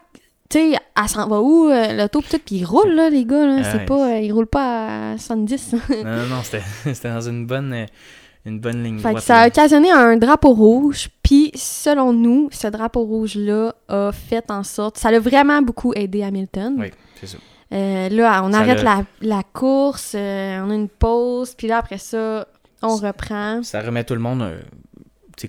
Tu 0.48 0.59
sais, 0.59 0.72
elle 1.00 1.09
s'en 1.09 1.28
va 1.28 1.40
où, 1.40 1.68
euh, 1.68 1.92
l'auto, 1.94 2.20
pis 2.22 2.28
tout, 2.31 2.40
puis 2.44 2.55
il 2.57 2.64
roule, 2.64 2.92
là, 2.92 3.11
les 3.11 3.24
gars, 3.26 3.44
là. 3.46 3.57
Ah 3.61 3.64
c'est 3.70 3.78
ouais. 3.78 3.85
pas. 3.87 4.09
euh, 4.12 4.20
il 4.20 4.33
roule 4.33 4.46
pas 4.46 5.12
à 5.12 5.18
70. 5.18 5.72
Non, 5.72 5.78
non, 6.05 6.26
non, 6.28 6.37
c'était 6.42 6.62
c'était 6.94 7.11
dans 7.11 7.20
une 7.20 7.44
bonne, 7.46 7.72
euh, 7.74 7.87
une 8.46 8.61
bonne 8.61 8.83
ligne 8.83 8.98
fait 8.98 9.14
que 9.14 9.20
ça 9.20 9.37
a 9.37 9.40
là. 9.42 9.46
occasionné 9.48 9.90
un 9.90 10.16
drapeau 10.16 10.50
rouge, 10.55 11.09
puis 11.33 11.51
selon 11.55 12.12
nous, 12.12 12.49
ce 12.53 12.66
drapeau 12.68 13.05
rouge-là 13.05 13.75
a 13.88 14.12
fait 14.12 14.51
en 14.51 14.62
sorte. 14.64 14.99
Ça 14.99 15.11
l'a 15.11 15.18
vraiment 15.18 15.62
beaucoup 15.62 15.95
aidé 15.95 16.23
Hamilton. 16.23 16.75
Oui, 16.79 16.90
c'est 17.18 17.27
ça. 17.27 17.38
Euh, 17.73 18.11
là, 18.11 18.42
on 18.45 18.53
Ça 18.53 18.59
arrête 18.59 18.83
l'a- 19.23 19.42
course, 19.55 20.12
euh, 20.14 20.61
on 20.62 20.71
a 20.71 20.75
une 20.75 20.90
pause, 20.90 21.55
puis 21.55 21.68
là, 21.68 21.79
après 21.79 21.97
ça, 21.97 22.47
on 22.83 22.97
reprend. 22.97 23.62
Ça 23.62 23.81
remet 23.81 24.05
tout 24.05 24.12
le 24.12 24.21
monde 24.21 24.42
euh, 24.42 24.61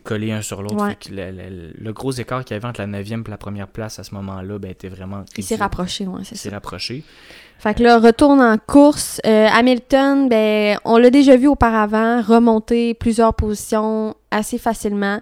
collé 0.05 0.31
un 0.31 0.41
sur 0.41 0.61
l'autre. 0.61 0.75
Ouais. 0.81 0.97
Le, 1.11 1.31
le- 1.31 1.73
le 1.77 1.93
gros 1.93 2.13
écart 2.13 2.45
qu'il 2.45 2.55
y 2.55 2.57
avait 2.57 2.67
entre 2.67 2.79
la 2.81 2.87
9e 2.87 3.27
et 3.27 3.29
la 3.29 3.37
première 3.37 3.67
place 3.67 3.99
à 3.99 4.03
ce 4.05 4.15
moment-là 4.15 4.57
ben, 4.59 4.71
était 4.71 4.87
vraiment. 4.87 5.25
Il 5.37 5.43
s'est 5.43 5.55
rapproché, 5.57 6.07
ouais, 6.07 6.21
c'est 6.23 6.35
Il 6.35 6.37
ça. 6.37 6.43
s'est 6.49 6.55
rapproché. 6.55 7.03
Fait 7.59 7.73
que 7.73 7.83
là, 7.83 7.99
retourne 7.99 8.39
en 8.41 8.57
course. 8.57 9.19
Euh, 9.25 9.47
Hamilton, 9.51 10.29
ben, 10.29 10.77
on 10.85 10.97
l'a 10.97 11.09
déjà 11.09 11.35
vu 11.35 11.47
auparavant, 11.47 12.21
remonter 12.21 12.93
plusieurs 12.93 13.33
positions 13.33 14.15
assez 14.31 14.57
facilement. 14.57 15.19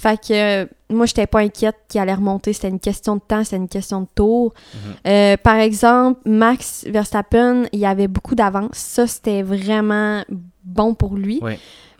Fait 0.00 0.16
que 0.18 0.32
euh, 0.62 0.66
moi, 0.88 1.04
j'étais 1.04 1.26
pas 1.26 1.40
inquiète 1.40 1.76
qu'il 1.86 2.00
allait 2.00 2.14
remonter. 2.14 2.54
C'était 2.54 2.70
une 2.70 2.80
question 2.80 3.16
de 3.16 3.20
temps, 3.20 3.44
c'était 3.44 3.56
une 3.56 3.68
question 3.68 4.00
de 4.00 4.06
tour. 4.14 4.54
Mhm. 4.72 4.80
Euh, 5.06 5.36
par 5.36 5.56
exemple, 5.56 6.20
Max 6.24 6.86
Verstappen, 6.88 7.64
il 7.72 7.84
avait 7.84 8.08
beaucoup 8.08 8.34
d'avance. 8.34 8.70
Ça, 8.78 9.06
c'était 9.06 9.42
vraiment 9.42 10.24
bon 10.64 10.94
pour 10.94 11.16
lui. 11.16 11.38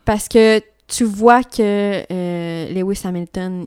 Parce 0.07 0.29
que 0.29 0.63
tu 0.89 1.05
vois 1.05 1.43
que 1.43 2.03
euh, 2.11 2.73
Lewis 2.73 3.03
Hamilton, 3.05 3.67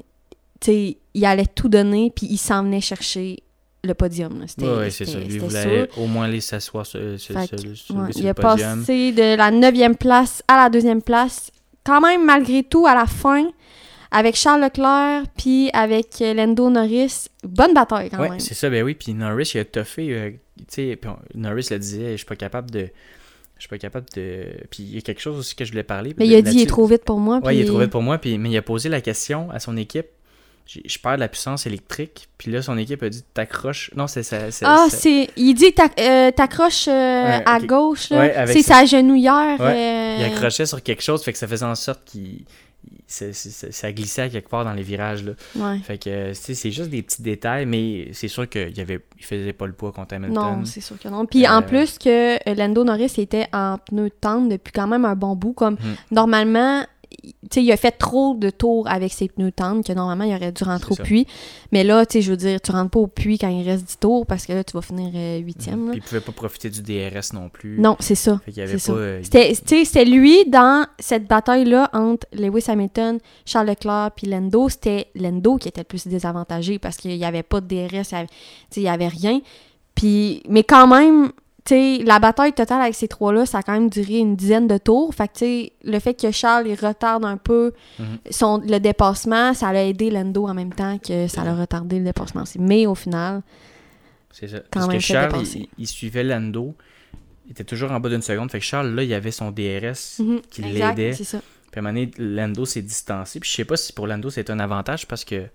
tu 0.60 0.96
il 1.14 1.26
allait 1.26 1.46
tout 1.46 1.70
donner, 1.70 2.12
puis 2.16 2.26
il 2.28 2.38
s'en 2.40 2.64
venait 2.64 2.82
chercher 2.82 3.44
le 3.84 3.94
podium. 3.94 4.44
Oui, 4.58 4.66
ouais, 4.68 4.90
c'est 4.90 5.06
ça. 5.06 5.20
Lui 5.20 5.38
voulait 5.38 5.90
au 5.96 6.08
moins 6.08 6.26
aller 6.26 6.42
s'asseoir 6.42 6.88
sur, 6.88 7.00
sur- 7.20 7.36
Ouais, 7.36 7.46
sur 7.76 8.08
il 8.16 8.24
le 8.24 8.30
a 8.30 8.34
podium. 8.34 8.80
passé 8.80 9.12
de 9.12 9.36
la 9.36 9.52
neuvième 9.52 9.96
place 9.96 10.42
à 10.48 10.64
la 10.64 10.70
deuxième 10.72 11.04
place. 11.04 11.52
Quand 11.84 12.02
même, 12.02 12.26
malgré 12.26 12.64
tout, 12.64 12.88
à 12.88 12.96
la 12.96 13.06
fin, 13.06 13.46
avec 14.14 14.36
Charles 14.38 14.62
Leclerc, 14.62 15.24
puis 15.38 15.70
avec 15.74 16.22
euh, 16.22 16.34
Lando 16.34 16.70
Norris, 16.70 17.26
bonne 17.44 17.74
bataille 17.74 18.10
quand 18.10 18.20
Ouais, 18.20 18.30
même. 18.30 18.40
c'est 18.40 18.54
ça, 18.54 18.70
ben 18.70 18.84
oui. 18.84 18.94
Puis 18.94 19.14
Norris, 19.14 19.52
il 19.56 19.60
a 19.60 19.66
toffé. 19.66 20.08
euh, 20.14 20.32
tu 20.60 20.64
sais, 20.70 21.00
Norris 21.36 21.68
le 21.72 21.80
disait, 21.80 22.12
je 22.12 22.18
suis 22.18 22.26
pas 22.26 22.36
capable 22.38 22.72
de. 22.72 22.88
Je 23.58 23.62
suis 23.62 23.70
pas 23.70 23.78
capable 23.78 24.06
de. 24.16 24.46
Puis 24.72 24.84
il 24.84 24.96
y 24.96 24.98
a 24.98 25.02
quelque 25.02 25.22
chose 25.22 25.38
aussi 25.38 25.56
que 25.56 25.66
je 25.66 25.72
voulais 25.72 25.84
parler. 25.84 26.14
Mais 26.18 26.28
il 26.28 26.36
a 26.36 26.42
dit, 26.42 26.56
il 26.58 26.62
est 26.62 26.66
trop 26.68 26.86
vite 26.86 27.04
pour 27.06 27.20
moi. 27.20 27.40
Ouais, 27.44 27.56
il 27.56 27.62
est 27.62 27.66
trop 27.66 27.80
vite 27.80 27.90
pour 27.92 28.02
moi. 28.02 28.18
Puis, 28.18 28.38
mais 28.38 28.50
il 28.50 28.58
a 28.58 28.62
posé 28.62 28.88
la 28.90 29.02
question 29.02 29.50
à 29.52 29.60
son 29.60 29.76
équipe. 29.78 30.08
Je 30.66 30.98
perds 30.98 31.16
de 31.16 31.20
la 31.20 31.28
puissance 31.28 31.66
électrique. 31.66 32.30
Puis 32.38 32.50
là, 32.52 32.62
son 32.62 32.78
équipe 32.78 33.04
a 33.04 33.10
dit 33.10 33.24
T'accroches. 33.34 33.92
Non, 33.96 34.08
c'est 34.08 34.24
ça. 34.24 34.38
Ah, 34.64 34.86
c'est-. 34.90 35.30
Il 35.38 35.54
dit, 35.56 35.74
euh, 36.00 36.32
t'accroches 36.32 36.88
euh, 36.88 37.40
à 37.46 37.60
gauche, 37.60 38.10
là. 38.10 38.20
Ouais, 38.20 38.46
c'est 38.48 38.62
sa- 38.64 38.86
genouillère. 38.86 39.60
Ouais, 39.60 40.18
Il 40.20 40.24
accrochait 40.26 40.66
sur 40.66 40.82
quelque 40.82 41.02
chose, 41.04 41.22
fait 41.24 41.32
que 41.34 41.38
ça 41.38 41.48
faisait 41.48 41.66
en 41.66 41.76
sorte 41.76 42.02
qu'il. 42.06 42.44
Ça- 43.08 43.34
ça 43.34 43.72
ça 43.72 43.92
glissait 43.92 44.24
à 44.24 44.30
quelque 44.30 44.50
part 44.50 44.64
dans 44.66 44.74
les 44.74 44.82
virages. 44.84 45.24
Là. 45.24 45.34
ouais. 45.56 45.80
Fait 45.80 45.98
que 45.98 46.10
euh, 46.10 46.34
c'est 46.34 46.72
juste 46.72 46.90
des 46.90 47.02
petits 47.02 47.22
détails, 47.22 47.66
mais 47.66 48.10
c'est 48.14 48.28
sûr 48.28 48.50
qu'il 48.50 48.80
avait, 48.80 49.00
il 49.20 49.26
faisait 49.26 49.54
pas 49.54 49.68
le 49.68 49.74
poids 49.74 49.92
contre 49.92 50.16
Hamilton. 50.16 50.36
Non, 50.60 50.66
c'est 50.66 50.82
sûr 50.82 50.98
que 51.00 51.08
non. 51.10 51.26
Puis 51.26 51.46
Euh, 51.46 51.50
en 51.52 51.62
plus 51.62 51.98
que 51.98 52.36
euh, 52.50 52.56
Lando 52.56 52.84
Norris 52.84 53.14
était 53.18 53.48
en 53.54 53.78
pneu 53.78 54.10
tendre 54.10 54.50
depuis 54.50 54.72
quand 54.72 54.88
même 54.88 55.06
un 55.06 55.16
bon 55.16 55.36
bout. 55.36 55.54
Comme 55.54 55.74
Mhm. 55.76 55.96
normalement, 56.12 56.86
il- 57.24 57.34
tu 57.34 57.60
sais, 57.60 57.64
il 57.64 57.72
a 57.72 57.78
fait 57.78 57.92
trop 57.92 58.36
de 58.36 58.50
tours 58.50 58.88
avec 58.90 59.12
ses 59.14 59.28
pneus 59.28 59.52
tendres 59.52 59.84
que 59.84 59.94
normalement 59.94 60.24
il 60.24 60.34
aurait 60.36 60.52
dû 60.52 60.64
rentrer 60.64 60.92
au 60.92 60.96
ça. 60.96 61.04
puits. 61.04 61.28
Mais 61.72 61.84
là, 61.84 62.06
tu 62.06 62.14
sais, 62.14 62.22
je 62.22 62.32
veux 62.32 62.38
dire, 62.38 62.60
tu 62.62 62.72
rentres 62.72 62.92
pas 62.92 63.00
au 63.00 63.08
puits 63.08 63.38
quand 63.38 63.48
il 63.50 63.64
reste 63.68 63.86
10 63.86 64.00
tours 64.00 64.26
parce 64.26 64.46
que 64.46 64.54
là, 64.54 64.64
tu 64.64 64.74
vas 64.74 64.82
finir 64.82 65.12
euh, 65.14 65.38
huitième. 65.40 65.86
là. 65.88 65.92
Puis 65.92 66.02
il 66.04 66.08
pouvait 66.08 66.22
pas 66.22 66.32
profiter 66.32 66.70
du 66.70 66.82
DRS 66.82 67.34
non 67.34 67.50
plus. 67.50 67.78
Non, 67.80 67.96
c'est 68.00 68.16
ça. 68.16 68.40
Fait 68.46 68.52
qu'il 68.52 68.62
y 68.62 68.66
avait 68.66 68.78
c'est 68.80 68.92
pas. 68.92 68.98
ça. 68.98 69.04
euh, 69.04 69.54
C'était, 69.84 70.06
lui 70.06 70.46
dans 70.48 70.86
cette 71.00 71.28
bataille-là 71.28 71.90
entre 71.94 72.26
Lewis 72.34 72.66
Hamilton, 72.68 73.20
Charles 73.46 73.68
Leclerc 73.68 74.12
puis 74.16 74.28
Lando. 74.28 74.70
C'était 74.70 75.08
Lando 75.16 75.58
qui 75.58 75.68
était 75.68 75.82
le 75.82 75.86
plus 75.86 76.08
désavantagé 76.08 76.80
parce 76.80 76.98
qu'il 76.98 77.16
n'y 77.18 77.26
avait 77.26 77.44
pas 77.44 77.62
de 77.62 77.68
DRS, 77.68 78.12
il 78.12 78.14
y 78.14 78.16
avait- 78.16 78.28
il 78.78 78.82
n'y 78.84 78.90
avait 78.90 79.08
rien. 79.08 79.42
Puis, 79.96 80.42
mais 80.50 80.64
quand 80.64 80.88
même, 80.88 81.32
la 81.72 82.20
bataille 82.20 82.54
totale 82.54 82.82
avec 82.82 82.94
ces 82.96 83.08
trois-là, 83.08 83.46
ça 83.46 83.60
a 83.60 83.64
quand 83.64 83.74
même 83.74 83.90
duré 83.90 84.18
une 84.18 84.36
dizaine 84.36 84.68
de 84.68 84.78
tours. 84.78 85.14
Fait 85.16 85.28
que, 85.28 85.34
tu 85.34 85.40
sais, 85.40 85.72
le 85.84 86.00
fait 86.00 86.14
que 86.14 86.30
Charles, 86.32 86.68
il 86.68 86.76
retarde 86.76 87.24
un 87.26 87.38
peu 87.38 87.72
Mhm. 88.00 88.06
son, 88.32 88.58
le 88.60 88.80
dépassement, 88.80 89.54
ça 89.54 89.72
l'a 89.72 89.86
aidé 89.86 90.10
Lando 90.10 90.48
en 90.48 90.54
même 90.54 90.74
temps 90.74 90.98
que 91.00 91.28
ça 91.28 91.44
l'a 91.44 91.56
retardé 91.56 92.00
le 92.00 92.06
dépassement. 92.06 92.44
Mais 92.60 92.86
au 92.86 92.96
final, 92.96 93.42
C'est 94.32 94.48
ça. 94.48 94.60
quand 94.72 94.82
Parce 94.82 94.94
que 94.94 95.00
Charles, 95.00 95.44
il, 95.56 95.68
il 95.78 95.88
suivait 95.88 96.24
Lando. 96.24 96.76
Il 97.46 97.52
était 97.52 97.64
toujours 97.66 97.92
en 97.92 98.00
bas 98.00 98.10
d'une 98.10 98.22
seconde. 98.22 98.50
Fait 98.52 98.60
que 98.60 98.66
Charles, 98.66 98.90
là, 98.94 99.04
il 99.04 99.14
avait 99.14 99.32
son 99.32 99.52
DRS 99.52 100.20
mhm, 100.20 100.42
qui 100.50 100.62
l'aidait. 100.64 101.12
Puis 101.14 101.26
à 101.76 101.80
un 101.80 101.82
moment 101.82 101.90
donné, 101.94 102.12
Lando 102.18 102.66
s'est 102.66 102.82
distancé. 102.82 103.40
Puis 103.40 103.50
je 103.50 103.56
sais 103.56 103.66
pas 103.66 103.78
si 103.78 103.94
pour 103.94 104.06
Lando 104.08 104.30
c'est 104.30 104.50
un 104.50 104.60
avantage 104.60 105.08
parce 105.08 105.24
que 105.26 105.46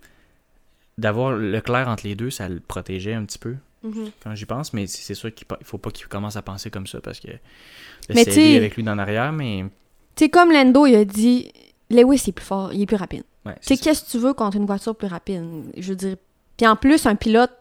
d'avoir 0.96 1.32
Leclerc 1.32 1.88
entre 1.88 2.06
les 2.06 2.14
deux, 2.14 2.30
ça 2.30 2.48
le 2.48 2.60
protégeait 2.60 3.14
un 3.14 3.24
petit 3.24 3.38
peu 3.38 3.54
Mhm. 3.82 4.10
quand 4.22 4.34
j'y 4.34 4.44
pense. 4.46 4.72
Mais 4.72 4.86
c'est 4.86 5.14
sûr 5.14 5.32
qu'il 5.34 5.46
faut 5.62 5.78
pas 5.78 5.90
qu'il 5.90 6.06
commence 6.08 6.36
à 6.36 6.42
penser 6.42 6.70
comme 6.70 6.86
ça 6.86 7.00
parce 7.00 7.20
que 7.20 7.28
lui 8.08 8.56
avec 8.56 8.76
lui 8.76 8.82
dans 8.82 8.94
l'arrière. 8.94 9.32
Mais 9.32 9.64
Tu 10.16 10.24
sais, 10.24 10.28
comme 10.30 10.50
Lando, 10.52 10.86
il 10.86 10.96
a 10.96 11.04
dit, 11.04 11.52
Lewis 11.90 12.22
est 12.26 12.32
plus 12.32 12.44
fort, 12.44 12.72
il 12.72 12.82
est 12.82 12.86
plus 12.86 12.96
rapide. 12.96 13.22
ouais, 13.46 13.54
Tu 13.60 13.68
sais, 13.68 13.76
qu'est-ce 13.76 14.04
que 14.04 14.10
tu 14.10 14.18
veux 14.18 14.32
contre 14.34 14.56
une 14.56 14.66
voiture 14.66 14.94
plus 14.96 15.06
rapide? 15.08 15.44
Je 15.76 15.90
veux 15.90 15.96
dire. 15.96 16.16
Puis 16.56 16.66
en 16.66 16.74
plus, 16.76 17.06
un 17.06 17.14
pilote, 17.14 17.52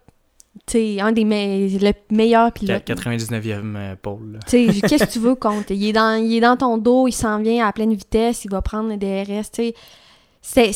tu 0.66 1.00
un 1.00 1.12
des 1.12 1.24
me- 1.24 1.68
le 1.80 1.94
meilleur 2.10 2.52
Qu- 2.52 2.62
pilote. 2.66 2.84
99e 2.84 3.76
euh, 3.76 3.96
pôle. 4.02 4.40
Tu 4.50 4.72
sais, 4.74 4.82
qu'est-ce 4.88 5.06
que 5.06 5.12
tu 5.12 5.20
veux 5.20 5.36
contre? 5.36 5.70
Il 5.72 5.88
est, 5.88 5.94
dans, 5.94 6.16
il 6.20 6.34
est 6.36 6.40
dans 6.42 6.58
ton 6.58 6.80
dos, 6.80 7.08
il 7.08 7.12
s'en 7.12 7.40
vient 7.40 7.68
à 7.68 7.72
pleine 7.72 7.94
vitesse, 7.94 8.44
il 8.44 8.50
va 8.50 8.64
prendre 8.64 8.90
le 8.90 8.98
DRS, 8.98 9.52
tu 9.52 9.72
sais. 10.42 10.72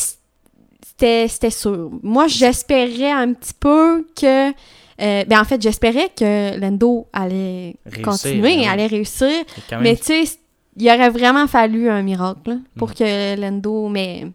C'était 1.00 1.50
sûr. 1.50 1.90
Moi, 2.04 2.28
j'espérais 2.28 3.12
un 3.12 3.34
petit 3.34 3.54
peu 3.60 4.06
que. 4.16 4.52
Euh, 5.02 5.24
ben, 5.26 5.40
en 5.40 5.44
fait, 5.44 5.62
j'espérais 5.62 6.10
que 6.16 6.58
Lando 6.60 7.08
allait 7.14 7.76
Réussir, 7.86 8.04
continuer, 8.04 8.66
hein. 8.66 8.72
allait 8.74 8.88
réussir. 8.88 9.28
Même- 9.72 9.82
Mais 9.82 9.96
tu 9.96 10.04
sais, 10.26 10.38
il 10.78 10.88
aurait 10.88 11.10
vraiment 11.10 11.48
fallu 11.48 11.90
un 11.90 12.02
miracle 12.02 12.52
là, 12.52 12.56
pour 12.78 12.90
Mhm. 12.90 12.96
que 12.96 13.40
Lando. 13.42 13.90
Mais 13.90 14.28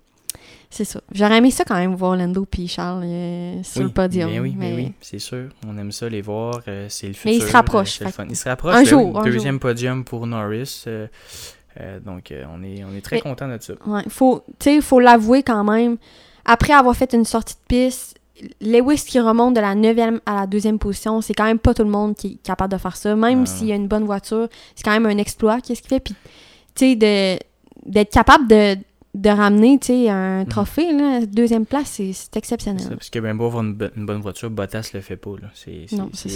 c'est 0.71 0.85
ça. 0.85 1.01
J'aurais 1.13 1.39
aimé 1.39 1.51
ça 1.51 1.65
quand 1.65 1.77
même 1.77 1.95
voir 1.95 2.17
Lando 2.17 2.45
puis 2.45 2.69
Charles 2.69 3.05
euh, 3.05 3.63
sur 3.63 3.81
Oui, 3.83 3.85
le 3.89 3.93
podium. 3.93 4.31
ben 4.31 4.41
oui, 4.41 4.55
mais- 4.59 4.75
oui, 4.75 4.93
c'est 5.01 5.19
sûr. 5.19 5.49
On 5.67 5.77
aime 5.79 5.93
ça 5.93 6.09
les 6.09 6.21
voir. 6.23 6.61
euh, 6.69 6.87
c'est 6.89 7.07
le 7.09 7.15
futur. 7.15 7.31
Mais 7.31 7.37
il 7.39 7.43
se 7.43 7.53
rapproche, 7.53 7.89
euh, 7.89 7.99
c'est 7.99 8.05
le 8.05 8.11
fait 8.11 8.17
fun. 8.17 8.25
que- 8.27 8.31
Il 8.33 8.37
se 8.37 8.49
rapproche. 8.49 8.75
Un 8.75 8.83
ben 8.83 8.89
jour, 8.89 9.15
oui. 9.15 9.21
un 9.21 9.25
Deuxième 9.25 9.59
podium 9.61 10.05
pour 10.05 10.27
Norris. 10.27 10.85
donc 12.05 12.33
on 12.33 12.63
est, 12.63 12.85
on 12.85 12.95
est 12.97 13.01
très 13.03 13.17
Mais- 13.17 13.23
content 13.23 13.49
de 13.49 13.59
ça. 13.61 13.75
Ouais, 13.87 14.03
faut, 14.09 14.43
faut 14.81 15.01
l'avouer 15.01 15.43
quand 15.43 15.63
même. 15.65 15.97
Après 16.45 16.73
avoir 16.73 16.95
fait 16.97 17.13
une 17.13 17.25
sortie 17.25 17.55
de 17.55 17.61
piste, 17.69 18.17
Lewis 18.61 19.05
qui 19.07 19.19
remonte 19.21 19.55
de 19.55 19.61
la 19.61 19.75
9e 19.75 20.21
à 20.27 20.35
la 20.41 20.47
deuxième 20.47 20.79
position, 20.79 21.21
c'est 21.21 21.35
quand 21.35 21.45
même 21.45 21.59
pas 21.59 21.73
tout 21.75 21.85
le 21.85 21.91
monde 21.91 22.15
qui 22.15 22.27
est 22.35 22.43
capable 22.47 22.73
de 22.73 22.79
faire 22.79 22.97
ça. 22.97 23.17
Même 23.17 23.47
s'il 23.47 23.69
y 23.69 23.73
a 23.73 23.77
une 23.77 23.89
bonne 23.89 24.05
voiture, 24.05 24.49
c'est 24.75 24.83
quand 24.85 24.93
même 24.93 25.07
un 25.07 25.19
exploit 25.19 25.61
qu'est-ce 25.61 25.81
qu'il 25.83 25.89
fait. 25.89 26.01
Puis, 26.01 26.15
tu 26.75 26.99
sais, 27.01 27.39
d'être 27.87 28.11
capable 28.13 28.47
de, 28.49 28.77
de 29.15 29.31
ramener, 29.31 29.79
tu 29.79 29.87
sais, 29.87 30.09
un 30.11 30.41
Mhm. 30.41 30.49
trophée, 30.49 30.93
là, 30.93 31.25
deuxième 31.25 31.65
place, 31.65 31.99
c'est 32.03 32.37
exceptionnel. 32.37 32.83
ça, 32.83 32.91
parce 32.91 33.09
que 33.09 33.19
ben 33.19 33.35
beau 33.35 33.47
avoir 33.47 33.63
une, 33.65 33.73
bo- 33.73 33.87
une 33.97 34.05
bonne 34.05 34.21
voiture, 34.21 34.51
Bottas 34.51 34.91
le 34.93 35.01
fait 35.01 35.17
pas. 35.17 35.31
là. 35.41 35.49
C'est 35.55 35.87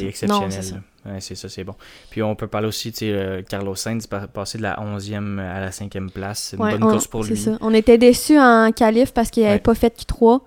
exceptionnel. 0.06 0.50
C'est 0.50 0.62
ça. 0.62 0.76
Ouais, 1.06 1.20
c'est 1.20 1.34
ça, 1.34 1.48
c'est 1.50 1.64
bon. 1.64 1.74
Puis 2.10 2.22
on 2.22 2.34
peut 2.34 2.46
parler 2.46 2.68
aussi, 2.68 2.92
tu 2.92 2.98
sais, 3.00 3.12
euh, 3.12 3.42
Carlos 3.42 3.74
Sainz 3.74 4.06
pa- 4.06 4.26
passer 4.28 4.56
de 4.58 4.62
la 4.62 4.80
11e 4.80 5.38
à 5.38 5.60
la 5.60 5.70
5e 5.72 6.10
place. 6.10 6.48
C'est 6.50 6.56
une 6.56 6.62
Ouais, 6.62 6.72
bonne 6.72 6.84
on- 6.84 6.90
course 6.92 7.06
pour 7.06 7.24
lui. 7.24 7.36
ça. 7.36 7.58
On 7.60 7.74
était 7.74 7.98
déçus 7.98 8.38
en 8.38 8.70
qualif 8.72 9.12
parce 9.12 9.30
qu'il 9.30 9.42
n'avait 9.42 9.54
Ouais. 9.56 9.60
pas 9.60 9.74
fait 9.74 9.94
Q3. 9.98 10.40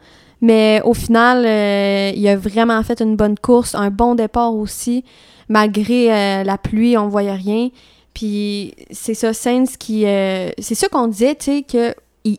Mais 0.44 0.82
au 0.84 0.94
final, 0.94 1.46
euh, 1.46 2.12
il 2.14 2.28
a 2.28 2.36
vraiment 2.36 2.84
fait 2.84 3.02
une 3.02 3.16
bonne 3.16 3.40
course, 3.40 3.74
un 3.76 3.90
bon 3.90 4.14
départ 4.14 4.54
aussi. 4.54 5.04
Malgré 5.50 6.12
euh, 6.14 6.44
la 6.44 6.58
pluie, 6.58 6.98
on 6.98 7.08
voyait 7.08 7.34
rien. 7.34 7.70
Puis 8.14 8.76
c'est 8.92 9.14
ça, 9.16 9.34
Sainz 9.34 9.78
qui. 9.78 10.06
euh, 10.06 10.50
c'est 10.60 10.76
ça 10.76 10.88
qu'on 10.90 11.08
disait, 11.08 11.36
tu 11.36 11.46
sais, 11.46 11.62
qu'il 11.64 11.96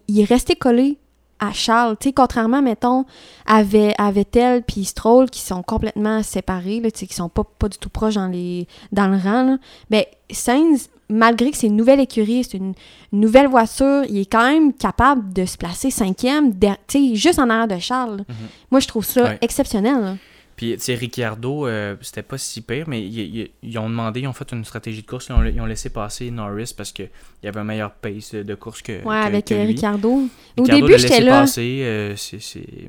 il 0.07 0.21
est 0.21 0.25
resté 0.25 0.55
collé 0.55 0.99
à 1.40 1.53
Charles. 1.53 1.97
Tu 1.99 2.09
sais, 2.09 2.12
contrairement, 2.12 2.62
mettons, 2.62 3.07
à, 3.47 3.62
Ve- 3.62 3.95
à 3.99 4.11
Vettel 4.12 4.62
puis 4.62 4.85
Stroll 4.85 5.31
qui 5.31 5.40
sont 5.40 5.62
complètement 5.62 6.23
séparés, 6.23 6.81
tu 6.85 6.90
sais, 7.01 7.07
qui 7.07 7.14
sont 7.14 7.29
pas, 7.31 7.45
pas 7.59 7.69
du 7.69 7.79
tout 7.79 7.88
proches 7.88 8.14
dans, 8.14 8.29
les, 8.29 8.69
dans 8.93 9.09
le 9.09 9.17
rang. 9.17 9.43
Là. 9.45 9.57
Ben, 9.90 10.05
Sainz, 10.31 10.90
malgré 11.09 11.51
que 11.51 11.57
c'est 11.57 11.67
une 11.69 11.77
nouvelle 11.77 12.01
écurie, 12.01 12.45
c'est 12.45 12.57
une, 12.57 12.75
nouvelle 13.12 13.47
voiture, 13.49 14.03
il 14.09 14.19
est 14.19 14.31
quand 14.31 14.45
même 14.51 14.73
capable 14.73 15.33
de 15.33 15.45
se 15.45 15.57
placer 15.57 15.90
cinquième, 15.90 16.53
der- 16.53 16.77
tu 16.87 17.11
sais, 17.11 17.14
juste 17.14 17.38
en 17.38 17.49
arrière 17.51 17.69
de 17.69 17.79
Charles. 17.81 18.25
Mhm. 18.29 18.35
Moi, 18.71 18.81
je 18.81 18.88
trouve 18.88 19.05
ça 19.05 19.23
Ouais. 19.25 19.38
exceptionnel. 19.40 20.01
là. 20.01 20.17
Puis, 20.57 20.73
tu 20.77 20.81
sais, 20.85 20.95
Ricciardo, 20.95 21.67
euh, 21.67 21.97
c'était 22.01 22.23
pas 22.23 22.38
si 22.38 22.61
pire, 22.61 22.85
mais 22.88 23.03
ils, 23.03 23.19
ils- 23.38 23.51
ils 23.64 23.77
ont 23.79 23.88
demandé, 23.88 24.21
ils 24.21 24.29
ont 24.29 24.33
fait 24.33 24.51
une 24.53 24.64
stratégie 24.64 25.03
de 25.03 25.07
course, 25.07 25.27
ils 25.29 25.33
ont, 25.33 25.43
ils 25.45 25.61
ont 25.61 25.67
laissé 25.67 25.90
passer 25.90 26.31
Norris 26.31 26.73
parce 26.77 26.93
qu'il 26.93 27.09
y 27.43 27.49
avait 27.49 27.59
un 27.59 27.64
meilleur 27.64 27.90
pace 27.90 28.35
de, 28.37 28.55
course 28.55 28.81
que, 28.81 28.93
Ouais, 28.93 29.21
que- 29.21 29.27
avec 29.27 29.45
que 29.47 29.55
euh, 29.55 29.64
lui. 29.64 29.75
Ricardo. 29.75 30.23
Au 30.57 30.62
début, 30.62 30.97
j'étais 30.97 31.23
là. 31.23 31.40
passer, 31.40 31.81
euh, 31.83 32.14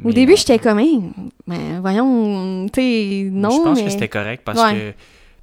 Au 0.04 0.08
mais 0.08 0.14
début, 0.14 0.36
j'étais 0.38 0.60
comme, 0.60 0.80
ben, 1.48 1.80
voyons, 1.82 2.68
tu 2.68 2.82
sais, 2.82 3.30
non, 3.32 3.50
Je 3.50 3.62
pense 3.64 3.80
mais... 3.80 3.86
que 3.86 3.90
c'était 3.92 4.10
correct 4.10 4.44
parce 4.46 4.62
Ouais. 4.62 4.74
que. 4.94 4.94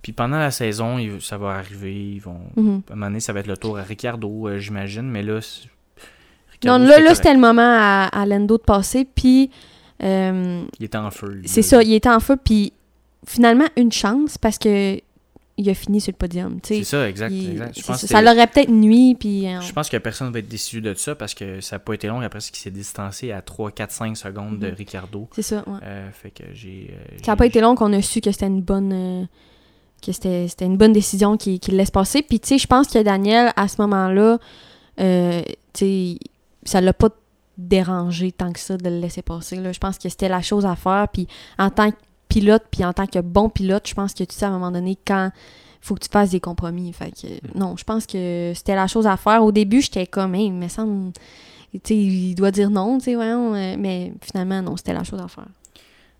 Puis 0.02 0.12
pendant 0.12 0.38
la 0.38 0.50
saison, 0.50 0.98
ça 1.20 1.38
va 1.38 1.50
arriver. 1.50 1.94
Ils 2.14 2.18
vont. 2.20 2.40
Mhm. 2.56 2.82
À 2.90 2.92
un 2.92 2.96
moment 2.96 3.06
donné, 3.06 3.20
ça 3.20 3.32
va 3.32 3.40
être 3.40 3.46
le 3.46 3.56
tour 3.56 3.78
à 3.78 3.82
Ricardo, 3.82 4.48
euh, 4.48 4.58
j'imagine. 4.58 5.02
Mais 5.10 5.22
là. 5.22 5.38
Non, 6.64 6.78
là, 6.78 6.86
c'était 6.86 6.88
là 6.88 6.96
correct. 7.02 7.16
c'était 7.16 7.34
le 7.34 7.40
moment 7.40 7.62
à, 7.62 8.08
à 8.12 8.26
Lando 8.26 8.56
de 8.56 8.62
passer, 8.62 9.04
puis 9.04 9.50
euh, 10.02 10.62
Il 10.78 10.84
était 10.84 10.98
en 10.98 11.10
feu. 11.10 11.40
c'est 11.44 11.62
ça, 11.62 11.82
il 11.82 11.92
était 11.92 12.08
en 12.08 12.20
feu, 12.20 12.36
puis 12.42 12.72
finalement, 13.26 13.66
une 13.76 13.90
chance, 13.92 14.38
parce 14.38 14.58
que 14.58 15.00
il 15.58 15.68
a 15.68 15.74
fini 15.74 16.00
sur 16.00 16.12
le 16.12 16.16
podium, 16.16 16.58
C'est 16.62 16.82
ça, 16.82 17.08
exact. 17.08 17.30
Il- 17.32 17.50
exact. 17.50 17.74
Je 17.76 17.80
c'est 17.82 17.86
pense, 17.86 18.06
ça, 18.06 18.22
l'aurait 18.22 18.46
peut-être 18.46 18.70
nuit, 18.70 19.14
puis... 19.18 19.46
euh, 19.46 19.60
je 19.60 19.72
pense 19.72 19.88
que 19.90 19.96
personne 19.98 20.32
va 20.32 20.38
être 20.38 20.48
déçu 20.48 20.80
de 20.80 20.94
ça 20.94 21.14
parce 21.14 21.34
que 21.34 21.60
ça 21.60 21.76
n'a 21.76 21.80
pas 21.80 21.92
été 21.94 22.06
long 22.08 22.20
après 22.20 22.40
ce 22.40 22.50
qui 22.50 22.58
s'est 22.60 22.70
distancé 22.70 23.32
à 23.32 23.42
3, 23.42 23.70
4, 23.70 23.90
5 23.92 24.16
secondes 24.16 24.58
de 24.58 24.68
Mhm. 24.68 24.74
Ricardo. 24.74 25.28
C'est 25.32 25.42
ça, 25.42 25.62
ouais. 25.66 25.78
Euh, 25.82 26.08
fait 26.12 26.30
que 26.30 26.44
j'ai. 26.54 26.96
Ça 27.22 27.32
n'a 27.32 27.36
pas 27.36 27.46
été 27.46 27.60
long 27.60 27.74
qu'on 27.74 27.92
a 27.92 28.00
su 28.02 28.20
que 28.20 28.32
c'était 28.32 28.46
une 28.46 28.62
bonne... 28.62 29.28
que 30.04 30.12
c'était 30.12 30.48
c'était 30.48 30.66
une 30.66 30.76
bonne 30.76 30.92
décision 30.92 31.36
qu'il 31.36 31.58
qu'il 31.60 31.76
laisse 31.76 31.90
passer. 31.90 32.22
Puis, 32.22 32.40
tu 32.40 32.48
sais, 32.48 32.58
je 32.58 32.66
pense 32.66 32.88
que 32.88 33.02
Daniel, 33.02 33.52
à 33.56 33.68
ce 33.68 33.80
moment-là, 33.82 34.38
euh, 35.00 35.42
tu 35.72 35.78
sais, 35.78 36.18
ça 36.64 36.80
l'a 36.80 36.92
pas 36.92 37.08
dérangé 37.58 38.32
tant 38.32 38.52
que 38.52 38.58
ça 38.60 38.76
de 38.76 38.88
le 38.88 38.98
laisser 38.98 39.22
passer. 39.22 39.56
Là. 39.56 39.72
Je 39.72 39.78
pense 39.78 39.98
que 39.98 40.08
c'était 40.08 40.28
la 40.28 40.42
chose 40.42 40.66
à 40.66 40.74
faire. 40.76 41.06
Puis, 41.12 41.26
en 41.58 41.70
tant 41.70 41.90
que 41.90 41.96
pilote, 42.28 42.64
puis 42.70 42.84
en 42.84 42.92
tant 42.92 43.06
que 43.06 43.18
bon 43.20 43.48
pilote, 43.50 43.86
je 43.86 43.94
pense 43.94 44.14
que 44.14 44.24
tu 44.24 44.34
sais, 44.34 44.44
à 44.44 44.48
un 44.48 44.52
moment 44.52 44.70
donné, 44.70 44.98
quand 45.06 45.30
faut 45.80 45.94
que 45.96 46.00
tu 46.04 46.08
fasses 46.10 46.30
des 46.30 46.38
compromis. 46.40 46.92
Fait 46.92 47.10
que, 47.10 47.26
non, 47.58 47.76
je 47.76 47.82
pense 47.84 48.06
que 48.06 48.52
c'était 48.54 48.76
la 48.76 48.86
chose 48.86 49.06
à 49.06 49.16
faire. 49.16 49.42
Au 49.44 49.50
début, 49.50 49.82
j'étais 49.82 50.06
comme, 50.06 50.34
hey, 50.36 50.50
mais 50.50 50.68
ça 50.68 50.84
me- 50.84 51.10
Tu 51.72 51.80
sais, 51.84 51.96
il 51.96 52.34
doit 52.36 52.50
dire 52.52 52.70
non, 52.70 52.98
tu 52.98 53.04
sais, 53.06 53.14
voyons. 53.16 53.54
euh, 53.54 53.74
mais 53.78 54.12
finalement, 54.20 54.62
non, 54.62 54.76
c'était 54.76 54.92
la 54.92 55.02
chose 55.04 55.20
à 55.20 55.26
faire. 55.28 55.46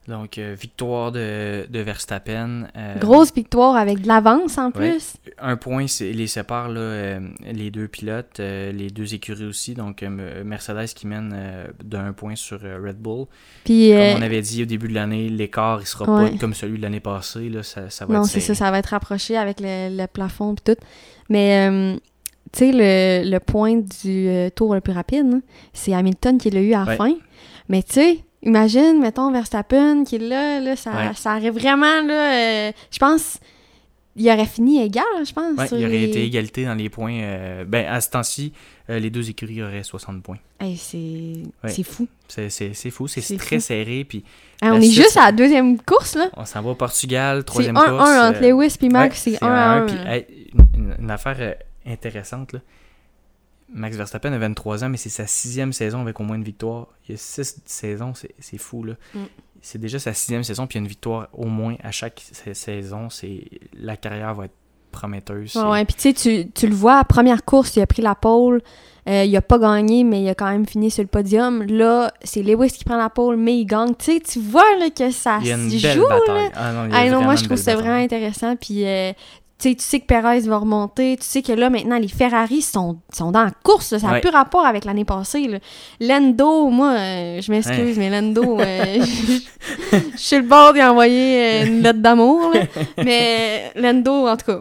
Donc, 0.08 0.36
euh, 0.36 0.56
victoire 0.60 1.12
de, 1.12 1.64
de 1.70 1.78
Verstappen. 1.78 2.66
euh, 2.76 2.98
Grosse 2.98 3.32
victoire 3.32 3.76
avec 3.76 4.00
de 4.00 4.08
l'avance 4.08 4.58
en 4.58 4.66
ouais. 4.72 4.72
plus. 4.72 5.14
Un 5.38 5.56
point 5.56 5.86
les 6.00 6.26
sépare, 6.26 6.68
là, 6.70 6.80
euh, 6.80 7.20
les 7.52 7.70
deux 7.70 7.86
pilotes, 7.86 8.38
les 8.38 8.90
deux 8.90 9.14
écuries 9.14 9.44
aussi. 9.44 9.74
Donc, 9.74 10.02
Mercedes 10.02 10.86
qui 10.94 11.06
mène 11.06 11.36
d'un 11.84 12.12
point 12.12 12.34
sur 12.34 12.60
Red 12.60 12.96
Bull. 12.96 13.26
Puis, 13.64 13.90
Comme 13.90 14.18
on 14.18 14.22
avait 14.22 14.42
dit 14.42 14.62
au 14.62 14.66
début 14.66 14.88
de 14.88 14.94
l'année, 14.94 15.28
l'écart, 15.28 15.80
il 15.80 15.86
sera 15.86 16.04
ouais. 16.12 16.30
pas 16.30 16.38
comme 16.38 16.54
celui 16.54 16.78
de 16.78 16.82
l'année 16.82 16.98
passée. 17.00 17.48
Là, 17.48 17.62
ça, 17.62 17.88
ça 17.88 18.04
va 18.04 18.14
non, 18.14 18.24
c'est 18.24 18.40
ça, 18.40 18.54
ça 18.56 18.70
va 18.72 18.78
être 18.80 18.86
rapproché 18.86 19.36
avec 19.36 19.60
le, 19.60 19.96
le 19.96 20.06
plafond 20.08 20.56
puis 20.56 20.74
tout. 20.74 20.80
Mais, 21.28 21.94
tu 22.52 22.58
sais, 22.58 22.72
le, 22.72 23.30
le 23.30 23.38
point 23.38 23.76
du 23.76 24.28
tour 24.56 24.74
le 24.74 24.80
plus 24.80 24.92
rapide, 24.92 25.26
hein, 25.32 25.42
c'est 25.72 25.94
Hamilton 25.94 26.38
qui 26.38 26.50
l'a 26.50 26.60
eu 26.60 26.74
à 26.74 26.80
la 26.80 26.90
Ouais. 26.90 26.96
fin. 26.96 27.14
Mais, 27.68 27.82
tu 27.84 27.92
sais, 27.92 28.18
imagine, 28.42 28.98
mettons, 29.00 29.30
Verstappen 29.32 30.04
qui 30.04 30.16
est 30.16 30.18
là, 30.18 30.60
là 30.60 30.76
ça, 30.76 30.90
Ouais. 30.90 31.10
ça 31.14 31.32
arrive 31.32 31.52
vraiment, 31.54 32.02
là, 32.02 32.68
euh, 32.68 32.72
je 32.90 32.98
pense, 32.98 33.38
il 34.16 34.28
aurait 34.28 34.46
fini 34.46 34.82
égal, 34.82 35.04
je 35.26 35.32
pense. 35.32 35.56
Ouais, 35.58 35.66
il 35.72 35.84
aurait 35.86 35.88
les- 35.98 36.04
été 36.08 36.24
égalité 36.24 36.64
dans 36.64 36.74
les 36.74 36.88
points. 36.90 37.14
euh, 37.22 37.64
ben, 37.64 37.86
à 37.86 38.00
ce 38.00 38.10
temps-ci, 38.10 38.52
euh, 38.90 38.98
les 38.98 39.08
deux 39.10 39.30
écuries 39.30 39.62
auraient 39.62 39.82
60 39.84 40.22
points. 40.22 40.38
Hey, 40.60 40.76
c'est 40.76 40.96
Ouais. 41.64 41.70
c'est 41.70 41.82
fou. 41.82 42.06
C'est, 42.28 42.50
c'est, 42.50 42.74
c'est 42.74 42.90
fou, 42.90 43.08
c'est, 43.08 43.20
C'est 43.20 43.36
très 43.36 43.56
fou. 43.56 43.62
serré. 43.62 44.04
Puis 44.04 44.22
on 44.62 44.74
est 44.74 44.82
suite, 44.82 44.94
juste 44.96 45.10
c'est- 45.12 45.18
à 45.20 45.26
la 45.26 45.32
deuxième 45.32 45.78
course, 45.80 46.14
là. 46.16 46.28
on 46.36 46.44
s'en 46.44 46.60
va 46.62 46.70
au 46.70 46.74
Portugal, 46.74 47.38
C'est 47.38 47.44
troisième 47.44 47.76
1-1 47.76 47.84
course. 47.96 48.10
entre 48.10 48.42
euh, 48.42 48.50
Lewis 48.50 48.76
puis 48.78 48.88
Max, 48.90 49.26
ouais, 49.26 49.32
c'est 49.38 49.44
1 49.44 49.48
à 49.48 49.68
1. 49.78 49.86
Puis, 49.86 49.96
hey, 50.06 50.26
une, 50.76 50.94
une 51.00 51.10
affaire 51.10 51.54
intéressante, 51.86 52.52
là. 52.52 52.58
Max 53.72 53.96
Verstappen 53.96 54.32
a 54.32 54.38
23 54.38 54.84
ans, 54.84 54.88
mais 54.88 54.96
c'est 54.96 55.08
sa 55.08 55.26
sixième 55.26 55.72
saison 55.72 56.00
avec 56.00 56.18
au 56.20 56.22
moins 56.24 56.36
une 56.36 56.44
victoire. 56.44 56.88
Il 57.08 57.12
y 57.12 57.14
a 57.14 57.18
six 57.18 57.60
saisons, 57.64 58.14
c'est, 58.14 58.34
c'est 58.38 58.58
fou, 58.58 58.84
là. 58.84 58.94
Mm. 59.14 59.20
C'est 59.60 59.78
déjà 59.78 59.98
sa 59.98 60.12
sixième 60.12 60.42
saison, 60.44 60.66
puis 60.66 60.76
il 60.76 60.80
y 60.80 60.82
a 60.82 60.84
une 60.84 60.88
victoire 60.88 61.28
au 61.32 61.46
moins 61.46 61.76
à 61.82 61.92
chaque 61.92 62.22
sa- 62.32 62.52
saison. 62.54 63.08
C'est, 63.10 63.44
la 63.78 63.96
carrière 63.96 64.34
va 64.34 64.46
être 64.46 64.54
prometteuse. 64.90 65.56
Ouais. 65.56 65.84
Puis 65.84 65.94
tu 65.94 66.14
sais, 66.14 66.48
tu, 66.54 66.66
le 66.66 66.74
vois, 66.74 67.02
première 67.04 67.44
course, 67.44 67.76
il 67.76 67.80
a 67.80 67.86
pris 67.86 68.02
la 68.02 68.14
pole. 68.14 68.60
Euh, 69.08 69.24
il 69.24 69.36
a 69.36 69.42
pas 69.42 69.58
gagné, 69.58 70.04
mais 70.04 70.22
il 70.22 70.28
a 70.28 70.34
quand 70.34 70.50
même 70.50 70.66
fini 70.66 70.90
sur 70.90 71.02
le 71.02 71.08
podium. 71.08 71.64
Là, 71.64 72.12
c'est 72.22 72.42
Lewis 72.42 72.70
qui 72.70 72.84
prend 72.84 72.96
la 72.96 73.08
pole, 73.10 73.36
mais 73.36 73.56
il 73.58 73.64
gagne. 73.64 73.94
Tu 73.98 74.12
sais, 74.14 74.20
tu 74.20 74.38
vois 74.40 74.76
là, 74.78 74.90
que 74.90 75.10
ça 75.10 75.38
Il 75.40 75.48
y 75.48 75.52
a 75.52 75.56
une 75.56 75.70
se 75.70 75.82
belle 75.82 75.96
joue. 75.96 76.06
bataille. 76.08 76.50
Ah 76.54 76.72
non, 76.72 76.84
il 76.86 76.90
y 76.92 76.94
a 76.94 76.98
Ah 76.98 77.04
non, 77.04 77.08
vraiment 77.10 77.22
moi, 77.24 77.34
je 77.36 77.44
trouve 77.44 77.56
ça 77.56 77.74
vraiment 77.74 77.96
intéressant. 77.96 78.54
Puis, 78.54 78.86
euh, 78.86 79.12
tu 79.62 79.68
sais, 79.70 79.74
tu 79.76 79.84
sais 79.84 80.00
que 80.00 80.06
Perez 80.06 80.40
va 80.40 80.58
remonter. 80.58 81.16
Tu 81.16 81.24
sais 81.26 81.42
que 81.42 81.52
là, 81.52 81.70
maintenant, 81.70 81.98
les 81.98 82.08
Ferrari 82.08 82.62
sont, 82.62 82.98
sont 83.12 83.30
dans 83.30 83.44
la 83.44 83.50
course. 83.62 83.92
là. 83.92 83.98
Ça 84.00 84.06
n'a 84.08 84.12
Ouais. 84.14 84.20
plus 84.20 84.30
rapport 84.30 84.66
avec 84.66 84.84
l'année 84.84 85.04
passée. 85.04 85.46
là. 85.48 85.58
Lando, 86.00 86.68
moi, 86.68 86.90
euh, 86.92 87.40
je 87.40 87.50
m'excuse, 87.52 87.96
mais 87.98 88.10
Lando, 88.10 88.58
euh, 88.60 88.96
je 89.00 89.96
je 90.16 90.18
suis 90.18 90.36
le 90.36 90.42
bord 90.42 90.72
d'y 90.72 90.82
envoyer 90.82 91.42
euh, 91.62 91.66
une 91.66 91.82
lettre 91.82 92.00
d'amour. 92.00 92.52
Mais 92.98 93.70
Lando, 93.76 94.26
en 94.28 94.36
tout 94.36 94.46
cas, 94.46 94.60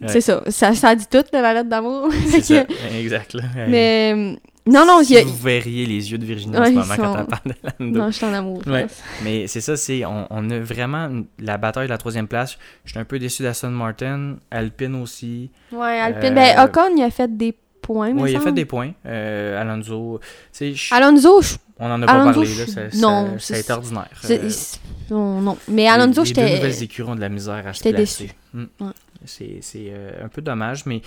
Ouais. 0.00 0.08
c'est 0.08 0.22
ça. 0.22 0.42
ça. 0.48 0.72
Ça 0.74 0.94
dit 0.94 1.04
tout, 1.10 1.22
là, 1.30 1.42
la 1.42 1.52
lettre 1.54 1.68
d'amour. 1.68 2.08
Exact. 2.94 3.34
Là. 3.34 3.42
mais 3.68 4.38
non, 4.66 4.84
non, 4.86 5.02
si 5.02 5.16
a- 5.16 5.24
vous 5.24 5.36
verriez 5.36 5.86
les 5.86 6.10
yeux 6.12 6.18
de 6.18 6.24
Virginie 6.24 6.56
Ouais, 6.56 6.60
en 6.60 6.64
ce 6.66 6.70
moment 6.70 6.94
quand 6.96 7.12
sont- 7.14 7.18
elle 7.20 7.26
parle 7.26 7.42
de 7.46 7.84
Lando. 7.86 7.98
Non, 7.98 8.10
je 8.10 8.16
suis 8.16 8.26
en 8.26 8.32
amour. 8.34 8.62
Ouais. 8.66 8.86
Mais 9.24 9.46
c'est 9.46 9.60
ça, 9.60 9.76
c'est 9.76 10.04
on, 10.04 10.26
on 10.30 10.50
a 10.50 10.58
vraiment 10.60 11.08
la 11.38 11.56
bataille 11.58 11.86
de 11.86 11.90
la 11.92 11.98
troisième 11.98 12.28
place. 12.28 12.58
Je 12.84 12.90
suis 12.90 12.98
un 12.98 13.04
peu 13.04 13.18
déçu 13.18 13.42
d'Aston 13.42 13.70
Martin, 13.70 14.36
Alpine 14.50 14.94
aussi. 14.96 15.50
Ouais, 15.72 15.98
Alpine. 16.00 16.32
Euh, 16.32 16.34
Ben, 16.34 16.64
Ocon, 16.64 16.94
il 16.96 17.02
a 17.02 17.10
fait 17.10 17.34
des 17.36 17.56
points, 17.82 18.12
Ouais, 18.12 18.30
il 18.32 18.36
a 18.36 18.40
fait 18.40 18.52
des 18.52 18.64
points. 18.66 18.92
Euh, 19.06 19.60
Alonso, 19.60 20.20
tu 20.22 20.28
sais, 20.52 20.74
je- 20.74 20.94
Alonso, 20.94 21.40
je 21.42 21.54
on 21.78 21.90
en 21.90 22.02
a 22.02 22.06
pas 22.06 22.12
Alonso, 22.12 22.40
parlé 22.42 22.54
là, 22.56 22.66
ça, 22.66 22.80
non, 22.98 23.38
ça, 23.38 23.54
c'est- 23.54 23.70
ordinaire. 23.70 24.08
C'est- 24.22 24.44
Euh, 24.44 24.48
c'est- 24.50 24.78
non, 25.10 25.40
non. 25.40 25.56
Mais 25.68 25.88
Alonso, 25.88 26.22
les, 26.22 26.28
les 26.28 26.34
deux 26.34 26.42
j'étais. 26.42 26.56
nouvelles 26.56 26.82
écuries 26.82 27.10
ont 27.10 27.14
de 27.16 27.20
la 27.22 27.30
misère 27.30 27.66
à 27.66 27.72
se 27.72 27.78
j'étais 27.82 27.94
placer. 27.94 28.30
Mm. 28.52 28.64
Ouais. 28.80 28.86
C'est 29.24 29.58
c'est, 29.62 29.86
euh, 29.90 30.24
un 30.24 30.28
peu 30.28 30.42
dommage, 30.42 30.84
mais 30.86 31.00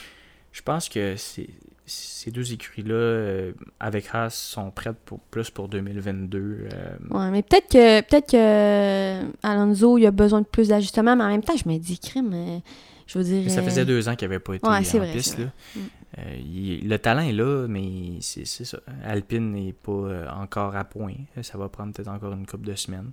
je 0.51 0.61
pense 0.63 0.89
que 0.89 1.15
c'est- 1.15 1.49
ces 1.85 2.31
deux 2.31 2.53
écuries-là, 2.53 2.93
euh, 2.93 3.51
avec 3.79 4.05
Haas, 4.13 4.29
sont 4.29 4.71
prêtes 4.71 4.97
pour 5.05 5.19
plus 5.19 5.49
pour 5.49 5.67
2022. 5.67 6.67
euh, 6.73 6.95
Ouais, 7.09 7.29
mais 7.31 7.41
peut-être 7.43 7.69
que 7.69 8.01
peut-être 8.01 8.31
que 8.31 9.21
Alonso, 9.45 9.97
il 9.97 10.05
a 10.05 10.11
besoin 10.11 10.41
de 10.41 10.45
plus 10.47 10.69
d'ajustements, 10.69 11.15
mais 11.15 11.23
en 11.23 11.29
même 11.29 11.43
temps, 11.43 11.55
je 11.57 11.67
me 11.67 11.77
dis, 11.77 11.99
crime, 11.99 12.31
euh, 12.33 12.59
je 13.07 13.17
veux 13.17 13.23
dire. 13.23 13.41
mais 13.43 13.49
ça 13.49 13.59
euh, 13.61 13.63
faisait 13.63 13.85
deux 13.85 14.07
ans 14.07 14.15
qu'il 14.15 14.27
n'avait 14.29 14.39
pas 14.39 14.53
été 14.55 14.67
Ouais, 14.67 14.77
en 14.77 14.81
vrai, 14.97 15.11
piste. 15.11 15.39
là. 15.39 15.45
Mm. 15.75 15.79
Euh, 16.19 16.35
il- 16.37 16.87
le 16.87 16.99
talent 16.99 17.23
est 17.23 17.33
là, 17.33 17.65
mais 17.67 18.17
c'est 18.21 18.45
ça. 18.45 18.77
Alpine 19.03 19.51
n'est 19.51 19.73
pas 19.73 19.91
euh, 19.91 20.27
encore 20.29 20.75
à 20.75 20.83
point. 20.83 21.15
Ça 21.41 21.57
va 21.57 21.69
prendre 21.69 21.91
peut-être 21.93 22.07
encore 22.09 22.33
une 22.33 22.45
couple 22.45 22.67
de 22.67 22.75
semaines. 22.75 23.11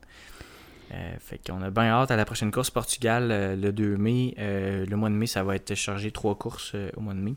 Euh, 0.92 1.12
fait 1.20 1.40
qu'on 1.46 1.62
a 1.62 1.70
bien 1.70 1.85
hâte 1.85 2.11
à 2.11 2.16
la 2.16 2.24
prochaine 2.24 2.50
course 2.50 2.68
Portugal 2.70 3.28
euh, 3.30 3.56
le 3.56 3.72
2 3.72 3.96
mai. 3.96 4.35
Euh, 4.38 4.85
le 4.87 4.96
mois 4.96 5.09
de 5.09 5.14
mai, 5.14 5.26
ça 5.26 5.42
va 5.44 5.54
être 5.56 5.74
chargé 5.76 6.11
trois 6.11 6.35
courses 6.37 6.72
euh, 6.74 6.90
au 6.96 7.00
mois 7.00 7.14
de 7.14 7.20
mai. 7.20 7.35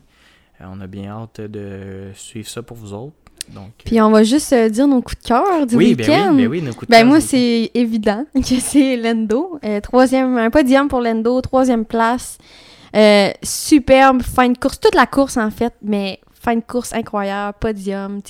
Euh, 0.60 0.64
on 0.68 0.80
a 0.80 0.86
bien 0.86 1.10
hâte 1.10 1.40
de 1.40 2.10
suivre 2.14 2.48
ça 2.48 2.62
pour 2.62 2.76
vous 2.76 2.92
autres. 2.92 3.14
Donc, 3.52 3.72
Puis 3.84 4.00
on 4.00 4.10
va 4.10 4.22
juste 4.22 4.52
euh, 4.52 4.68
dire 4.68 4.86
nos 4.86 5.02
coups 5.02 5.20
de 5.22 5.28
cœur 5.28 5.66
du 5.66 5.76
oui, 5.76 5.94
ben 5.94 6.06
week-end. 6.06 6.30
oui, 6.34 6.42
ben 6.42 6.48
oui, 6.48 6.62
nos 6.62 6.72
coups 6.72 6.86
de 6.86 6.90
Ben 6.90 7.00
cœur 7.00 7.06
moi, 7.08 7.20
c'est 7.20 7.70
évident 7.74 8.24
que 8.34 8.40
c'est 8.60 8.96
Lendo. 8.96 9.58
Euh, 9.64 9.80
troisième, 9.80 10.38
un 10.38 10.50
podium 10.50 10.88
pour 10.88 11.00
Lendo, 11.00 11.40
troisième 11.40 11.84
place. 11.84 12.38
Euh, 12.96 13.30
superbe, 13.42 14.22
fin 14.22 14.48
de 14.48 14.56
course, 14.56 14.80
toute 14.80 14.94
la 14.94 15.06
course 15.06 15.36
en 15.36 15.50
fait, 15.50 15.74
mais 15.82 16.20
fin 16.32 16.56
de 16.56 16.62
course 16.62 16.94
incroyable, 16.94 17.56
podium. 17.60 18.20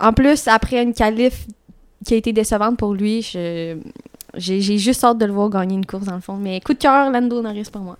En 0.00 0.12
plus, 0.12 0.46
après 0.48 0.82
une 0.82 0.92
qualif 0.92 1.46
qui 2.04 2.14
a 2.14 2.16
été 2.18 2.32
décevante 2.32 2.76
pour 2.76 2.94
lui, 2.94 3.22
j'ai 3.22 3.78
juste 4.60 5.02
hâte 5.02 5.18
de 5.18 5.24
le 5.24 5.32
voir 5.32 5.48
gagner 5.48 5.74
une 5.74 5.86
course 5.86 6.04
dans 6.04 6.14
le 6.14 6.20
fond. 6.20 6.36
Mais 6.36 6.60
coup 6.60 6.74
de 6.74 6.78
cœur, 6.78 7.10
Lando 7.10 7.40
Norris 7.40 7.68
pour 7.72 7.82
moi. 7.82 7.96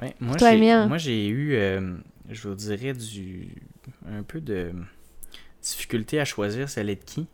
Ouais, 0.00 0.14
moi, 0.20 0.36
toi, 0.36 0.50
j'ai, 0.50 0.56
Emile? 0.56 0.86
moi, 0.88 0.98
j'ai 0.98 1.26
eu, 1.26 1.58
je 2.30 2.48
vous 2.48 2.54
dirais, 2.54 2.92
du, 2.92 3.48
un 4.10 4.22
peu 4.22 4.40
de 4.40 4.70
difficulté 5.62 6.20
à 6.20 6.24
choisir 6.24 6.68
ça 6.68 6.80
allait 6.80 6.92
être 6.92 7.04
qui. 7.04 7.26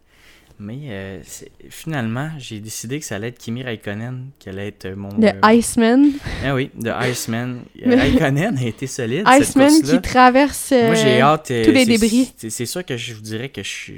Mais 0.60 0.78
euh, 0.90 1.20
finalement, 1.68 2.30
j'ai 2.38 2.60
décidé 2.60 3.00
que 3.00 3.04
ça 3.04 3.16
allait 3.16 3.28
être 3.28 3.38
Kimi 3.38 3.64
Raikkonen 3.64 4.28
qui 4.38 4.48
allait 4.48 4.68
être 4.68 4.88
mon. 4.90 5.08
Le 5.18 5.26
euh, 5.28 5.52
Iceman. 5.52 6.12
Ah 6.44 6.54
oui, 6.54 6.70
de 6.74 6.90
Iceman. 7.10 7.62
Euh, 7.84 7.96
Raikkonen 7.96 8.56
a 8.56 8.62
été 8.64 8.86
solide. 8.86 9.24
Iceman 9.26 9.82
qui 9.82 10.00
traverse. 10.00 10.70
euh, 10.70 10.86
Moi, 10.86 10.94
j'ai 10.94 11.20
hâte. 11.20 11.50
euh, 11.50 11.64
tous 11.64 11.72
les 11.72 11.84
débris. 11.84 12.32
C'est 12.36 12.66
sûr 12.66 12.84
que 12.86 12.96
je 12.96 13.14
vous 13.14 13.20
dirais 13.20 13.48
que 13.48 13.62
je. 13.64 13.92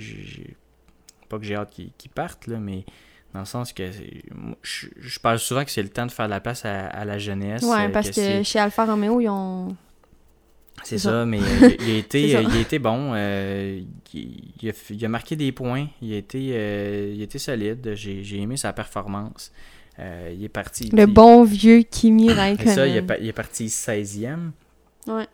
pas 1.29 1.39
que 1.39 1.45
j'ai 1.45 1.57
hâte 1.57 1.71
qu'ils 1.71 1.91
qu'ils 1.99 2.11
partent, 2.11 2.47
là, 2.47 2.57
mais 2.59 2.85
dans 3.35 3.41
le 3.41 3.47
sens 3.47 3.75
que. 3.75 3.91
Je, 4.63 4.87
je 4.99 5.19
parle 5.21 5.39
souvent 5.39 5.63
que 5.63 5.71
c'est 5.71 5.83
le 5.83 5.91
temps 5.91 6.07
de 6.07 6.11
faire 6.11 6.25
de 6.27 6.31
la 6.31 6.41
place 6.41 6.65
à, 6.65 6.87
à 6.87 7.05
la 7.05 7.19
jeunesse. 7.19 7.63
Ouais, 7.65 7.85
euh, 7.85 7.89
parce 7.91 8.09
que 8.09 8.15
c'est- 8.15 8.45
chez 8.45 8.59
Alfa 8.59 8.87
Romeo, 8.87 9.21
ils 9.21 9.29
ont. 9.29 9.77
C'est 10.85 10.99
ça, 10.99 11.25
mais 11.27 11.39
il, 11.39 11.77
il 11.89 11.95
a 11.95 11.99
été, 11.99 12.29
il 12.29 12.37
a 12.37 12.61
été 12.61 12.79
bon. 12.79 13.13
euh, 13.15 13.81
il, 14.15 14.53
il 14.63 14.69
a, 14.69 14.73
f- 14.73 14.91
il 14.95 15.05
a 15.05 15.09
marqué 15.09 15.35
des 15.37 15.51
points. 15.53 15.89
Il 16.03 16.13
a 16.13 16.17
été, 16.17 16.51
euh, 16.53 17.13
il 17.15 17.21
a 17.21 17.25
été 17.25 17.39
solide. 17.39 17.93
J'ai 17.95 18.23
j'ai 18.23 18.41
aimé 18.41 18.57
sa 18.57 18.73
performance. 18.73 19.53
Euh, 19.99 20.33
il 20.37 20.45
est 20.45 20.49
parti. 20.51 20.91
Le 20.91 21.07
bon 21.07 21.43
vieux 21.45 21.81
Kimi 21.83 22.27
c'est 22.29 22.35
Raikkonen. 22.35 22.75
ça, 22.75 22.87
il 22.87 22.97
est, 22.97 23.03
pa- 23.03 23.19
il 23.19 23.27
est 23.29 23.33
parti 23.33 23.67
16e. 23.67 24.51
Ouais. 25.07 25.27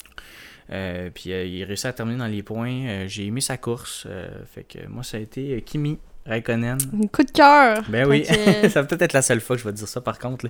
Euh, 0.70 1.10
puis 1.12 1.32
euh, 1.32 1.44
il 1.44 1.62
a 1.64 1.66
réussi 1.66 1.86
à 1.88 1.92
terminer 1.92 2.18
dans 2.18 2.26
les 2.28 2.42
points. 2.42 3.06
J'ai 3.08 3.26
aimé 3.26 3.40
sa 3.40 3.56
course. 3.56 4.04
euh, 4.08 4.28
fait 4.46 4.62
que 4.64 4.86
moi, 4.88 5.02
ça 5.02 5.16
a 5.16 5.20
été 5.20 5.60
Kimi 5.62 5.98
Raikkonen. 6.24 6.78
Coup 7.12 7.24
de 7.24 7.30
cœur. 7.32 7.82
Ben 7.88 8.06
oui, 8.08 8.22
que- 8.22 8.68
ça 8.68 8.82
va 8.82 8.86
peut-être 8.86 9.02
être 9.02 9.12
la 9.12 9.22
seule 9.22 9.40
fois 9.40 9.56
que 9.56 9.62
je 9.62 9.66
vais 9.68 9.72
dire 9.72 9.88
ça 9.88 10.00
par 10.00 10.18
contre. 10.20 10.46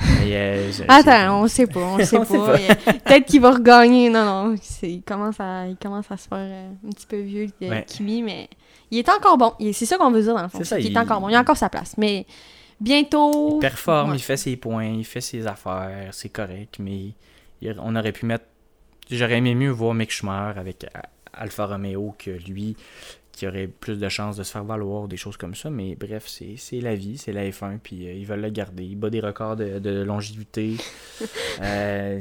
Mais, 0.00 0.34
euh, 0.34 0.72
je- 0.72 0.82
Attends, 0.88 1.42
on 1.42 1.46
sait 1.48 1.66
pas, 1.66 1.80
on 1.80 1.98
sait 2.04 2.16
On 2.16 2.24
pas. 2.24 2.56
pas. 2.56 2.92
Peut-être 3.04 3.26
qu'il 3.26 3.40
va 3.42 3.50
regagner. 3.50 4.08
Non, 4.08 4.24
non, 4.24 4.54
il 4.82 5.02
commence 5.02 5.38
à, 5.38 5.66
il 5.66 5.76
commence 5.76 6.10
à 6.10 6.16
se 6.16 6.26
faire 6.28 6.38
euh, 6.38 6.70
un 6.86 6.90
petit 6.90 7.06
peu 7.06 7.18
vieux, 7.20 7.48
le 7.60 7.68
Ouais. 7.68 7.84
Kimi, 7.86 8.22
mais 8.22 8.48
il 8.90 8.98
est 8.98 9.08
encore 9.10 9.36
bon. 9.36 9.52
C'est 9.72 9.84
ça 9.86 9.98
qu'on 9.98 10.10
veut 10.10 10.22
dire 10.22 10.34
dans 10.34 10.42
le 10.42 10.48
fond. 10.48 10.58
C'est 10.58 10.64
ça, 10.64 10.78
il- 10.80 10.90
est 10.90 10.98
encore 10.98 11.20
bon. 11.20 11.28
Il 11.28 11.34
a 11.34 11.40
encore 11.40 11.56
sa 11.58 11.68
place. 11.68 11.94
Mais 11.98 12.24
bientôt. 12.80 13.56
Il 13.56 13.60
performe, 13.60 14.10
Ouais. 14.12 14.16
il 14.16 14.20
fait 14.22 14.36
ses 14.38 14.56
points, 14.56 14.86
il 14.86 15.04
fait 15.04 15.20
ses 15.20 15.46
affaires, 15.46 16.08
c'est 16.12 16.30
correct, 16.30 16.76
mais 16.78 17.12
il- 17.60 17.76
on 17.82 17.94
aurait 17.94 18.12
pu 18.12 18.24
mettre. 18.26 18.44
J'aurais 19.10 19.38
aimé 19.38 19.54
mieux 19.54 19.70
voir 19.70 19.92
Mick 19.92 20.10
Schumacher 20.12 20.58
avec 20.58 20.84
euh, 20.84 21.00
Alfa 21.34 21.66
Romeo 21.66 22.14
que 22.18 22.30
lui, 22.30 22.76
qui 23.40 23.48
aurait 23.48 23.68
plus 23.68 23.98
de 23.98 24.08
chances 24.10 24.36
de 24.36 24.42
se 24.42 24.52
faire 24.52 24.64
valoir, 24.64 25.08
des 25.08 25.16
choses 25.16 25.38
comme 25.38 25.54
ça, 25.54 25.70
mais 25.70 25.96
bref, 25.98 26.24
c'est 26.26 26.80
la 26.82 26.94
vie, 26.94 27.16
c'est 27.16 27.32
la 27.32 27.44
F1, 27.48 27.78
puis 27.82 28.06
euh, 28.06 28.12
ils 28.12 28.26
veulent 28.26 28.42
le 28.42 28.50
garder. 28.50 28.84
Il 28.84 28.96
bat 28.96 29.08
des 29.08 29.20
records 29.20 29.56
de, 29.56 29.78
de 29.78 30.02
longévité. 30.02 30.76
Euh, 31.62 32.20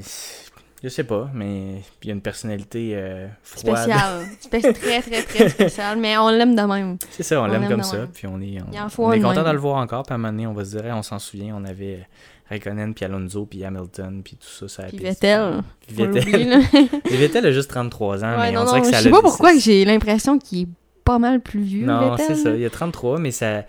je 0.84 0.88
sais 0.90 1.04
pas, 1.04 1.30
mais 1.34 1.82
il 2.04 2.08
y 2.08 2.10
a 2.12 2.14
une 2.14 2.22
personnalité 2.22 2.92
euh, 2.96 3.28
froide. 3.44 3.78
Spécial. 3.78 4.26
Spé- 4.40 4.74
très, 4.74 5.02
très, 5.02 5.24
très 5.24 5.50
spécial. 5.50 5.98
Mais 6.00 6.18
on 6.18 6.30
l'aime 6.30 6.56
de 6.56 6.62
même. 6.62 6.98
C'est 7.10 7.24
ça, 7.24 7.42
on, 7.42 7.46
On 7.46 7.48
l'aime 7.48 7.68
comme 7.68 7.84
ça, 7.84 7.98
même. 7.98 8.08
puis 8.14 8.28
on 8.28 8.40
est, 8.42 8.58
on, 8.98 9.12
est 9.12 9.20
content 9.20 9.44
de 9.44 9.52
le 9.52 9.58
voir 9.58 9.78
encore, 9.78 10.04
puis 10.04 10.14
à 10.14 10.16
un 10.16 10.18
moment 10.18 10.32
donné, 10.32 10.48
on 10.48 10.54
va 10.54 10.64
se 10.66 10.72
dire, 10.78 10.86
Hey, 10.86 10.92
on 10.94 11.04
s'en 11.04 11.20
souvient, 11.20 11.56
on 11.58 11.66
avait 11.66 12.08
Raikkonen, 12.50 12.94
puis 12.94 13.04
Alonso, 13.06 13.46
puis 13.46 13.64
Hamilton, 13.64 14.22
puis 14.24 14.38
tout 14.38 14.48
ça. 14.48 14.68
ça 14.70 14.84
a 14.84 14.88
Puis 14.88 14.98
Vettel. 15.00 15.62
Puis 15.86 15.96
Vettel. 15.98 16.62
Vettel 17.12 17.46
a 17.46 17.52
juste 17.52 17.70
33 17.70 18.24
ans, 18.24 18.32
Ouais, 18.32 18.38
mais 18.38 18.52
non, 18.54 18.62
on 18.62 18.66
non, 18.66 18.70
dirait 18.72 18.82
que 18.82 18.88
je 18.88 18.92
ça 18.92 19.00
sais 19.00 19.10
l'a- 19.10 19.16
pas 19.18 19.22
pourquoi 19.22 19.58
j'ai 19.58 19.84
l'impression 19.86 20.40
qu'il 20.40 20.62
est 20.64 20.68
pas 21.10 21.18
mal 21.20 21.40
plus 21.42 21.62
vieux. 21.62 21.86
Non, 21.88 22.16
c'est 22.18 22.36
ça, 22.36 22.52
il 22.52 22.62
y 22.62 22.66
a 22.66 22.70
33, 22.70 23.18
mais 23.20 23.32
ça, 23.32 23.64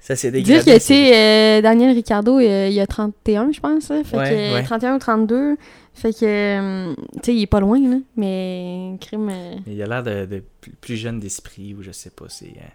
ça 0.00 0.16
s'est 0.16 0.32
Dire 0.32 0.42
dégradé. 0.42 0.60
que, 0.64 0.64
tu 0.70 0.72
vite. 0.72 0.82
sais, 0.82 1.14
euh, 1.58 1.62
Daniel 1.62 1.94
Ricciardo, 1.94 2.38
euh, 2.40 2.68
il 2.68 2.80
a 2.80 2.86
31, 2.88 3.52
je 3.52 3.60
pense. 3.60 3.88
Là. 3.90 4.02
Fait 4.02 4.16
Ouais, 4.16 4.30
que, 4.30 4.54
ouais. 4.54 4.62
31 4.64 4.96
ou 4.96 4.98
32. 4.98 5.56
Fait 5.94 6.12
que, 6.12 6.18
euh, 6.24 6.94
tu 7.14 7.20
sais, 7.22 7.34
il 7.36 7.42
est 7.42 7.46
pas 7.46 7.60
loin, 7.60 7.78
là. 7.80 7.96
Mais, 8.16 8.96
crime. 9.00 9.30
Il 9.68 9.80
a 9.82 9.86
l'air 9.86 10.02
de, 10.02 10.26
de 10.26 10.42
plus- 10.80 10.96
jeune 10.96 11.20
d'esprit, 11.20 11.74
ou 11.74 11.82
je 11.82 11.92
sais 11.92 12.10
pas, 12.10 12.24
c'est... 12.28 12.46
euh, 12.46 12.68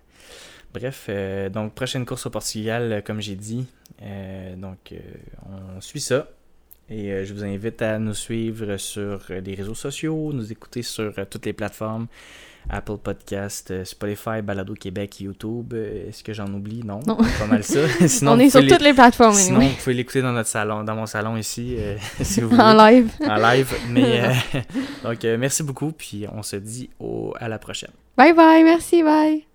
Bref, 0.74 1.08
euh, 1.10 1.50
donc 1.50 1.74
prochaine 1.74 2.06
course 2.06 2.26
au 2.26 2.30
Portugal, 2.30 3.04
comme 3.06 3.20
j'ai 3.22 3.36
dit. 3.36 3.66
Donc, 4.58 4.94
on 5.78 5.82
suit 5.82 6.00
ça. 6.02 6.28
Et 6.90 7.24
je 7.26 7.34
vous 7.34 7.44
invite 7.44 7.82
à 7.82 8.00
nous 8.00 8.14
suivre 8.16 8.78
sur 8.78 9.22
les 9.30 9.56
réseaux 9.56 9.76
sociaux, 9.76 10.32
nous 10.34 10.52
écouter 10.52 10.82
sur 10.82 11.14
toutes 11.30 11.46
les 11.46 11.54
plateformes. 11.54 12.08
Apple 12.70 12.98
Podcast, 13.04 13.72
euh, 13.72 13.86
Spotify, 13.86 14.42
Balado 14.44 14.74
Québec, 14.74 15.20
YouTube. 15.20 15.74
Euh, 15.74 16.10
Est-ce 16.10 16.24
que 16.24 16.34
j'en 16.34 16.48
oublie? 16.54 16.82
Non. 16.84 17.00
Pas 17.02 17.46
mal 17.50 17.64
ça. 17.64 17.80
Sinon, 18.08 18.34
on 18.34 18.40
est 18.40 18.50
sur 18.50 18.62
toutes 18.62 18.82
les 18.82 18.94
plateformes, 18.94 19.34
Sinon, 19.34 19.60
vous 19.60 19.76
pouvez 19.84 19.94
l'écouter 19.94 20.22
dans 20.22 20.32
notre 20.32 20.50
salon, 20.50 20.84
dans 20.84 20.96
mon 20.96 21.06
salon 21.06 21.38
ici, 21.38 21.76
euh, 21.78 21.96
si 22.22 22.42
vous 22.42 22.50
voulez. 22.50 22.62
en 22.62 22.74
live. 22.74 23.12
en 23.28 23.36
live. 23.36 23.74
Mais, 23.90 24.22
euh, 24.22 24.34
donc, 25.04 25.24
euh, 25.26 25.38
merci 25.38 25.64
beaucoup, 25.64 25.92
puis 25.92 26.26
on 26.34 26.44
se 26.44 26.56
dit 26.56 26.90
au, 27.00 27.34
à 27.40 27.48
la 27.48 27.60
prochaine. 27.60 27.92
Bye 28.18 28.34
bye, 28.34 28.64
merci, 28.64 29.04
bye. 29.04 29.53